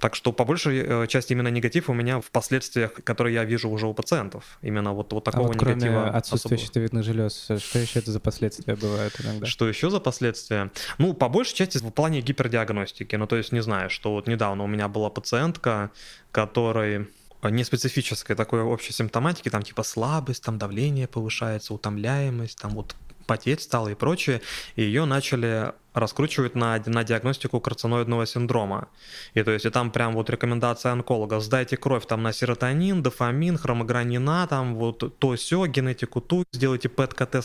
Так 0.00 0.14
что 0.14 0.32
по 0.32 0.44
большей 0.44 0.82
э, 0.84 1.06
части 1.06 1.32
именно 1.32 1.48
негатив 1.48 1.88
у 1.88 1.94
меня 1.94 2.20
в 2.20 2.30
последствиях, 2.30 2.92
которые 3.04 3.34
я 3.34 3.44
вижу 3.44 3.68
уже 3.70 3.86
у 3.86 3.94
пациентов. 3.94 4.58
Именно 4.62 4.92
вот, 4.92 5.12
вот 5.12 5.24
такого 5.24 5.46
а 5.46 5.48
вот 5.48 5.56
кроме 5.56 5.76
негатива. 5.76 6.08
отсутствия 6.08 6.56
особого. 6.56 6.66
щитовидных 6.66 7.04
желез, 7.04 7.48
что 7.58 7.78
еще 7.78 7.98
это 7.98 8.10
за 8.10 8.20
последствия 8.20 8.76
бывают 8.76 9.14
иногда? 9.20 9.46
Что 9.46 9.68
еще 9.68 9.90
за 9.90 10.00
последствия? 10.00 10.70
Ну, 10.98 11.14
по 11.14 11.28
большей 11.28 11.54
части 11.54 11.78
в 11.78 11.90
плане 11.90 12.20
гипердиагностики. 12.20 13.16
Ну, 13.16 13.26
то 13.26 13.36
есть, 13.36 13.52
не 13.52 13.62
знаю, 13.62 13.90
что 13.90 14.12
вот 14.12 14.26
недавно 14.26 14.64
у 14.64 14.66
меня 14.66 14.88
была 14.88 15.10
пациентка, 15.10 15.90
которой 16.32 17.08
не 17.42 17.64
специфической 17.64 18.34
такой 18.34 18.62
общей 18.62 18.92
симптоматики, 18.92 19.50
там 19.50 19.62
типа 19.62 19.82
слабость, 19.82 20.42
там 20.42 20.58
давление 20.58 21.06
повышается, 21.06 21.74
утомляемость, 21.74 22.58
там 22.58 22.72
вот 22.72 22.94
потеть 23.26 23.62
стало 23.62 23.88
и 23.88 23.94
прочее, 23.94 24.40
и 24.76 24.82
ее 24.82 25.04
начали 25.04 25.72
раскручивать 25.94 26.54
на, 26.54 26.80
на 26.86 27.04
диагностику 27.04 27.60
карциноидного 27.60 28.26
синдрома. 28.26 28.88
И 29.34 29.42
то 29.42 29.50
есть 29.52 29.64
и 29.64 29.70
там 29.70 29.90
прям 29.90 30.14
вот 30.14 30.28
рекомендация 30.28 30.92
онколога, 30.92 31.40
сдайте 31.40 31.76
кровь 31.76 32.06
там 32.06 32.22
на 32.22 32.32
серотонин, 32.32 33.02
дофамин, 33.02 33.56
хромогранина, 33.56 34.46
там 34.48 34.74
вот 34.74 35.18
то 35.18 35.34
все 35.36 35.66
генетику 35.66 36.20
ту, 36.20 36.44
сделайте 36.52 36.88
ПЭТ-КТ, 36.88 37.36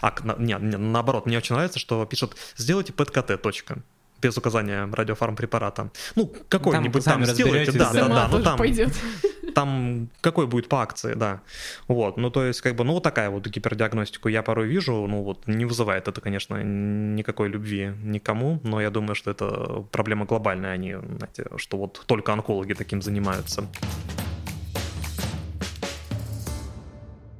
а, 0.00 0.14
нет, 0.38 0.62
нет, 0.62 0.80
наоборот, 0.80 1.26
мне 1.26 1.38
очень 1.38 1.54
нравится, 1.54 1.78
что 1.78 2.04
пишут, 2.06 2.36
сделайте 2.56 2.92
ПЭТ-КТ, 2.92 3.40
точка 3.40 3.82
без 4.20 4.36
указания 4.36 4.88
радиофармпрепарата. 4.92 5.90
Ну, 6.16 6.32
какой-нибудь 6.48 7.04
там, 7.04 7.24
там 7.24 7.34
сделайте, 7.34 7.72
да, 7.72 7.92
да, 7.92 8.08
да, 8.08 8.28
ну 8.30 8.42
там, 8.42 8.58
пойдет. 8.58 8.92
Там 9.58 10.08
какой 10.20 10.46
будет 10.46 10.68
по 10.68 10.82
акции, 10.82 11.14
да. 11.14 11.40
Вот, 11.88 12.16
ну 12.16 12.30
то 12.30 12.44
есть 12.44 12.60
как 12.60 12.76
бы, 12.76 12.84
ну 12.84 12.92
вот 12.92 13.02
такая 13.02 13.28
вот 13.28 13.48
гипердиагностику 13.48 14.28
я 14.28 14.42
порой 14.42 14.68
вижу, 14.68 15.06
ну 15.08 15.24
вот 15.24 15.48
не 15.48 15.64
вызывает 15.64 16.06
это, 16.06 16.20
конечно, 16.20 16.62
никакой 16.62 17.48
любви 17.48 17.92
никому, 18.04 18.60
но 18.62 18.80
я 18.80 18.90
думаю, 18.90 19.16
что 19.16 19.32
это 19.32 19.84
проблема 19.90 20.26
глобальная, 20.26 20.74
они, 20.74 20.94
знаете, 20.94 21.46
что 21.56 21.76
вот 21.76 22.04
только 22.06 22.32
онкологи 22.32 22.74
таким 22.74 23.02
занимаются. 23.02 23.66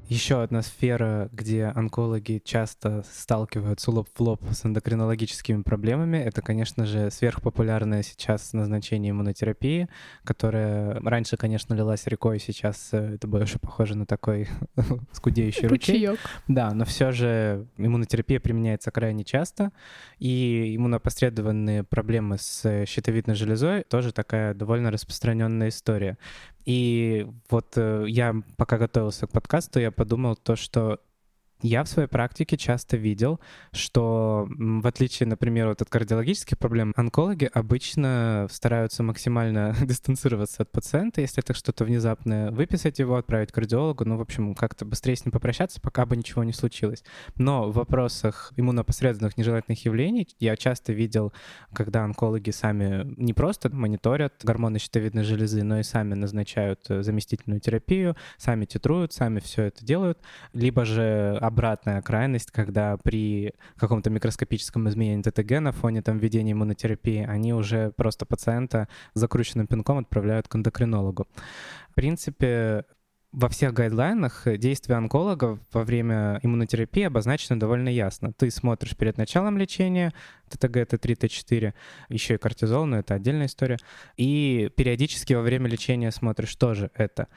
Еще 0.09 0.43
одна 0.43 0.63
сфера, 0.63 1.29
где 1.33 1.67
онкологи 1.67 2.41
часто 2.43 3.05
сталкиваются 3.13 3.91
лоб 3.91 4.09
в 4.15 4.21
лоб 4.21 4.43
с 4.51 4.65
эндокринологическими 4.65 5.61
проблемами, 5.61 6.17
это, 6.17 6.41
конечно 6.41 6.87
же, 6.87 7.11
сверхпопулярное 7.11 8.03
сейчас 8.03 8.55
назначение 8.55 9.11
иммунотерапии, 9.11 9.87
которая 10.25 10.99
раньше, 11.01 11.37
конечно, 11.37 11.75
лилась 11.75 12.07
рекой, 12.07 12.41
сейчас 12.41 12.89
э, 12.93 13.17
это 13.17 13.29
больше 13.29 13.59
похоже 13.59 13.99
на 13.99 14.07
такой 14.07 14.49
скудеющий 15.13 15.69
ручей. 15.69 15.99
Да, 16.49 16.73
но 16.73 16.87
все 16.87 17.13
же 17.13 17.67
иммунотерапия 17.77 18.41
применяется 18.41 18.91
крайне 18.91 19.25
часто, 19.25 19.73
и 20.19 20.75
иммунопосредованные 20.75 21.85
проблемы 21.85 22.39
с 22.39 22.87
щитовидной 22.87 23.35
железой 23.35 23.83
тоже 23.83 24.13
такая 24.13 24.55
довольно 24.55 24.91
распространенная 24.91 25.69
история. 25.69 26.17
И 26.69 27.27
вот 27.49 27.79
э, 27.79 28.05
я 28.09 28.35
пока 28.59 28.77
готовился 28.77 29.27
к 29.27 29.31
подкасту, 29.31 29.81
я 29.81 29.91
подумал 29.91 30.37
то, 30.37 30.55
что 30.55 31.01
я 31.61 31.83
в 31.85 31.89
своей 31.89 32.09
практике 32.09 32.57
часто 32.57 32.97
видел, 32.97 33.41
что 33.73 34.49
в 34.49 34.87
отличие, 34.87 35.27
например, 35.29 35.69
вот 35.69 35.83
от 35.83 35.89
кардиологических 35.89 36.59
проблем, 36.59 36.93
онкологи 36.97 37.51
обычно 37.53 38.47
стараются 38.51 39.03
максимально 39.03 39.75
дистанцироваться 39.83 40.63
от 40.63 40.71
пациента, 40.71 41.21
если 41.21 41.43
это 41.43 41.55
что-то 41.55 41.85
внезапное, 41.85 42.51
выписать 42.51 42.99
его, 42.99 43.17
отправить 43.17 43.51
к 43.51 43.55
кардиологу, 43.55 44.05
ну, 44.05 44.17
в 44.17 44.21
общем, 44.21 44.55
как-то 44.55 44.85
быстрее 44.85 45.17
с 45.17 45.25
ним 45.25 45.33
попрощаться, 45.33 45.81
пока 45.81 46.07
бы 46.07 46.17
ничего 46.17 46.45
не 46.45 46.53
случилось. 46.53 47.03
Но 47.37 47.71
в 47.71 47.75
вопросах 47.75 48.53
иммунопосредственных 48.57 49.37
нежелательных 49.37 49.85
явлений 49.85 50.29
я 50.39 50.57
часто 50.57 50.93
видел, 50.93 51.33
когда 51.73 52.05
онкологи 52.05 52.51
сами 52.51 53.05
не 53.17 53.33
просто 53.33 53.71
мониторят 53.75 54.35
гормоны 54.43 54.79
щитовидной 54.79 55.25
железы, 55.25 55.63
но 55.63 55.81
и 55.81 55.83
сами 55.83 56.15
назначают 56.15 56.89
э, 56.89 57.03
заместительную 57.03 57.61
терапию, 57.61 58.17
сами 58.37 58.65
титруют, 58.65 59.13
сами 59.13 59.41
все 59.41 59.65
это 59.65 59.85
делают, 59.85 60.19
либо 60.53 60.85
же 60.85 61.39
обратная 61.49 62.01
крайность, 62.03 62.51
когда 62.51 62.97
при 62.97 63.53
каком-то 63.77 64.11
микроскопическом 64.11 64.89
изменении 64.89 65.23
ТТГ 65.23 65.61
на 65.61 65.73
фоне 65.73 66.03
там 66.03 66.19
введения 66.19 66.53
иммунотерапии 66.53 67.25
они 67.27 67.53
уже 67.53 67.91
просто 67.97 68.25
пациента 68.25 68.89
закрученным 69.15 69.67
пинком 69.67 69.99
отправляют 69.99 70.49
к 70.49 70.55
эндокринологу. 70.55 71.27
В 71.91 71.95
принципе, 71.95 72.85
во 73.33 73.49
всех 73.49 73.75
гайдлайнах 73.75 74.47
действия 74.59 74.95
онколога 74.95 75.59
во 75.73 75.85
время 75.85 76.41
иммунотерапии 76.43 77.03
обозначено 77.03 77.61
довольно 77.61 77.91
ясно. 77.91 78.33
Ты 78.33 78.51
смотришь 78.51 78.97
перед 78.97 79.19
началом 79.19 79.59
лечения 79.59 80.15
ТТГ, 80.49 80.77
Т3, 80.77 81.19
Т4, 81.19 81.75
еще 82.09 82.35
и 82.35 82.39
кортизол, 82.39 82.87
но 82.87 82.99
это 82.99 83.15
отдельная 83.15 83.47
история. 83.47 83.79
И 84.17 84.71
периодически 84.77 85.35
во 85.35 85.43
время 85.43 85.69
лечения 85.69 86.11
смотришь 86.11 86.57
тоже 86.57 86.91
это. 86.95 87.29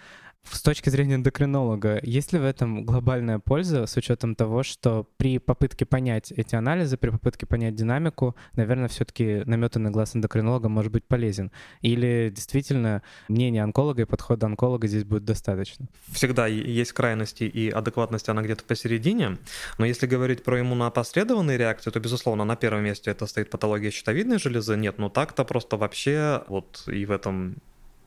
С 0.43 0.63
точки 0.63 0.89
зрения 0.89 1.15
эндокринолога, 1.15 1.99
есть 2.03 2.33
ли 2.33 2.39
в 2.39 2.43
этом 2.43 2.83
глобальная 2.83 3.39
польза 3.39 3.85
с 3.85 3.95
учетом 3.95 4.35
того, 4.35 4.63
что 4.63 5.07
при 5.17 5.39
попытке 5.39 5.85
понять 5.85 6.31
эти 6.31 6.55
анализы, 6.55 6.97
при 6.97 7.09
попытке 7.09 7.45
понять 7.45 7.75
динамику, 7.75 8.35
наверное, 8.53 8.87
все-таки 8.87 9.43
наметанный 9.45 9.91
глаз 9.91 10.15
эндокринолога 10.15 10.67
может 10.67 10.91
быть 10.91 11.05
полезен? 11.05 11.51
Или 11.81 12.31
действительно 12.35 13.01
мнение 13.27 13.63
онколога 13.63 14.01
и 14.01 14.05
подхода 14.05 14.47
онколога 14.47 14.87
здесь 14.87 15.03
будет 15.03 15.25
достаточно? 15.25 15.87
Всегда 16.11 16.47
есть 16.47 16.91
крайности, 16.91 17.43
и 17.43 17.69
адекватность 17.69 18.27
она 18.29 18.41
где-то 18.41 18.63
посередине. 18.63 19.37
Но 19.77 19.85
если 19.85 20.05
говорить 20.05 20.43
про 20.43 20.59
иммуноопосредованные 20.59 21.57
реакции, 21.57 21.91
то, 21.91 21.99
безусловно, 21.99 22.45
на 22.45 22.55
первом 22.55 22.83
месте 22.83 23.11
это 23.11 23.25
стоит 23.25 23.49
патология 23.49 23.89
щитовидной 23.89 24.39
железы. 24.39 24.75
Нет, 24.75 24.97
ну 24.97 25.09
так-то 25.09 25.45
просто 25.45 25.77
вообще 25.77 26.43
вот 26.47 26.83
и 26.87 27.05
в 27.05 27.11
этом 27.11 27.57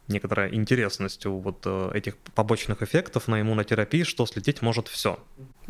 некоторая 0.08 0.52
интересность 0.52 1.26
у 1.26 1.38
вот 1.38 1.62
э, 1.64 1.90
этих 1.94 2.16
побочных 2.34 2.82
эффектов 2.82 3.28
на 3.28 3.40
иммунотерапии, 3.40 4.02
что 4.02 4.26
слететь 4.26 4.62
может 4.62 4.88
все. 4.88 5.18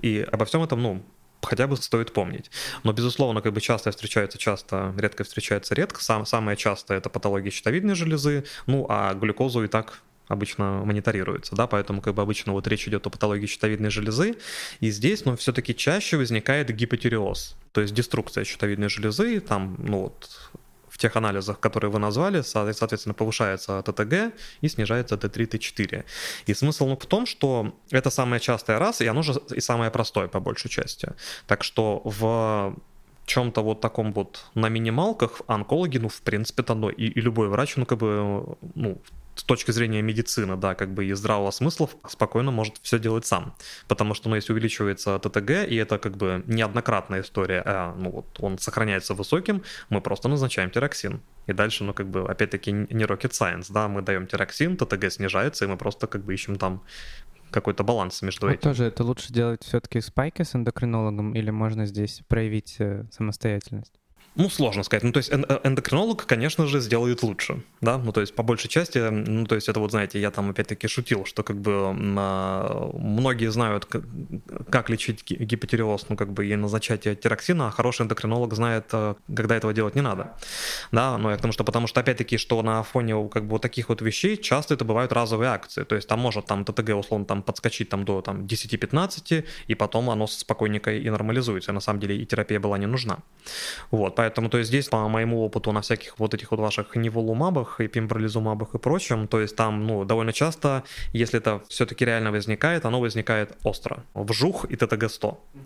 И 0.00 0.26
обо 0.30 0.44
всем 0.44 0.62
этом, 0.62 0.82
ну, 0.82 1.04
хотя 1.42 1.66
бы 1.66 1.76
стоит 1.76 2.12
помнить. 2.12 2.50
Но, 2.82 2.92
безусловно, 2.92 3.40
как 3.42 3.52
бы 3.52 3.60
часто 3.60 3.90
встречается 3.90 4.38
часто, 4.38 4.94
редко 4.96 5.24
встречается 5.24 5.74
редко. 5.74 6.02
Сам, 6.02 6.26
самое 6.26 6.56
частое 6.56 6.98
это 6.98 7.10
патология 7.10 7.50
щитовидной 7.50 7.94
железы, 7.94 8.44
ну 8.66 8.86
а 8.88 9.14
глюкозу 9.14 9.64
и 9.64 9.68
так 9.68 10.00
обычно 10.26 10.82
мониторируется, 10.84 11.54
да, 11.54 11.66
поэтому 11.66 12.00
как 12.00 12.14
бы 12.14 12.22
обычно 12.22 12.52
вот 12.52 12.66
речь 12.66 12.88
идет 12.88 13.06
о 13.06 13.10
патологии 13.10 13.46
щитовидной 13.46 13.90
железы, 13.90 14.36
и 14.80 14.90
здесь, 14.90 15.24
ну, 15.26 15.36
все-таки 15.36 15.74
чаще 15.74 16.16
возникает 16.16 16.74
гипотиреоз, 16.74 17.56
то 17.72 17.82
есть 17.82 17.92
деструкция 17.92 18.44
щитовидной 18.44 18.88
железы, 18.88 19.40
там, 19.40 19.76
ну 19.78 20.04
вот, 20.04 20.30
в 20.94 20.98
тех 20.98 21.16
анализах, 21.16 21.58
которые 21.58 21.90
вы 21.90 21.98
назвали, 21.98 22.42
соответственно, 22.42 23.14
повышается 23.14 23.82
ТТГ 23.82 24.32
и 24.60 24.68
снижается 24.68 25.16
Т3, 25.16 25.48
Т4. 25.48 26.04
И 26.46 26.54
смысл 26.54 26.86
ну, 26.86 26.96
в 26.96 27.06
том, 27.06 27.26
что 27.26 27.74
это 27.90 28.10
самая 28.10 28.38
частая 28.38 28.78
раз, 28.78 29.00
и 29.00 29.06
оно 29.08 29.22
же 29.22 29.32
и 29.56 29.60
самое 29.60 29.90
простое 29.90 30.28
по 30.28 30.38
большей 30.38 30.70
части. 30.70 31.08
Так 31.46 31.64
что 31.64 32.00
в 32.04 32.76
чем-то 33.26 33.62
вот 33.62 33.80
таком 33.80 34.12
вот 34.12 34.44
на 34.54 34.68
минималках 34.68 35.40
онкологи, 35.48 35.98
ну, 35.98 36.08
в 36.08 36.20
принципе-то, 36.20 36.74
ну, 36.74 36.90
и, 36.90 37.06
и 37.06 37.20
любой 37.20 37.48
врач, 37.48 37.76
ну, 37.76 37.86
как 37.86 37.98
бы, 37.98 38.56
ну, 38.74 38.98
с 39.34 39.44
точки 39.44 39.70
зрения 39.70 40.02
медицины, 40.02 40.56
да, 40.56 40.74
как 40.74 40.92
бы 40.92 41.04
и 41.04 41.12
здравого 41.12 41.50
смысла 41.50 41.88
спокойно 42.08 42.50
может 42.50 42.78
все 42.82 42.98
делать 42.98 43.26
сам. 43.26 43.54
Потому 43.88 44.14
что, 44.14 44.28
ну, 44.28 44.36
если 44.36 44.52
увеличивается 44.52 45.18
ТТГ, 45.18 45.68
и 45.68 45.76
это 45.76 45.98
как 45.98 46.16
бы 46.16 46.42
неоднократная 46.46 47.22
история, 47.22 47.62
а, 47.64 47.94
ну, 47.96 48.10
вот 48.10 48.26
он 48.40 48.58
сохраняется 48.58 49.14
высоким, 49.14 49.62
мы 49.88 50.00
просто 50.00 50.28
назначаем 50.28 50.70
тироксин. 50.70 51.20
И 51.46 51.52
дальше, 51.52 51.84
ну, 51.84 51.92
как 51.92 52.08
бы, 52.08 52.28
опять-таки, 52.28 52.72
не 52.72 53.04
rocket 53.04 53.30
science, 53.30 53.66
да, 53.70 53.88
мы 53.88 54.02
даем 54.02 54.26
тироксин, 54.26 54.76
ТТГ 54.76 55.10
снижается, 55.10 55.64
и 55.64 55.68
мы 55.68 55.76
просто 55.76 56.06
как 56.06 56.24
бы 56.24 56.32
ищем 56.32 56.56
там 56.56 56.82
какой-то 57.50 57.84
баланс 57.84 58.20
между 58.22 58.46
вот 58.46 58.52
этим. 58.52 58.62
тоже 58.62 58.84
это 58.84 59.04
лучше 59.04 59.32
делать 59.32 59.62
все-таки 59.62 60.00
в 60.00 60.04
спайке 60.04 60.44
с 60.44 60.56
эндокринологом 60.56 61.34
или 61.34 61.50
можно 61.50 61.86
здесь 61.86 62.22
проявить 62.26 62.76
э, 62.80 63.04
самостоятельность? 63.12 64.00
Ну, 64.36 64.50
сложно 64.50 64.82
сказать. 64.82 65.04
Ну, 65.04 65.12
то 65.12 65.18
есть 65.18 65.30
э, 65.30 65.60
эндокринолог, 65.62 66.26
конечно 66.26 66.66
же, 66.66 66.80
сделает 66.80 67.22
лучше, 67.22 67.62
да, 67.80 67.98
ну, 67.98 68.10
то 68.10 68.20
есть 68.20 68.34
по 68.34 68.42
большей 68.42 68.68
части, 68.68 68.98
ну, 68.98 69.46
то 69.46 69.54
есть 69.54 69.68
это 69.68 69.78
вот, 69.78 69.92
знаете, 69.92 70.20
я 70.20 70.30
там 70.32 70.50
опять-таки 70.50 70.88
шутил, 70.88 71.24
что 71.24 71.44
как 71.44 71.60
бы 71.60 71.94
а, 72.18 72.90
многие 72.94 73.50
знают, 73.52 73.86
как 74.70 74.90
лечить 74.90 75.24
гипотиреоз, 75.24 76.06
ну, 76.08 76.16
как 76.16 76.32
бы 76.32 76.46
и 76.46 76.56
назначать 76.56 77.02
тироксина, 77.20 77.68
а 77.68 77.70
хороший 77.70 78.02
эндокринолог 78.02 78.54
знает, 78.54 78.86
э, 78.92 79.14
когда 79.36 79.54
этого 79.54 79.72
делать 79.72 79.94
не 79.94 80.02
надо, 80.02 80.32
да, 80.90 81.16
ну, 81.16 81.30
я 81.30 81.36
к 81.36 81.40
тому, 81.40 81.52
что 81.52 81.62
потому 81.62 81.86
что, 81.86 82.00
опять-таки, 82.00 82.36
что 82.36 82.60
на 82.62 82.82
фоне 82.82 83.28
как 83.28 83.44
бы 83.44 83.50
вот 83.50 83.62
таких 83.62 83.88
вот 83.88 84.02
вещей 84.02 84.36
часто 84.36 84.74
это 84.74 84.84
бывают 84.84 85.12
разовые 85.12 85.50
акции, 85.50 85.84
то 85.84 85.94
есть 85.94 86.08
там 86.08 86.18
может 86.18 86.46
там 86.46 86.64
ТТГ, 86.64 86.96
условно, 86.96 87.24
там 87.24 87.42
подскочить 87.42 87.88
там 87.88 88.04
до 88.04 88.20
там 88.20 88.46
10-15, 88.46 89.44
и 89.68 89.74
потом 89.76 90.10
оно 90.10 90.26
спокойненько 90.26 90.92
и 90.92 91.08
нормализуется, 91.08 91.72
на 91.72 91.80
самом 91.80 92.00
деле 92.00 92.16
и 92.16 92.26
терапия 92.26 92.58
была 92.58 92.78
не 92.78 92.86
нужна, 92.86 93.18
вот, 93.92 94.16
Поэтому, 94.23 94.23
то 94.30 94.58
есть 94.58 94.68
здесь, 94.68 94.88
по 94.88 95.08
моему 95.08 95.44
опыту 95.44 95.72
на 95.72 95.80
всяких 95.80 96.18
вот 96.18 96.34
этих 96.34 96.50
вот 96.50 96.60
ваших 96.60 96.96
неволумабах 96.96 97.80
и 97.80 97.88
пимбролизумабах 97.88 98.74
и 98.74 98.78
прочем, 98.78 99.28
то 99.28 99.40
есть 99.40 99.56
там, 99.56 99.86
ну, 99.86 100.04
довольно 100.04 100.32
часто, 100.32 100.84
если 101.12 101.38
это 101.38 101.62
все-таки 101.68 102.04
реально 102.04 102.30
возникает, 102.30 102.84
оно 102.84 103.00
возникает 103.00 103.56
остро. 103.64 104.04
Вжух 104.14 104.64
и 104.64 104.76
ТТГ-100. 104.76 105.20
Mm-hmm. 105.20 105.60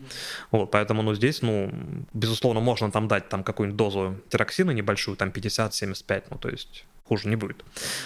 Вот, 0.50 0.70
поэтому, 0.70 1.02
ну, 1.02 1.14
здесь, 1.14 1.42
ну, 1.42 1.70
безусловно, 2.12 2.60
можно 2.60 2.90
там 2.90 3.08
дать 3.08 3.28
там 3.28 3.42
какую-нибудь 3.42 3.76
дозу 3.76 4.16
тироксина 4.28 4.70
небольшую, 4.70 5.16
там 5.16 5.28
50-75, 5.28 6.24
ну, 6.30 6.38
то 6.38 6.48
есть 6.48 6.84
хуже 7.08 7.28
не 7.28 7.36
будет. 7.36 7.64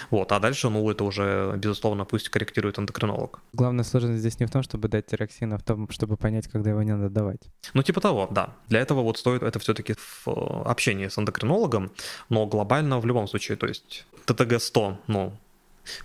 Вот, 0.09 0.31
а 0.31 0.39
дальше, 0.39 0.69
ну, 0.69 0.89
это 0.89 1.03
уже, 1.03 1.53
безусловно, 1.57 2.05
пусть 2.05 2.29
корректирует 2.29 2.79
эндокринолог. 2.79 3.39
Главная 3.53 3.83
сложность 3.83 4.19
здесь 4.19 4.39
не 4.39 4.45
в 4.45 4.51
том, 4.51 4.63
чтобы 4.63 4.87
дать 4.87 5.05
тироксин, 5.07 5.53
а 5.53 5.57
в 5.57 5.63
том, 5.63 5.89
чтобы 5.89 6.17
понять, 6.17 6.47
когда 6.47 6.69
его 6.69 6.83
не 6.83 6.95
надо 6.95 7.09
давать. 7.09 7.41
Ну, 7.73 7.83
типа 7.83 8.01
того, 8.01 8.27
да. 8.31 8.49
Для 8.69 8.79
этого 8.79 9.01
вот 9.01 9.17
стоит 9.17 9.43
это 9.43 9.59
все-таки 9.59 9.93
в 9.93 10.27
э, 10.27 10.31
общении 10.65 11.07
с 11.07 11.17
эндокринологом, 11.17 11.91
но 12.29 12.45
глобально 12.45 12.99
в 12.99 13.05
любом 13.05 13.27
случае, 13.27 13.57
то 13.57 13.67
есть 13.67 14.05
ТТГ-100, 14.25 14.95
ну, 15.07 15.33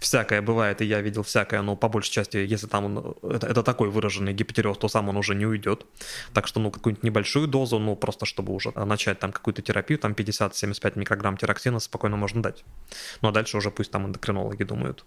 всякое 0.00 0.42
бывает, 0.42 0.80
и 0.80 0.84
я 0.84 1.00
видел 1.00 1.22
всякое, 1.22 1.62
но 1.62 1.76
по 1.76 1.88
большей 1.88 2.12
части, 2.12 2.36
если 2.36 2.66
там 2.66 3.14
это, 3.22 3.46
это 3.46 3.62
такой 3.62 3.90
выраженный 3.90 4.32
гипотереоз, 4.32 4.78
то 4.78 4.88
сам 4.88 5.08
он 5.08 5.16
уже 5.16 5.34
не 5.34 5.46
уйдет. 5.46 5.86
Так 6.32 6.46
что, 6.46 6.60
ну, 6.60 6.70
какую-нибудь 6.70 7.04
небольшую 7.04 7.48
дозу, 7.48 7.78
ну, 7.78 7.96
просто 7.96 8.26
чтобы 8.26 8.52
уже 8.52 8.72
начать 8.72 9.18
там 9.18 9.32
какую-то 9.32 9.62
терапию, 9.62 9.98
там 9.98 10.12
50-75 10.12 10.98
микрограмм 10.98 11.36
тироксина 11.36 11.78
спокойно 11.78 12.16
можно 12.16 12.42
дать. 12.42 12.64
Ну, 13.22 13.28
а 13.28 13.32
дальше 13.32 13.56
уже 13.56 13.70
пусть 13.70 13.90
там 13.90 14.06
эндокринологи 14.06 14.64
думают. 14.64 15.04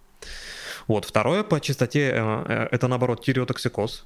Вот, 0.88 1.06
второе 1.06 1.44
по 1.44 1.60
чистоте, 1.60 2.12
э, 2.14 2.46
э, 2.48 2.68
это 2.72 2.88
наоборот 2.88 3.24
тиреотоксикоз. 3.24 4.06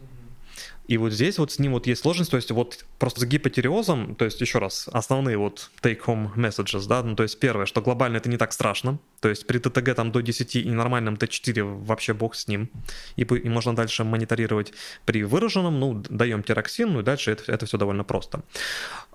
И 0.88 0.97
вот 0.97 1.11
здесь 1.11 1.39
вот 1.39 1.51
с 1.51 1.59
ним 1.59 1.74
вот 1.74 1.88
есть 1.88 2.01
сложность, 2.01 2.32
то 2.32 2.38
есть 2.38 2.51
вот 2.51 2.86
просто 2.99 3.22
с 3.22 3.26
гипотиреозом, 3.26 4.16
то 4.16 4.26
есть 4.26 4.39
еще 4.39 4.59
раз, 4.59 4.88
основные 4.91 5.38
вот 5.38 5.72
take-home 5.82 6.36
messages, 6.36 6.88
да, 6.88 7.01
ну 7.01 7.16
то 7.16 7.24
есть 7.24 7.39
первое, 7.39 7.66
что 7.66 7.82
глобально 7.82 8.18
это 8.18 8.30
не 8.30 8.38
так 8.38 8.53
страшно, 8.53 8.99
то 9.26 9.30
есть 9.30 9.48
при 9.48 9.58
ТТГ 9.58 9.96
там 9.96 10.12
до 10.12 10.22
10 10.22 10.56
и 10.56 10.70
нормальном 10.70 11.16
Т4 11.16 11.64
вообще 11.84 12.14
бог 12.14 12.36
с 12.36 12.48
ним, 12.48 12.70
и, 13.16 13.24
и 13.24 13.50
можно 13.50 13.76
дальше 13.76 14.04
мониторировать. 14.04 14.72
При 15.06 15.24
выраженном, 15.24 15.80
ну, 15.80 16.04
даем 16.10 16.44
тироксин, 16.44 16.94
ну 16.94 17.00
и 17.00 17.04
дальше 17.04 17.32
это, 17.32 17.52
это 17.52 17.66
все 17.66 17.78
довольно 17.80 18.04
просто. 18.04 18.44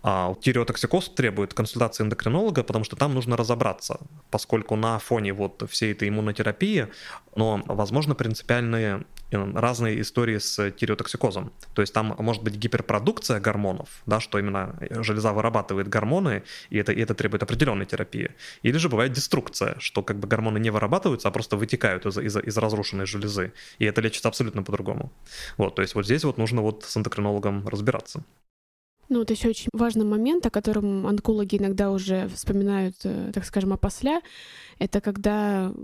А 0.03 0.35
тиреотоксикоз 0.35 1.11
требует 1.11 1.55
консультации 1.55 2.03
эндокринолога, 2.03 2.65
потому 2.65 2.85
что 2.85 2.97
там 2.97 3.15
нужно 3.15 3.37
разобраться, 3.37 4.01
поскольку 4.31 4.75
на 4.75 4.99
фоне 4.99 5.33
вот 5.33 5.63
всей 5.71 5.93
этой 5.93 6.09
иммунотерапии, 6.09 6.89
но 7.37 7.63
возможно 7.67 8.17
принципиальные 8.17 9.05
разные 9.31 10.01
истории 10.01 10.39
с 10.39 10.71
тиреотоксикозом. 10.73 11.53
То 11.75 11.83
есть 11.83 11.95
там 11.95 12.15
может 12.19 12.43
быть 12.43 12.55
гиперпродукция 12.57 13.41
гормонов, 13.41 13.89
да, 14.07 14.21
что 14.21 14.39
именно 14.39 14.77
железа 14.91 15.33
вырабатывает 15.33 15.89
гормоны, 15.89 16.43
и 16.71 16.79
это, 16.79 16.93
и 16.93 17.01
это 17.01 17.15
требует 17.15 17.43
определенной 17.43 17.87
терапии. 17.87 18.31
Или 18.63 18.79
же 18.79 18.89
бывает 18.89 19.13
деструкция, 19.13 19.77
что 19.79 20.00
как 20.03 20.19
бы 20.19 20.29
гормоны 20.29 20.59
не 20.59 20.71
вырабатываются, 20.71 21.29
а 21.29 21.31
просто 21.31 21.57
вытекают 21.57 22.07
из, 22.07 22.19
из, 22.19 22.37
из 22.37 22.57
разрушенной 22.57 23.07
железы. 23.07 23.53
И 23.79 23.85
это 23.85 24.01
лечится 24.01 24.29
абсолютно 24.29 24.63
по-другому. 24.63 25.13
Вот, 25.57 25.75
то 25.75 25.83
есть 25.83 25.95
вот 25.95 26.05
здесь 26.05 26.25
вот 26.25 26.39
нужно 26.39 26.63
вот 26.63 26.85
с 26.85 26.97
эндокринологом 26.97 27.67
разбираться. 27.69 28.25
Ну, 29.11 29.19
вот 29.19 29.31
еще 29.31 29.49
очень 29.49 29.71
важный 29.73 30.05
момент, 30.05 30.47
о 30.47 30.51
котором 30.51 31.05
онкологи 31.05 31.57
иногда 31.57 31.91
уже 31.91 32.29
вспоминают, 32.29 32.95
э, 33.03 33.33
так 33.35 33.45
скажем, 33.45 33.73
опосля, 33.73 34.21
это 34.81 35.03
когда 35.03 35.75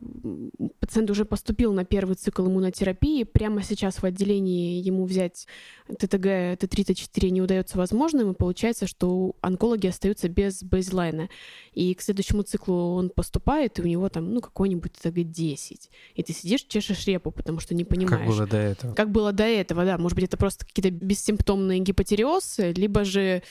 пациент 0.80 1.10
уже 1.10 1.26
поступил 1.26 1.74
на 1.74 1.84
первый 1.84 2.16
цикл 2.16 2.46
иммунотерапии, 2.46 3.24
прямо 3.24 3.62
сейчас 3.62 3.96
в 3.96 4.04
отделении 4.04 4.82
ему 4.82 5.04
взять 5.04 5.46
ТТГ, 5.86 6.26
Т3, 6.56 6.86
Т4 6.86 7.28
не 7.28 7.42
удается 7.42 7.76
возможным, 7.76 8.32
и 8.32 8.34
получается, 8.34 8.86
что 8.86 9.36
онкологи 9.42 9.86
остаются 9.86 10.30
без 10.30 10.62
бейзлайна. 10.62 11.28
И 11.74 11.94
к 11.94 12.00
следующему 12.00 12.42
циклу 12.42 12.94
он 12.94 13.10
поступает, 13.10 13.78
и 13.78 13.82
у 13.82 13.86
него 13.86 14.08
там, 14.08 14.32
ну, 14.32 14.40
какой-нибудь 14.40 14.92
ТТГ-10. 14.92 15.90
И 16.14 16.22
ты 16.22 16.32
сидишь, 16.32 16.62
чешешь 16.62 17.06
репу, 17.06 17.30
потому 17.30 17.60
что 17.60 17.74
не 17.74 17.84
понимаешь. 17.84 18.24
Как 18.24 18.26
было 18.26 18.46
до 18.46 18.56
этого. 18.56 18.94
Как 18.94 19.10
было 19.10 19.32
до 19.32 19.44
этого, 19.44 19.84
да. 19.84 19.98
Может 19.98 20.16
быть, 20.16 20.24
это 20.24 20.38
просто 20.38 20.64
какие-то 20.64 20.90
бессимптомные 20.90 21.80
гипотереозы, 21.80 22.72
либо 22.72 23.04
же, 23.04 23.42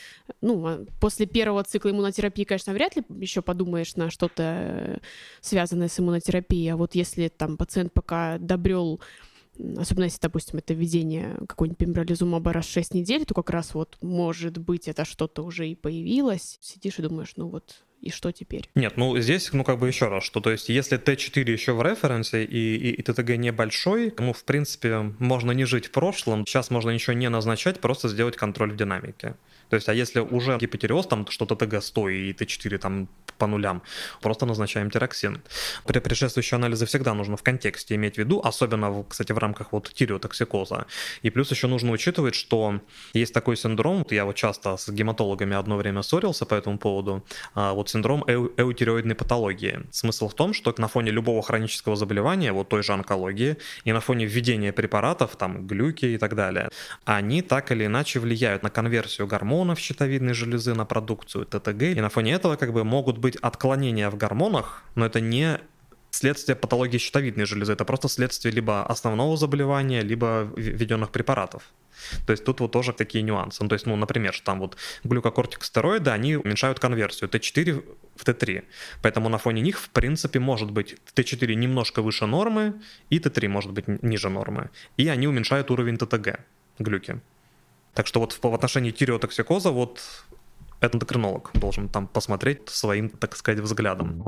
ну, 0.41 0.65
а 0.65 0.85
после 0.99 1.27
первого 1.27 1.63
цикла 1.63 1.91
иммунотерапии, 1.91 2.45
конечно, 2.45 2.73
вряд 2.73 2.95
ли 2.95 3.03
еще 3.19 3.43
подумаешь 3.43 3.95
на 3.95 4.09
что-то 4.09 4.99
связанное 5.41 5.87
с 5.87 5.99
иммунотерапией. 5.99 6.73
А 6.73 6.77
вот 6.77 6.95
если 6.95 7.27
там 7.27 7.57
пациент 7.57 7.93
пока 7.93 8.37
добрел 8.37 9.01
особенно 9.77 10.05
если, 10.05 10.19
допустим, 10.21 10.59
это 10.59 10.73
введение 10.73 11.37
какой-нибудь 11.47 11.77
пембролизумаба 11.77 12.53
раз 12.53 12.65
в 12.65 12.71
6 12.71 12.93
недель, 12.93 13.25
то 13.25 13.33
как 13.33 13.49
раз 13.49 13.73
вот, 13.73 13.97
может 14.01 14.57
быть, 14.57 14.87
это 14.87 15.05
что-то 15.05 15.43
уже 15.43 15.69
и 15.69 15.75
появилось. 15.75 16.57
Сидишь 16.61 16.99
и 16.99 17.01
думаешь, 17.01 17.33
ну 17.37 17.47
вот, 17.47 17.85
и 18.01 18.11
что 18.11 18.31
теперь? 18.31 18.69
Нет, 18.75 18.97
ну 18.97 19.17
здесь, 19.17 19.51
ну 19.53 19.63
как 19.63 19.79
бы 19.79 19.87
еще 19.87 20.07
раз, 20.07 20.23
что 20.23 20.39
то 20.39 20.51
есть 20.51 20.69
если 20.69 20.99
Т4 20.99 21.51
еще 21.51 21.73
в 21.73 21.81
референсе 21.81 22.43
и, 22.43 22.75
и, 22.75 22.91
и 22.91 23.01
ТТГ 23.01 23.37
небольшой, 23.37 24.13
ну 24.19 24.33
в 24.33 24.43
принципе 24.43 25.13
можно 25.19 25.51
не 25.51 25.65
жить 25.65 25.87
в 25.87 25.91
прошлом, 25.91 26.45
сейчас 26.45 26.69
можно 26.69 26.91
ничего 26.91 27.13
не 27.13 27.29
назначать, 27.29 27.79
просто 27.79 28.09
сделать 28.09 28.35
контроль 28.35 28.73
в 28.73 28.75
динамике. 28.75 29.35
То 29.69 29.75
есть, 29.75 29.89
а 29.89 29.93
если 29.93 30.19
уже 30.19 30.57
гипотереоз, 30.57 31.07
там 31.07 31.27
что-то 31.27 31.55
ТГ 31.55 31.81
100 31.81 32.09
и 32.09 32.33
Т4 32.33 32.77
там 32.77 33.07
по 33.37 33.47
нулям, 33.47 33.81
просто 34.21 34.45
назначаем 34.45 34.89
тироксин. 34.89 35.41
При 35.85 35.99
предшествующие 35.99 36.55
анализы 36.55 36.85
всегда 36.85 37.13
нужно 37.13 37.37
в 37.37 37.43
контексте 37.43 37.95
иметь 37.95 38.15
в 38.15 38.17
виду, 38.17 38.41
особенно, 38.43 39.03
кстати, 39.09 39.33
в 39.33 39.37
рамках 39.37 39.71
вот 39.71 39.91
тиреотоксикоза. 39.93 40.85
И 41.21 41.29
плюс 41.29 41.51
еще 41.51 41.67
нужно 41.67 41.91
учитывать, 41.91 42.35
что 42.35 42.79
есть 43.13 43.33
такой 43.33 43.57
синдром, 43.57 44.05
я 44.09 44.25
вот 44.25 44.35
часто 44.35 44.77
с 44.77 44.89
гематологами 44.89 45.55
одно 45.55 45.77
время 45.77 46.01
ссорился 46.01 46.45
по 46.45 46.55
этому 46.55 46.77
поводу, 46.77 47.25
а, 47.53 47.73
вот 47.73 47.89
синдром 47.89 48.23
эу 48.27 48.51
эутиреоидной 48.57 49.15
патологии. 49.15 49.81
Смысл 49.91 50.29
в 50.29 50.33
том, 50.33 50.53
что 50.53 50.73
на 50.77 50.87
фоне 50.87 51.11
любого 51.11 51.41
хронического 51.41 51.95
заболевания, 51.95 52.53
вот 52.53 52.69
той 52.69 52.83
же 52.83 52.93
онкологии, 52.93 53.57
и 53.83 53.93
на 53.93 53.99
фоне 53.99 54.25
введения 54.25 54.71
препаратов, 54.71 55.35
там, 55.35 55.67
глюки 55.67 56.05
и 56.05 56.17
так 56.17 56.35
далее, 56.35 56.69
они 57.05 57.41
так 57.41 57.71
или 57.71 57.85
иначе 57.85 58.19
влияют 58.19 58.63
на 58.63 58.69
конверсию 58.69 59.27
гормонов 59.27 59.54
щитовидной 59.79 60.33
железы, 60.33 60.73
на 60.73 60.85
продукцию 60.85 61.45
ТТГ, 61.45 61.81
и 61.81 62.01
на 62.01 62.09
фоне 62.09 62.33
этого 62.33 62.55
как 62.55 62.73
бы 62.73 62.83
могут 62.83 63.17
быть 63.17 63.35
отклонения 63.37 64.09
в 64.09 64.17
гормонах, 64.17 64.83
но 64.95 65.05
это 65.05 65.21
не 65.21 65.59
следствие 66.15 66.55
патологии 66.55 66.97
щитовидной 66.97 67.45
железы. 67.45 67.73
Это 67.73 67.85
просто 67.85 68.07
следствие 68.07 68.53
либо 68.53 68.85
основного 68.85 69.37
заболевания, 69.37 70.01
либо 70.01 70.49
введенных 70.55 71.11
препаратов. 71.11 71.63
То 72.25 72.31
есть 72.31 72.43
тут 72.43 72.59
вот 72.59 72.71
тоже 72.71 72.93
такие 72.93 73.23
нюансы. 73.23 73.63
Ну, 73.63 73.69
то 73.69 73.73
есть, 73.73 73.85
ну, 73.85 73.95
например, 73.95 74.33
что 74.33 74.45
там 74.45 74.59
вот 74.59 74.77
глюкокортикостероиды, 75.03 76.11
они 76.11 76.35
уменьшают 76.37 76.79
конверсию 76.79 77.29
Т4 77.29 77.83
в 78.15 78.23
Т3. 78.23 78.63
Поэтому 79.01 79.29
на 79.29 79.37
фоне 79.37 79.61
них, 79.61 79.79
в 79.79 79.89
принципе, 79.89 80.39
может 80.39 80.71
быть 80.71 80.95
Т4 81.15 81.53
немножко 81.55 82.01
выше 82.01 82.25
нормы, 82.25 82.73
и 83.09 83.19
Т3 83.19 83.47
может 83.47 83.71
быть 83.71 83.87
ниже 83.87 84.29
нормы. 84.29 84.69
И 84.97 85.07
они 85.07 85.27
уменьшают 85.27 85.71
уровень 85.71 85.97
ТТГ, 85.97 86.39
глюки. 86.79 87.19
Так 87.95 88.07
что 88.07 88.19
вот 88.19 88.33
в, 88.33 88.43
в 88.43 88.53
отношении 88.53 88.91
тиреотоксикоза 88.91 89.71
вот 89.71 90.01
эндокринолог 90.81 91.51
должен 91.53 91.89
там 91.89 92.07
посмотреть 92.07 92.69
своим, 92.69 93.09
так 93.09 93.35
сказать, 93.35 93.61
взглядом. 93.61 94.21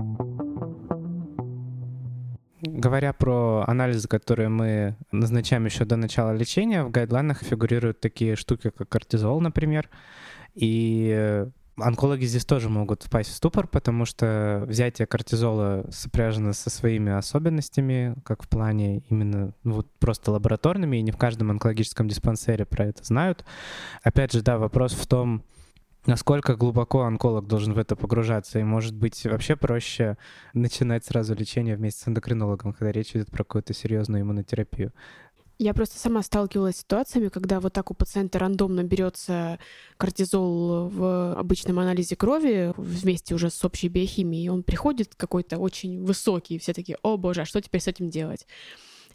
Говоря 2.61 3.13
про 3.13 3.65
анализы, 3.67 4.07
которые 4.07 4.49
мы 4.49 4.95
назначаем 5.11 5.65
еще 5.65 5.85
до 5.85 5.97
начала 5.97 6.31
лечения, 6.31 6.83
в 6.83 6.91
гайдлайнах 6.91 7.43
фигурируют 7.43 7.99
такие 7.99 8.35
штуки, 8.35 8.71
как 8.75 8.89
кортизол, 8.89 9.41
например. 9.41 9.89
И 10.55 11.45
онкологи 11.77 12.25
здесь 12.25 12.45
тоже 12.45 12.69
могут 12.69 13.03
впасть 13.03 13.29
в 13.29 13.33
ступор, 13.33 13.67
потому 13.67 14.05
что 14.05 14.63
взятие 14.67 15.05
кортизола 15.05 15.85
сопряжено 15.91 16.53
со 16.53 16.69
своими 16.69 17.11
особенностями, 17.11 18.15
как 18.25 18.43
в 18.43 18.49
плане 18.49 18.99
именно 19.09 19.53
ну, 19.63 19.75
вот 19.75 19.87
просто 19.99 20.31
лабораторными, 20.31 20.97
и 20.97 21.01
не 21.01 21.11
в 21.11 21.17
каждом 21.17 21.51
онкологическом 21.51 22.07
диспансере 22.07 22.65
про 22.65 22.85
это 22.85 23.03
знают. 23.03 23.45
Опять 24.03 24.33
же, 24.33 24.41
да, 24.41 24.57
вопрос 24.57 24.93
в 24.93 25.05
том, 25.07 25.43
насколько 26.07 26.55
глубоко 26.55 27.03
онколог 27.03 27.47
должен 27.47 27.73
в 27.73 27.77
это 27.77 27.95
погружаться, 27.95 28.59
и 28.59 28.63
может 28.63 28.95
быть 28.95 29.25
вообще 29.25 29.55
проще 29.55 30.17
начинать 30.53 31.05
сразу 31.05 31.35
лечение 31.35 31.75
вместе 31.75 32.03
с 32.03 32.07
эндокринологом, 32.07 32.73
когда 32.73 32.91
речь 32.91 33.11
идет 33.11 33.29
про 33.29 33.43
какую-то 33.43 33.73
серьезную 33.73 34.23
иммунотерапию. 34.23 34.93
Я 35.59 35.73
просто 35.73 35.97
сама 35.97 36.21
сталкивалась 36.21 36.75
с 36.75 36.79
ситуациями, 36.79 37.29
когда 37.29 37.59
вот 37.59 37.73
так 37.73 37.89
у 37.89 37.95
пациента 37.95 38.37
рандомно 38.37 38.83
берется 38.83 39.57
кортизол 39.97 40.87
в 40.87 41.33
обычном 41.33 41.79
анализе 41.79 42.15
крови 42.15 42.73
вместе 42.77 43.33
уже 43.33 43.49
с 43.49 43.65
общей 43.65 43.87
биохимией, 43.87 44.45
и 44.45 44.49
он 44.49 44.61
приходит 44.61 45.15
какой-то 45.15 45.57
очень 45.57 46.03
высокий, 46.03 46.59
все 46.59 46.73
такие, 46.73 46.97
о 47.01 47.17
боже, 47.17 47.41
а 47.41 47.45
что 47.45 47.59
теперь 47.59 47.81
с 47.81 47.87
этим 47.87 48.09
делать? 48.09 48.45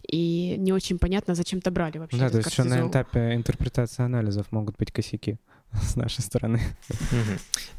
И 0.09 0.57
не 0.59 0.73
очень 0.73 0.99
понятно, 0.99 1.37
зачем-то 1.37 1.71
брали 1.71 1.99
вообще. 1.99 2.19
Да, 2.19 2.29
то 2.29 2.39
есть 2.39 2.51
еще 2.51 2.65
на 2.65 2.89
этапе 2.89 3.35
интерпретации 3.35 4.03
анализов 4.03 4.51
могут 4.51 4.77
быть 4.77 4.91
косяки. 4.91 5.39
с 5.83 5.97
нашей 5.97 6.21
стороны. 6.21 6.61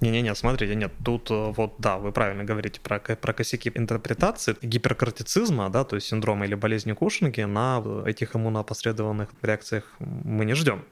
Не-не-не, 0.02 0.36
смотрите, 0.36 0.76
нет, 0.76 0.92
тут 1.04 1.30
э, 1.32 1.54
вот, 1.56 1.76
да, 1.78 1.98
вы 1.98 2.12
правильно 2.12 2.44
говорите 2.44 2.80
про, 2.82 3.00
про 3.00 3.34
косяки 3.34 3.72
интерпретации 3.74 4.56
гиперкортицизма, 4.62 5.70
да, 5.70 5.84
то 5.84 5.96
есть 5.96 6.08
синдрома 6.08 6.46
или 6.46 6.56
болезни 6.56 6.94
Кушинги 6.94 7.42
на 7.42 7.84
этих 8.06 8.36
иммунопосредованных 8.36 9.30
реакциях 9.42 9.94
мы 10.00 10.46
не 10.46 10.54
ждем. 10.54 10.84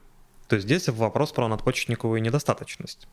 То 0.52 0.58
здесь 0.58 0.86
вопрос 0.90 1.32
про 1.32 1.48
надпочечниковую 1.48 2.20
недостаточность. 2.20 3.08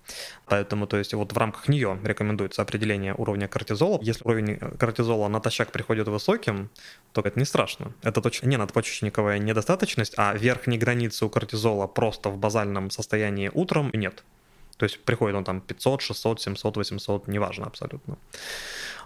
Поэтому, 0.45 0.87
то 0.87 0.97
есть 0.97 1.13
вот 1.13 1.31
в 1.31 1.37
рамках 1.37 1.69
нее 1.69 1.97
рекомендуется 2.03 2.61
определение 2.61 3.15
уровня 3.17 3.47
кортизола. 3.47 3.97
Если 4.01 4.25
уровень 4.25 4.57
кортизола 4.77 5.29
натощак 5.29 5.71
приходит 5.71 6.09
высоким, 6.09 6.69
то 7.13 7.21
это 7.21 7.39
не 7.39 7.45
страшно. 7.45 7.93
Это 8.01 8.21
точно 8.21 8.47
не 8.47 8.57
надпочечниковая 8.57 9.39
недостаточность, 9.39 10.15
а 10.17 10.33
верхней 10.33 10.77
границы 10.77 11.23
у 11.23 11.29
кортизола 11.29 11.87
просто 11.87 12.29
в 12.29 12.37
базальном 12.37 12.91
состоянии 12.91 13.49
утром 13.53 13.89
нет. 13.93 14.25
То 14.75 14.83
есть 14.83 14.99
приходит 15.05 15.37
он 15.37 15.45
там 15.45 15.61
500, 15.61 16.01
600, 16.01 16.41
700, 16.41 16.75
800, 16.75 17.27
неважно 17.29 17.67
абсолютно. 17.67 18.17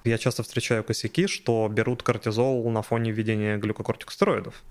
Я 0.06 0.18
часто 0.18 0.42
встречаю 0.42 0.84
косяки, 0.84 1.28
что 1.28 1.68
берут 1.68 2.02
кортизол 2.02 2.68
на 2.72 2.82
фоне 2.82 3.12
введения 3.12 3.58
глюкокортикостероидов 3.58 4.64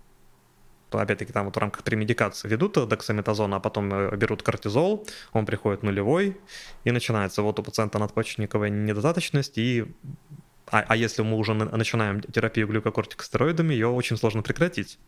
опять-таки 0.98 1.32
там 1.32 1.46
вот 1.46 1.56
в 1.56 1.58
рамках 1.58 1.82
премедикации 1.84 2.48
ведут 2.48 2.88
дексаметазон, 2.88 3.54
а 3.54 3.60
потом 3.60 3.92
э, 3.92 4.16
берут 4.16 4.42
кортизол, 4.42 5.06
он 5.32 5.46
приходит 5.46 5.82
нулевой, 5.82 6.36
и 6.84 6.90
начинается. 6.90 7.42
Вот 7.42 7.58
у 7.58 7.62
пациента 7.62 7.98
надпочечниковая 7.98 8.70
недостаточность, 8.70 9.58
и 9.58 9.84
а, 10.72 10.84
а 10.88 10.96
если 10.96 11.22
мы 11.22 11.36
уже 11.36 11.52
начинаем 11.52 12.20
терапию 12.20 12.66
глюкокортикостероидами, 12.66 13.74
ее 13.74 13.88
очень 13.88 14.16
сложно 14.16 14.42
прекратить. 14.42 14.98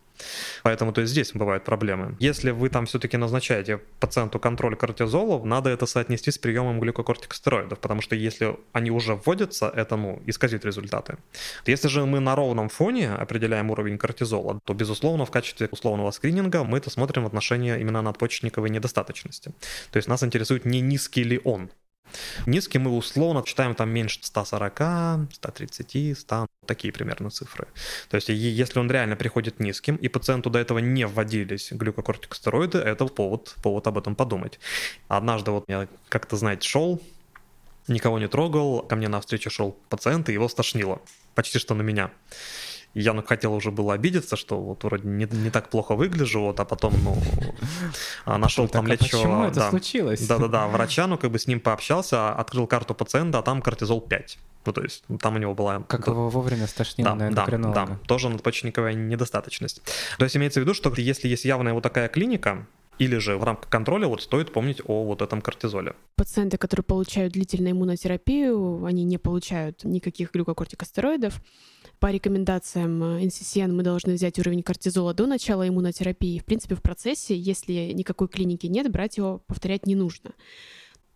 Поэтому 0.63 0.93
то 0.93 1.01
есть 1.01 1.11
здесь 1.11 1.33
бывают 1.33 1.63
проблемы. 1.63 2.15
Если 2.19 2.51
вы 2.51 2.69
там 2.69 2.85
все-таки 2.85 3.17
назначаете 3.17 3.79
пациенту 3.99 4.39
контроль 4.39 4.75
кортизола, 4.75 5.43
надо 5.43 5.71
это 5.71 5.87
соотнести 5.87 6.31
с 6.31 6.37
приемом 6.37 6.79
глюкокортикостероидов, 6.79 7.79
потому 7.79 8.01
что 8.01 8.15
если 8.15 8.55
они 8.73 8.91
уже 8.91 9.15
вводятся, 9.15 9.71
это 9.75 9.95
ну, 9.95 10.21
исказит 10.27 10.65
результаты. 10.65 11.17
Если 11.65 11.87
же 11.87 12.05
мы 12.05 12.19
на 12.19 12.35
ровном 12.35 12.69
фоне 12.69 13.13
определяем 13.13 13.71
уровень 13.71 13.97
кортизола, 13.97 14.59
то, 14.63 14.73
безусловно, 14.73 15.25
в 15.25 15.31
качестве 15.31 15.67
условного 15.71 16.11
скрининга 16.11 16.63
мы 16.63 16.77
это 16.77 16.91
смотрим 16.91 17.23
в 17.23 17.27
отношении 17.27 17.79
именно 17.79 18.03
надпочечниковой 18.03 18.69
недостаточности. 18.69 19.51
То 19.91 19.97
есть 19.97 20.07
нас 20.07 20.23
интересует 20.23 20.65
не 20.65 20.81
низкий 20.81 21.23
ли 21.23 21.41
он, 21.43 21.71
Низкий 22.45 22.79
мы 22.79 22.91
условно 22.91 23.43
читаем 23.43 23.75
там 23.75 23.89
меньше 23.89 24.19
140, 24.21 25.33
130, 25.33 26.17
100, 26.17 26.47
такие 26.65 26.93
примерно 26.93 27.29
цифры. 27.29 27.67
То 28.09 28.15
есть 28.15 28.29
если 28.29 28.79
он 28.79 28.89
реально 28.89 29.15
приходит 29.15 29.59
низким, 29.59 29.95
и 29.95 30.07
пациенту 30.07 30.49
до 30.49 30.59
этого 30.59 30.79
не 30.79 31.05
вводились 31.05 31.71
глюкокортикостероиды, 31.71 32.77
это 32.77 33.05
повод, 33.05 33.55
повод 33.61 33.87
об 33.87 33.97
этом 33.97 34.15
подумать. 34.15 34.59
Однажды 35.07 35.51
вот 35.51 35.65
я 35.67 35.87
как-то, 36.09 36.37
знаете, 36.37 36.67
шел, 36.67 37.01
никого 37.87 38.19
не 38.19 38.27
трогал, 38.27 38.81
ко 38.81 38.95
мне 38.95 39.07
на 39.07 39.19
встречу 39.21 39.49
шел 39.49 39.77
пациент, 39.89 40.29
и 40.29 40.33
его 40.33 40.47
стошнило. 40.47 41.01
Почти 41.35 41.59
что 41.59 41.75
на 41.75 41.81
меня. 41.81 42.11
Я 42.95 43.11
ну, 43.11 43.21
хотел 43.21 43.53
уже 43.53 43.71
было 43.71 43.93
обидеться, 43.93 44.37
что 44.37 44.57
вот 44.59 44.85
вроде 44.85 45.05
не, 45.07 45.27
не 45.29 45.49
так 45.49 45.69
плохо 45.69 45.95
выгляжу, 45.95 46.39
вот, 46.39 46.59
а 46.61 46.65
потом, 46.65 46.93
ну, 47.03 47.17
а 48.23 48.37
нашел 48.37 48.69
там 48.69 48.85
так, 48.85 48.93
лечащего... 48.93 49.19
почему 49.19 49.43
это 49.43 49.55
да, 49.55 49.69
случилось? 49.69 50.25
Да-да-да, 50.25 50.67
врача, 50.67 51.05
ну, 51.05 51.17
как 51.17 51.29
бы 51.29 51.37
с 51.37 51.45
ним 51.45 51.59
пообщался, 51.59 52.33
открыл 52.33 52.67
карту 52.67 52.95
пациента, 52.95 53.39
а 53.39 53.41
там 53.41 53.61
кортизол 53.61 53.99
5. 53.99 54.37
Ну, 54.65 54.71
то 54.71 54.81
есть 54.81 55.03
там 55.19 55.35
у 55.35 55.37
него 55.37 55.53
была... 55.53 55.83
Как 55.83 56.07
его 56.07 56.29
вовремя 56.29 56.67
стошнило 56.67 57.11
да, 57.11 57.15
на 57.15 57.27
эндокринолога. 57.27 57.75
Да, 57.75 57.85
да, 57.85 57.99
тоже 58.07 58.29
надпочечниковая 58.29 58.93
недостаточность. 58.93 59.81
То 60.17 60.23
есть 60.23 60.37
имеется 60.37 60.61
в 60.61 60.63
виду, 60.63 60.73
что 60.73 60.91
если 60.95 61.27
есть 61.27 61.43
явная 61.43 61.73
вот 61.73 61.83
такая 61.83 62.07
клиника, 62.07 62.65
или 62.97 63.17
же 63.17 63.37
в 63.37 63.43
рамках 63.43 63.69
контроля 63.69 64.07
вот 64.07 64.21
стоит 64.21 64.53
помнить 64.53 64.81
о 64.85 65.03
вот 65.03 65.21
этом 65.21 65.41
кортизоле. 65.41 65.95
Пациенты, 66.15 66.57
которые 66.57 66.83
получают 66.83 67.33
длительную 67.33 67.73
иммунотерапию, 67.73 68.85
они 68.85 69.03
не 69.03 69.17
получают 69.17 69.83
никаких 69.83 70.31
глюкокортикостероидов. 70.31 71.41
По 71.99 72.11
рекомендациям 72.11 73.03
NCCN 73.03 73.71
мы 73.71 73.83
должны 73.83 74.13
взять 74.13 74.37
уровень 74.39 74.63
кортизола 74.63 75.13
до 75.13 75.27
начала 75.27 75.67
иммунотерапии. 75.67 76.39
В 76.39 76.45
принципе, 76.45 76.75
в 76.75 76.81
процессе, 76.81 77.37
если 77.37 77.91
никакой 77.93 78.27
клиники 78.27 78.67
нет, 78.67 78.91
брать 78.91 79.17
его 79.17 79.41
повторять 79.47 79.85
не 79.85 79.95
нужно 79.95 80.31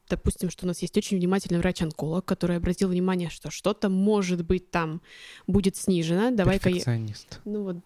допустим, 0.10 0.50
что 0.50 0.66
у 0.66 0.68
нас 0.68 0.82
есть 0.82 0.98
очень 0.98 1.18
внимательный 1.18 1.60
врач-онколог, 1.60 2.26
который 2.26 2.58
обратил 2.58 2.90
внимание, 2.90 3.30
что 3.30 3.52
что-то 3.52 3.90
может 3.90 4.44
быть 4.44 4.72
там 4.72 5.02
будет 5.48 5.76
снижено. 5.76 6.32
Давай-ка... 6.32 6.70
Перфекционист. 6.70 7.40
Ну 7.46 7.64
вот 7.64 7.78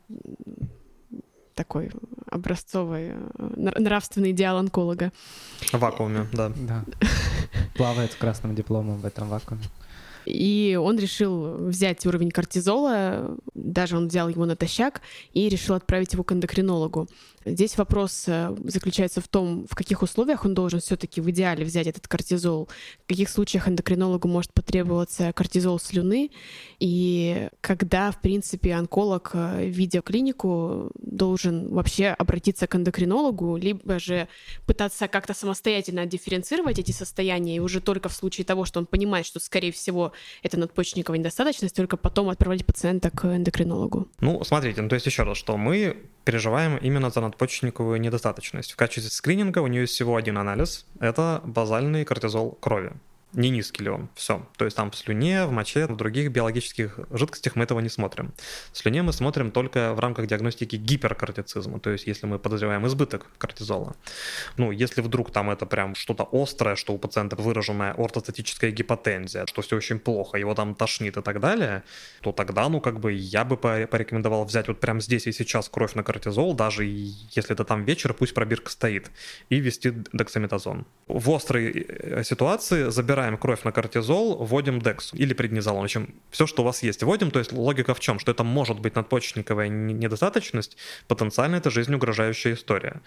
такой 1.54 1.92
образцовый 2.30 3.10
э, 3.10 3.16
нравственный 3.38 4.32
идеал 4.32 4.58
онколога. 4.58 5.12
В 5.60 5.74
вакууме, 5.74 6.28
да. 6.34 6.52
Да. 6.56 6.86
Плавает 7.76 8.12
с 8.12 8.16
красным 8.16 8.56
дипломом 8.56 9.00
в 9.00 9.06
этом 9.06 9.28
вакууме. 9.30 9.64
И 10.26 10.80
он 10.82 10.98
решил 10.98 11.56
взять 11.58 12.06
уровень 12.06 12.32
кортизола, 12.32 13.38
даже 13.54 13.98
он 13.98 14.08
взял 14.08 14.30
его 14.30 14.46
натощак 14.46 15.02
и 15.34 15.50
решил 15.50 15.76
отправить 15.76 16.14
его 16.14 16.24
к 16.24 16.32
эндокринологу. 16.32 17.08
Здесь 17.46 17.78
вопрос 17.78 18.24
э, 18.28 18.56
заключается 18.64 19.20
в 19.20 19.28
том, 19.28 19.68
в 19.70 19.76
каких 19.76 20.02
условиях 20.02 20.46
он 20.46 20.54
должен 20.54 20.80
все-таки 20.80 21.20
в 21.20 21.30
идеале 21.30 21.66
взять 21.66 21.88
этот 21.88 22.08
кортизол, 22.08 22.70
в 23.04 23.08
каких 23.08 23.30
случаях 23.30 23.68
эндокринологу 23.68 24.28
может 24.28 24.54
потребоваться 24.54 25.34
кортизол 25.34 25.78
слюны, 25.80 26.32
и 26.80 27.50
когда, 27.60 28.12
в 28.12 28.22
принципе, 28.22 28.74
онколог, 28.74 29.32
э, 29.34 29.66
видя 29.68 30.02
клинику, 30.02 30.92
должен 30.96 31.74
вообще 31.74 32.08
обратиться 32.08 32.66
к 32.68 32.76
эндокринологу, 32.76 33.58
либо 33.58 34.00
же 34.00 34.28
пытаться 34.66 35.08
как-то 35.08 35.34
самостоятельно 35.34 36.06
дифференцировать 36.06 36.80
эти 36.80 36.92
состояния, 36.92 37.58
и 37.58 37.60
уже 37.60 37.82
только 37.82 38.08
в 38.08 38.14
случае 38.14 38.46
того, 38.46 38.64
что 38.64 38.80
он 38.80 38.86
понимает, 38.86 39.26
что, 39.26 39.40
скорее 39.42 39.74
всего, 39.74 40.13
это 40.42 40.60
надпочечниковая 40.60 41.20
недостаточность, 41.20 41.76
только 41.76 41.98
потом 41.98 42.30
отправлять 42.30 42.66
пациента 42.66 43.10
к 43.10 43.26
эндокринологу. 43.26 44.08
Ну, 44.20 44.44
смотрите, 44.44 44.82
ну, 44.82 44.90
то 44.90 44.96
есть 44.96 45.06
еще 45.06 45.24
раз, 45.24 45.38
что 45.38 45.58
мы 45.58 45.98
переживаем 46.26 46.78
именно 46.78 47.10
за 47.10 47.22
надпочечниковую 47.22 48.00
недостаточность. 48.00 48.72
В 48.72 48.76
качестве 48.76 49.12
скрининга 49.12 49.60
у 49.60 49.68
нее 49.68 49.86
всего 49.86 50.16
один 50.16 50.38
анализ— 50.38 50.86
это 51.00 51.42
базальный 51.44 52.06
кортизол 52.06 52.58
крови. 52.60 52.94
Не 53.34 53.50
низкий 53.50 53.84
ли 53.84 53.90
он. 53.90 54.10
Все. 54.16 54.46
То 54.58 54.66
есть 54.66 54.78
там 54.78 54.92
в 54.92 54.96
слюне, 54.96 55.46
в 55.46 55.52
моче, 55.52 55.88
в 55.88 55.96
других 55.96 56.32
биологических 56.32 57.00
жидкостях 57.12 57.56
мы 57.56 57.64
этого 57.64 57.80
не 57.80 57.90
смотрим. 57.90 58.34
В 58.72 58.78
слюне 58.78 59.02
мы 59.04 59.14
смотрим 59.14 59.52
только 59.52 59.94
в 59.94 60.00
рамках 60.00 60.28
диагностики 60.28 60.76
гиперкортицизма, 60.76 61.80
то 61.80 61.90
есть 61.90 62.08
если 62.08 62.28
мы 62.28 62.40
подозреваем 62.40 62.86
избыток 62.88 63.26
кортизола. 63.38 63.96
Ну, 64.58 64.72
если 64.72 65.02
вдруг 65.02 65.32
там 65.32 65.50
это 65.50 65.66
прям 65.66 65.96
что-то 65.96 66.28
острое, 66.32 66.76
что 66.76 66.94
у 66.94 66.98
пациента 66.98 67.36
выраженная 67.36 67.94
ортостатическая 67.94 68.72
гипотензия, 68.72 69.46
что 69.48 69.62
все 69.62 69.78
очень 69.78 70.00
плохо, 70.00 70.38
его 70.38 70.54
там 70.54 70.76
тошнит 70.76 71.18
и 71.18 71.22
так 71.22 71.40
далее, 71.40 71.84
то 72.22 72.32
тогда, 72.32 72.70
ну, 72.70 72.82
как 72.82 73.00
бы 73.00 73.14
я 73.14 73.44
бы 73.46 73.58
порекомендовал 73.58 74.46
взять 74.46 74.68
вот 74.68 74.80
прямо 74.80 75.00
здесь 75.00 75.28
и 75.28 75.32
сейчас 75.32 75.70
кровь 75.70 75.96
на 75.96 76.04
кортизол, 76.04 76.54
даже 76.54 76.86
если 76.86 77.54
это 77.54 77.64
там 77.64 77.84
вечер, 77.84 78.14
пусть 78.14 78.34
пробирка 78.34 78.72
стоит, 78.72 79.12
и 79.50 79.60
ввести 79.60 79.94
дексаметазон. 80.14 80.86
В 81.08 81.32
острой 81.32 81.72
э, 81.72 82.24
ситуации 82.24 82.90
забираем 82.90 83.23
кровь 83.40 83.64
на 83.64 83.72
кортизол, 83.72 84.44
вводим 84.44 84.80
дексу 84.80 85.16
или 85.16 85.34
преднизолон. 85.34 85.82
В 85.82 85.86
общем, 85.86 86.16
все, 86.30 86.48
что 86.48 86.64
у 86.64 86.66
вас 86.66 86.84
есть, 86.84 87.04
вводим. 87.04 87.32
То 87.32 87.40
есть 87.40 87.52
логика 87.52 87.94
в 87.94 88.00
чем? 88.00 88.20
Что 88.20 88.32
это 88.32 88.44
может 88.44 88.80
быть 88.80 88.96
надпочечниковая 88.96 89.68
недостаточность, 89.70 90.78
потенциально 91.08 91.56
это 91.56 91.70
жизнь 91.70 91.94
угрожающая 91.94 92.54
история. 92.54 93.02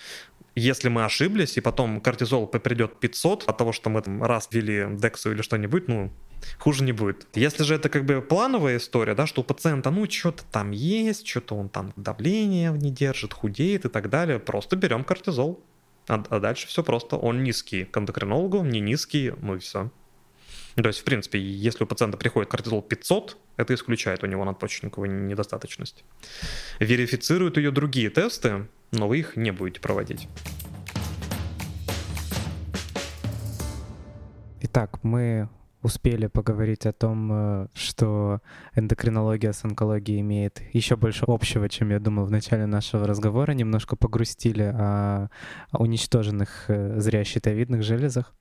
Если 0.54 0.88
мы 0.88 1.04
ошиблись, 1.04 1.56
и 1.56 1.60
потом 1.60 2.00
кортизол 2.00 2.46
придет 2.46 2.98
500 3.00 3.44
от 3.46 3.56
того, 3.58 3.72
что 3.72 3.90
мы 3.90 4.02
там 4.02 4.22
раз 4.22 4.48
ввели 4.50 4.86
дексу 4.96 5.32
или 5.32 5.42
что-нибудь, 5.42 5.88
ну, 5.88 6.10
хуже 6.58 6.84
не 6.84 6.92
будет. 6.92 7.26
Если 7.34 7.62
же 7.62 7.74
это 7.74 7.88
как 7.88 8.04
бы 8.04 8.22
плановая 8.22 8.78
история, 8.78 9.14
да, 9.14 9.26
что 9.26 9.42
у 9.42 9.44
пациента, 9.44 9.90
ну, 9.90 10.08
что-то 10.10 10.44
там 10.50 10.70
есть, 10.70 11.26
что-то 11.26 11.56
он 11.56 11.68
там 11.68 11.92
давление 11.96 12.72
не 12.72 12.90
держит, 12.90 13.32
худеет 13.32 13.84
и 13.84 13.88
так 13.88 14.08
далее, 14.08 14.38
просто 14.38 14.76
берем 14.76 15.04
кортизол. 15.04 15.62
А, 16.08 16.22
а 16.28 16.40
дальше 16.40 16.68
все 16.68 16.82
просто. 16.82 17.16
Он 17.16 17.42
низкий 17.42 17.84
к 17.84 17.96
эндокринологу, 17.96 18.62
не 18.62 18.80
низкий, 18.80 19.32
ну 19.40 19.56
и 19.56 19.58
все. 19.58 19.90
То 20.76 20.88
есть, 20.88 20.98
в 20.98 21.04
принципе, 21.04 21.40
если 21.40 21.84
у 21.84 21.86
пациента 21.86 22.18
приходит 22.18 22.50
кортизол 22.50 22.82
500, 22.82 23.38
это 23.56 23.74
исключает 23.74 24.22
у 24.22 24.26
него 24.26 24.44
надпочечниковую 24.44 25.26
недостаточность. 25.26 26.04
Верифицируют 26.80 27.56
ее 27.56 27.70
другие 27.70 28.10
тесты, 28.10 28.68
но 28.92 29.08
вы 29.08 29.20
их 29.20 29.36
не 29.36 29.52
будете 29.52 29.80
проводить. 29.80 30.28
Итак, 34.60 35.02
мы 35.02 35.48
успели 35.82 36.26
поговорить 36.26 36.84
о 36.84 36.92
том, 36.92 37.30
э, 37.32 37.68
что 37.72 38.40
эндокринология 38.74 39.52
с 39.52 39.64
онкологией 39.64 40.20
имеет 40.20 40.60
еще 40.74 40.96
больше 40.96 41.24
общего, 41.26 41.68
чем 41.68 41.90
я 41.90 42.00
думал 42.00 42.26
в 42.26 42.30
начале 42.30 42.66
нашего 42.66 43.06
разговора. 43.06 43.52
Немножко 43.52 43.96
погрустили 43.96 44.64
о 44.64 45.28
уничтоженных 45.72 46.64
э, 46.68 47.00
зря-щитовидных 47.00 47.82
железах 47.82 48.34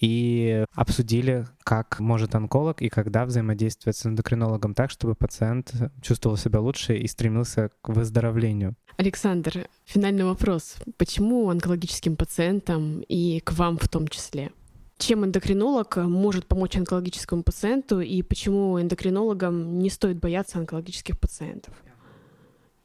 и 0.00 0.64
обсудили, 0.74 1.46
как 1.62 2.00
может 2.00 2.34
онколог 2.34 2.82
и 2.82 2.88
когда 2.88 3.26
взаимодействовать 3.26 3.96
с 3.96 4.06
эндокринологом 4.06 4.74
так, 4.74 4.90
чтобы 4.90 5.14
пациент 5.14 5.72
чувствовал 6.02 6.36
себя 6.36 6.60
лучше 6.60 6.96
и 6.96 7.06
стремился 7.06 7.70
к 7.82 7.90
выздоровлению. 7.90 8.74
Александр, 8.96 9.68
финальный 9.84 10.24
вопрос. 10.24 10.76
Почему 10.96 11.48
онкологическим 11.50 12.16
пациентам 12.16 13.00
и 13.08 13.40
к 13.40 13.52
вам 13.52 13.78
в 13.78 13.88
том 13.88 14.08
числе? 14.08 14.50
чем 14.98 15.24
эндокринолог 15.24 15.96
может 15.96 16.46
помочь 16.46 16.76
онкологическому 16.76 17.42
пациенту 17.42 18.00
и 18.00 18.20
почему 18.22 18.78
эндокринологам 18.78 19.78
не 19.78 19.88
стоит 19.88 20.20
бояться 20.20 20.58
онкологических 20.58 21.18
пациентов 21.18 21.72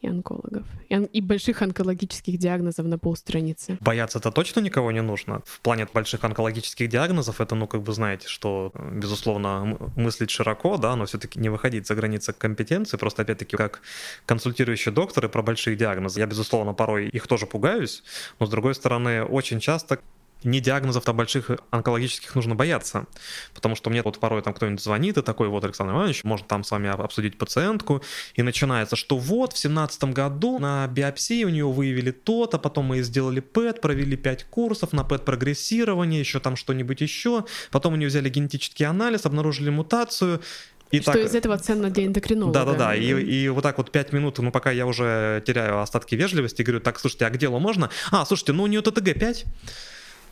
и 0.05 0.09
онкологов, 0.09 0.63
и, 0.89 0.95
и 0.95 1.21
больших 1.21 1.61
онкологических 1.61 2.37
диагнозов 2.37 2.85
на 2.85 2.97
полстраницы. 2.97 3.77
Бояться 3.81 4.19
это 4.19 4.31
точно 4.31 4.61
никого 4.61 4.91
не 4.91 5.01
нужно. 5.01 5.41
В 5.45 5.59
плане 5.61 5.87
больших 5.93 6.23
онкологических 6.23 6.87
диагнозов 6.89 7.41
это, 7.41 7.55
ну, 7.55 7.67
как 7.67 7.81
бы 7.81 7.93
знаете, 7.93 8.27
что, 8.27 8.71
безусловно, 8.91 9.77
мыслить 9.95 10.29
широко, 10.29 10.77
да, 10.77 10.95
но 10.95 11.05
все-таки 11.05 11.39
не 11.39 11.49
выходить 11.49 11.87
за 11.87 11.95
границы 11.95 12.33
компетенции. 12.33 12.97
Просто, 12.97 13.23
опять-таки, 13.23 13.57
как 13.57 13.81
консультирующие 14.25 14.93
докторы 14.93 15.29
про 15.29 15.41
большие 15.41 15.75
диагнозы, 15.75 16.19
я, 16.19 16.27
безусловно, 16.27 16.73
порой 16.73 17.09
их 17.09 17.27
тоже 17.27 17.45
пугаюсь, 17.45 18.03
но, 18.39 18.45
с 18.45 18.49
другой 18.49 18.75
стороны, 18.75 19.23
очень 19.23 19.59
часто 19.59 19.99
не 20.43 20.59
диагнозов-то 20.59 21.13
больших 21.13 21.51
онкологических 21.71 22.35
нужно 22.35 22.55
бояться, 22.55 23.05
потому 23.53 23.75
что 23.75 23.89
мне 23.89 24.01
вот 24.03 24.19
порой 24.19 24.41
там 24.41 24.53
кто-нибудь 24.53 24.81
звонит 24.81 25.17
и 25.17 25.21
такой, 25.21 25.47
вот, 25.47 25.63
Александр 25.63 25.93
Иванович, 25.93 26.23
может 26.23 26.47
там 26.47 26.63
с 26.63 26.71
вами 26.71 26.89
обсудить 26.89 27.37
пациентку, 27.37 28.01
и 28.35 28.43
начинается, 28.43 28.95
что 28.95 29.17
вот 29.17 29.53
в 29.53 29.57
семнадцатом 29.57 30.13
году 30.13 30.59
на 30.59 30.87
биопсии 30.87 31.43
у 31.43 31.49
нее 31.49 31.65
выявили 31.65 32.11
то-то, 32.11 32.59
потом 32.59 32.85
мы 32.85 33.01
сделали 33.01 33.39
ПЭТ, 33.39 33.81
провели 33.81 34.15
5 34.15 34.45
курсов 34.45 34.93
на 34.93 35.03
ПЭТ-прогрессирование, 35.03 36.19
еще 36.19 36.39
там 36.39 36.55
что-нибудь 36.55 37.01
еще, 37.01 37.45
потом 37.71 37.93
у 37.93 37.95
нее 37.95 38.09
взяли 38.09 38.29
генетический 38.29 38.85
анализ, 38.85 39.25
обнаружили 39.25 39.69
мутацию, 39.69 40.41
и 40.91 41.01
что 41.01 41.13
так, 41.13 41.21
из 41.23 41.35
этого 41.35 41.57
ценно 41.57 41.89
для 41.89 42.05
эндокринолога. 42.05 42.53
Да-да-да, 42.53 42.95
и, 42.95 43.07
и 43.07 43.49
вот 43.49 43.63
так 43.63 43.77
вот 43.77 43.91
пять 43.91 44.13
минут, 44.13 44.37
ну 44.37 44.51
пока 44.51 44.71
я 44.71 44.85
уже 44.85 45.43
теряю 45.45 45.81
остатки 45.81 46.15
вежливости, 46.15 46.61
говорю, 46.61 46.79
так, 46.79 46.99
слушайте, 46.99 47.25
а 47.25 47.29
к 47.29 47.37
делу 47.37 47.59
можно? 47.59 47.89
А, 48.11 48.25
слушайте, 48.25 48.53
ну 48.53 48.63
у 48.63 48.67
нее 48.67 48.81
ТТГ-5, 48.81 49.45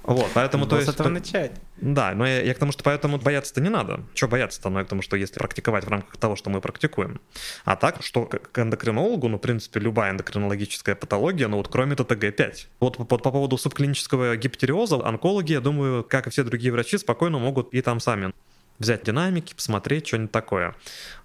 вот, 0.03 0.29
поэтому 0.33 0.65
то 0.65 0.75
есть... 0.75 0.89
с 0.89 0.93
этого 0.93 1.09
начать. 1.09 1.51
Да, 1.77 2.13
но 2.13 2.27
я, 2.27 2.41
я 2.41 2.53
к 2.53 2.59
тому, 2.59 2.71
что 2.71 2.83
поэтому 2.83 3.17
бояться-то 3.17 3.61
не 3.61 3.69
надо. 3.69 4.01
Чего 4.13 4.31
бояться-то? 4.31 4.69
Ну, 4.69 4.79
я 4.79 4.85
к 4.85 4.87
тому, 4.89 5.01
что 5.01 5.15
если 5.15 5.39
практиковать 5.39 5.85
в 5.85 5.89
рамках 5.89 6.17
того, 6.17 6.35
что 6.35 6.49
мы 6.49 6.61
практикуем. 6.61 7.21
А 7.63 7.75
так, 7.75 8.03
что 8.03 8.25
к 8.25 8.59
эндокринологу, 8.59 9.29
ну, 9.29 9.37
в 9.37 9.41
принципе, 9.41 9.79
любая 9.79 10.11
эндокринологическая 10.11 10.95
патология, 10.95 11.47
ну, 11.47 11.57
вот 11.57 11.69
кроме 11.69 11.95
ТТГ-5. 11.95 12.53
Вот 12.79 12.97
по, 12.97 13.05
по 13.05 13.31
поводу 13.31 13.57
субклинического 13.57 14.35
гипотериоза, 14.35 15.05
онкологи, 15.05 15.53
я 15.53 15.61
думаю, 15.61 16.03
как 16.03 16.27
и 16.27 16.29
все 16.29 16.43
другие 16.43 16.71
врачи, 16.73 16.97
спокойно 16.97 17.39
могут 17.39 17.73
и 17.73 17.81
там 17.81 17.99
сами 17.99 18.33
взять 18.79 19.03
динамики, 19.03 19.53
посмотреть 19.53 20.07
что-нибудь 20.07 20.31
такое. 20.31 20.75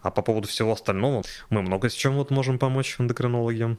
А 0.03 0.11
по 0.11 0.22
поводу 0.22 0.49
всего 0.49 0.72
остального, 0.72 1.24
мы 1.51 1.62
много 1.62 1.89
с 1.89 1.95
чем 1.95 2.14
вот 2.14 2.31
можем 2.31 2.59
помочь 2.59 2.97
эндокринологам. 2.99 3.79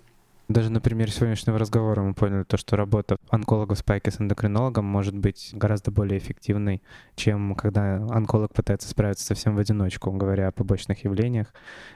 Даже 0.50 0.72
на 0.72 0.82
примере 0.82 1.12
сегодняшнего 1.12 1.60
разговора 1.60 2.02
мы 2.02 2.16
поняли 2.16 2.44
то, 2.44 2.58
что 2.58 2.76
работа 2.76 3.18
онколога 3.30 3.76
в 3.76 3.78
спайке 3.78 4.10
с 4.10 4.20
эндокринологом 4.20 4.84
может 4.84 5.16
быть 5.16 5.52
гораздо 5.54 5.92
более 5.92 6.18
эффективной, 6.18 6.82
чем 7.16 7.54
когда 7.54 7.98
онколог 8.10 8.52
пытается 8.52 8.90
справиться 8.90 9.24
совсем 9.24 9.56
в 9.56 9.60
одиночку, 9.60 10.12
говоря 10.12 10.48
о 10.48 10.52
побочных 10.52 11.04
явлениях. 11.04 11.54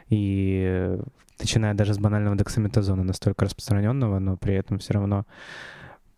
И 0.10 1.00
начиная 1.40 1.74
даже 1.74 1.96
с 1.96 1.98
банального 1.98 2.36
дексаметазона, 2.36 3.04
настолько 3.04 3.46
распространенного, 3.46 4.20
но 4.20 4.38
при 4.38 4.54
этом 4.54 4.78
все 4.78 4.94
равно 4.94 5.26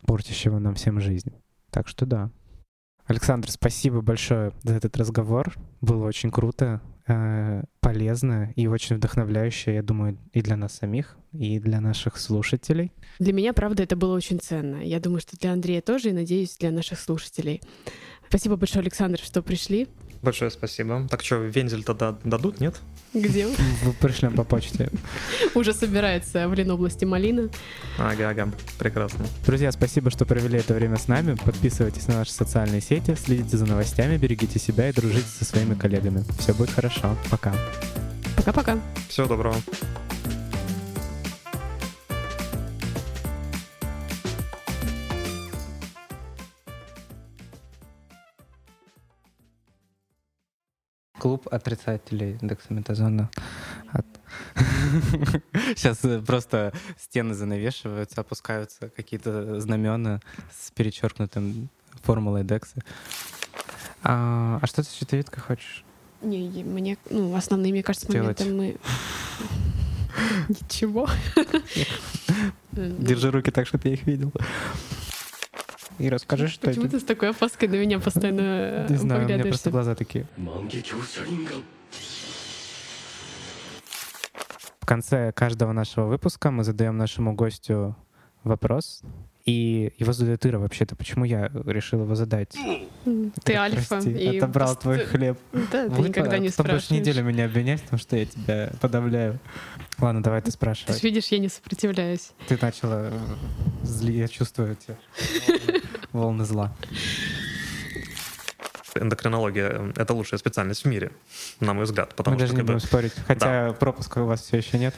портящего 0.06 0.60
нам 0.60 0.76
всем 0.76 1.00
жизнь. 1.00 1.34
Так 1.70 1.88
что 1.88 2.06
да. 2.06 2.32
Александр, 3.06 3.50
спасибо 3.50 4.02
большое 4.02 4.52
за 4.62 4.74
этот 4.74 4.98
разговор. 4.98 5.54
Было 5.80 6.06
очень 6.06 6.32
круто. 6.32 6.82
Э, 7.08 7.62
полезно 7.82 8.52
и 8.56 8.66
очень 8.66 8.96
вдохновляюще, 8.96 9.76
я 9.76 9.84
думаю, 9.84 10.18
и 10.34 10.42
для 10.42 10.56
нас 10.58 10.74
самих, 10.74 11.18
и 11.34 11.60
для 11.60 11.80
наших 11.80 12.18
слушателей. 12.18 12.92
Для 13.20 13.32
меня, 13.32 13.54
правда, 13.54 13.84
это 13.84 13.96
было 13.96 14.16
очень 14.16 14.40
ценно. 14.40 14.78
Я 14.78 15.00
думаю, 15.00 15.20
что 15.22 15.38
для 15.38 15.54
Андрея 15.54 15.82
тоже, 15.82 16.10
и 16.10 16.14
надеюсь, 16.14 16.58
для 16.58 16.72
наших 16.72 17.00
слушателей. 17.00 17.62
Спасибо 18.28 18.56
большое, 18.56 18.82
Александр, 18.82 19.20
что 19.20 19.44
пришли. 19.44 19.88
Большое 20.26 20.50
спасибо. 20.50 21.08
Так 21.08 21.24
что, 21.24 21.36
вензель 21.36 21.84
тогда 21.84 22.18
дадут, 22.24 22.60
нет? 22.60 22.82
Где? 23.14 23.46
Вы 23.46 23.94
пришлем 23.94 24.34
по 24.34 24.44
почте. 24.44 24.90
Уже 25.54 25.72
собирается 25.72 26.50
в 26.50 26.54
Ленобласти 26.56 27.06
малина. 27.06 27.50
Ага, 28.00 28.32
ага, 28.32 28.52
прекрасно. 28.80 29.24
Друзья, 29.46 29.72
спасибо, 29.72 30.10
что 30.10 30.26
провели 30.26 30.58
это 30.58 30.74
время 30.74 30.98
с 30.98 31.08
нами. 31.08 31.38
Подписывайтесь 31.46 32.08
на 32.08 32.16
наши 32.16 32.32
социальные 32.32 32.82
сети, 32.82 33.16
следите 33.16 33.56
за 33.56 33.68
новостями, 33.68 34.18
берегите 34.18 34.58
себя 34.58 34.90
и 34.90 34.94
дружите 34.94 35.28
со 35.28 35.46
своими 35.46 35.76
коллегами. 35.76 36.24
Все 36.40 36.56
будет 36.56 36.72
хорошо. 36.72 37.16
Пока. 37.30 37.54
Пока-пока. 38.36 38.80
Всего 39.08 39.28
доброго. 39.28 39.56
Клуб 51.20 51.48
отрицателей 51.52 52.38
дексаметазона. 52.42 53.30
От... 53.92 54.06
Сейчас 55.76 56.04
э, 56.04 56.22
просто 56.22 56.74
стены 56.98 57.34
занавешиваются, 57.34 58.22
опускаются 58.22 58.90
какие-то 58.90 59.60
знамена 59.60 60.20
с 60.52 60.72
перечеркнутым 60.72 61.70
формулой 62.04 62.44
декса. 62.44 62.82
А, 64.04 64.60
а 64.62 64.68
что 64.68 64.84
ты 64.84 64.90
с 64.90 64.94
щитовидкой 64.94 65.42
хочешь? 65.42 65.84
Не, 66.22 66.64
мне, 66.64 66.98
ну, 67.10 67.36
основные, 67.36 67.72
мне 67.72 67.84
кажется, 67.84 68.12
моменты 68.12 68.46
мы... 68.46 68.78
Ничего. 70.50 71.10
Держи 72.72 73.32
руки 73.32 73.52
так, 73.52 73.68
чтобы 73.68 73.88
я 73.90 73.94
их 73.96 74.06
видел. 74.06 74.32
И 75.98 76.10
расскажи, 76.10 76.48
что 76.48 76.68
Почему 76.68 76.88
ты 76.88 77.00
с 77.00 77.04
такой 77.04 77.30
опаской 77.30 77.68
на 77.68 77.76
меня 77.76 78.00
постоянно 78.00 78.86
Не 78.90 78.98
знаю, 78.98 79.26
у 79.26 79.28
меня 79.28 79.44
просто 79.44 79.70
глаза 79.70 79.96
такие. 79.96 80.28
В 84.80 84.86
конце 84.86 85.32
каждого 85.32 85.72
нашего 85.72 86.06
выпуска 86.06 86.52
мы 86.52 86.64
задаем 86.64 86.98
нашему 86.98 87.34
гостю 87.34 87.96
вопрос, 88.44 89.02
И 89.46 89.94
его 90.00 90.12
задает 90.12 90.44
Ира 90.48 90.58
вообще-то. 90.58 90.96
Почему 90.96 91.24
я 91.24 91.52
решил 91.68 92.02
его 92.02 92.16
задать? 92.16 92.50
Ты 92.50 93.54
Ира, 93.54 93.62
альфа. 93.64 93.86
прости, 93.90 94.10
и 94.12 94.38
отобрал 94.38 94.76
твой 94.76 95.06
хлеб. 95.06 95.38
Да, 95.72 95.84
ты 95.84 95.90
Вот, 95.90 96.08
никогда 96.08 96.32
а 96.32 96.40
не 96.40 96.50
потом 96.50 96.66
будешь 96.66 96.86
спрашиваешь. 96.86 96.90
неделю 96.90 97.24
меня 97.24 97.46
обвинять, 97.46 97.84
потому 97.84 98.00
что 98.00 98.18
я 98.18 98.26
тебя 98.26 98.72
подавляю. 98.82 99.40
Ладно, 100.00 100.24
давай 100.24 100.40
ты 100.42 100.46
Ты 100.48 100.52
спрашивай. 100.54 100.98
ж 100.98 101.04
видишь, 101.04 101.28
я 101.28 101.38
не 101.38 101.50
сопротивляюсь. 101.50 102.32
Ты 102.48 102.58
начала 102.60 103.10
э, 103.12 103.20
зли, 103.84 104.18
я 104.18 104.28
чувствую 104.28 104.72
эти 104.74 104.98
волны- 106.12 106.44
зла. 106.44 106.76
Эндокринология 108.96 109.92
это 109.96 110.14
лучшая 110.14 110.40
специальность 110.40 110.84
в 110.84 110.88
мире, 110.88 111.12
на 111.60 111.74
мой 111.74 111.84
взгляд. 111.84 112.16
Потому 112.16 112.36
Мы 112.36 112.40
даже 112.40 112.54
что 112.54 112.56
не 112.56 112.62
когда 112.62 112.74
будем 112.74 112.88
спорить. 112.88 113.14
Хотя 113.28 113.74
пропуска 113.74 114.20
у 114.24 114.26
вас 114.26 114.42
все 114.42 114.58
еще 114.58 114.80
нет. 114.80 114.96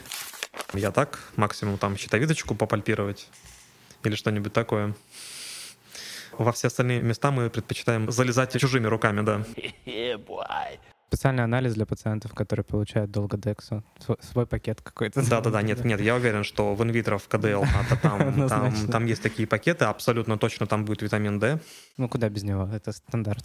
я 0.72 0.90
так, 0.92 1.18
максимум 1.36 1.76
там 1.78 1.96
щитовидочку 1.98 2.54
попальпировать 2.54 3.28
или 4.04 4.14
что-нибудь 4.14 4.52
такое. 4.52 4.94
Во 6.38 6.52
все 6.52 6.68
остальные 6.68 7.02
места 7.02 7.30
мы 7.30 7.50
предпочитаем 7.50 8.10
залезать 8.10 8.58
чужими 8.60 8.86
руками, 8.86 9.22
да. 9.22 9.44
Специальный 11.08 11.42
анализ 11.42 11.72
для 11.72 11.86
пациентов, 11.86 12.34
которые 12.34 12.64
получают 12.64 13.10
долгодексу. 13.10 13.82
Свой, 13.98 14.18
свой 14.20 14.46
пакет 14.46 14.82
какой-то. 14.82 15.26
Да-да-да, 15.28 15.62
нет, 15.62 15.82
нет, 15.82 16.02
я 16.02 16.14
уверен, 16.14 16.44
что 16.44 16.74
в 16.74 16.82
инвитро, 16.82 17.16
в 17.16 17.28
КДЛ, 17.28 17.64
а, 17.64 17.96
там, 17.96 18.48
там, 18.48 18.74
там 18.88 19.06
есть 19.06 19.22
такие 19.22 19.48
пакеты, 19.48 19.86
абсолютно 19.86 20.36
точно 20.36 20.66
там 20.66 20.84
будет 20.84 21.00
витамин 21.00 21.38
D. 21.38 21.60
Ну 21.96 22.08
куда 22.10 22.28
без 22.28 22.42
него? 22.42 22.68
Это 22.70 22.92
стандарт. 22.92 23.42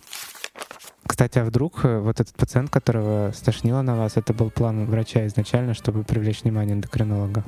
Кстати, 1.13 1.37
а 1.37 1.43
вдруг 1.43 1.85
э, 1.85 1.99
вот 1.99 2.19
этот 2.19 2.33
пациент, 2.35 2.71
которого 2.71 3.31
стошнило 3.35 3.83
на 3.83 3.95
вас, 3.95 4.17
это 4.17 4.33
был 4.33 4.49
план 4.49 4.87
врача 4.87 5.27
изначально, 5.27 5.75
чтобы 5.75 6.03
привлечь 6.03 6.41
внимание 6.41 6.73
эндокринолога? 6.73 7.43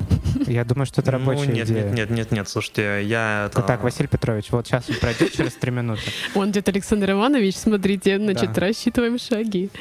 Я 0.46 0.64
думаю, 0.66 0.86
что 0.86 1.02
это 1.02 1.12
Ну, 1.12 1.18
рабочая 1.18 1.52
нет, 1.52 1.68
идея. 1.68 1.86
нет, 1.86 1.94
нет, 1.96 2.10
нет, 2.12 2.32
нет, 2.32 2.48
слушайте, 2.48 3.02
я 3.04 3.48
это... 3.48 3.64
Так, 3.64 3.82
Василий 3.82 4.08
Петрович, 4.08 4.52
вот 4.52 4.68
сейчас 4.68 4.88
он 4.88 4.98
пройдет 4.98 5.32
через 5.34 5.54
три 5.56 5.72
минуты. 5.72 6.02
Он 6.36 6.52
идет 6.52 6.70
Александр 6.70 7.10
Иванович, 7.10 7.56
смотрите, 7.56 8.20
значит, 8.20 8.54
Да. 8.54 8.62
рассчитываем 8.62 9.18
шаги. 9.18 9.72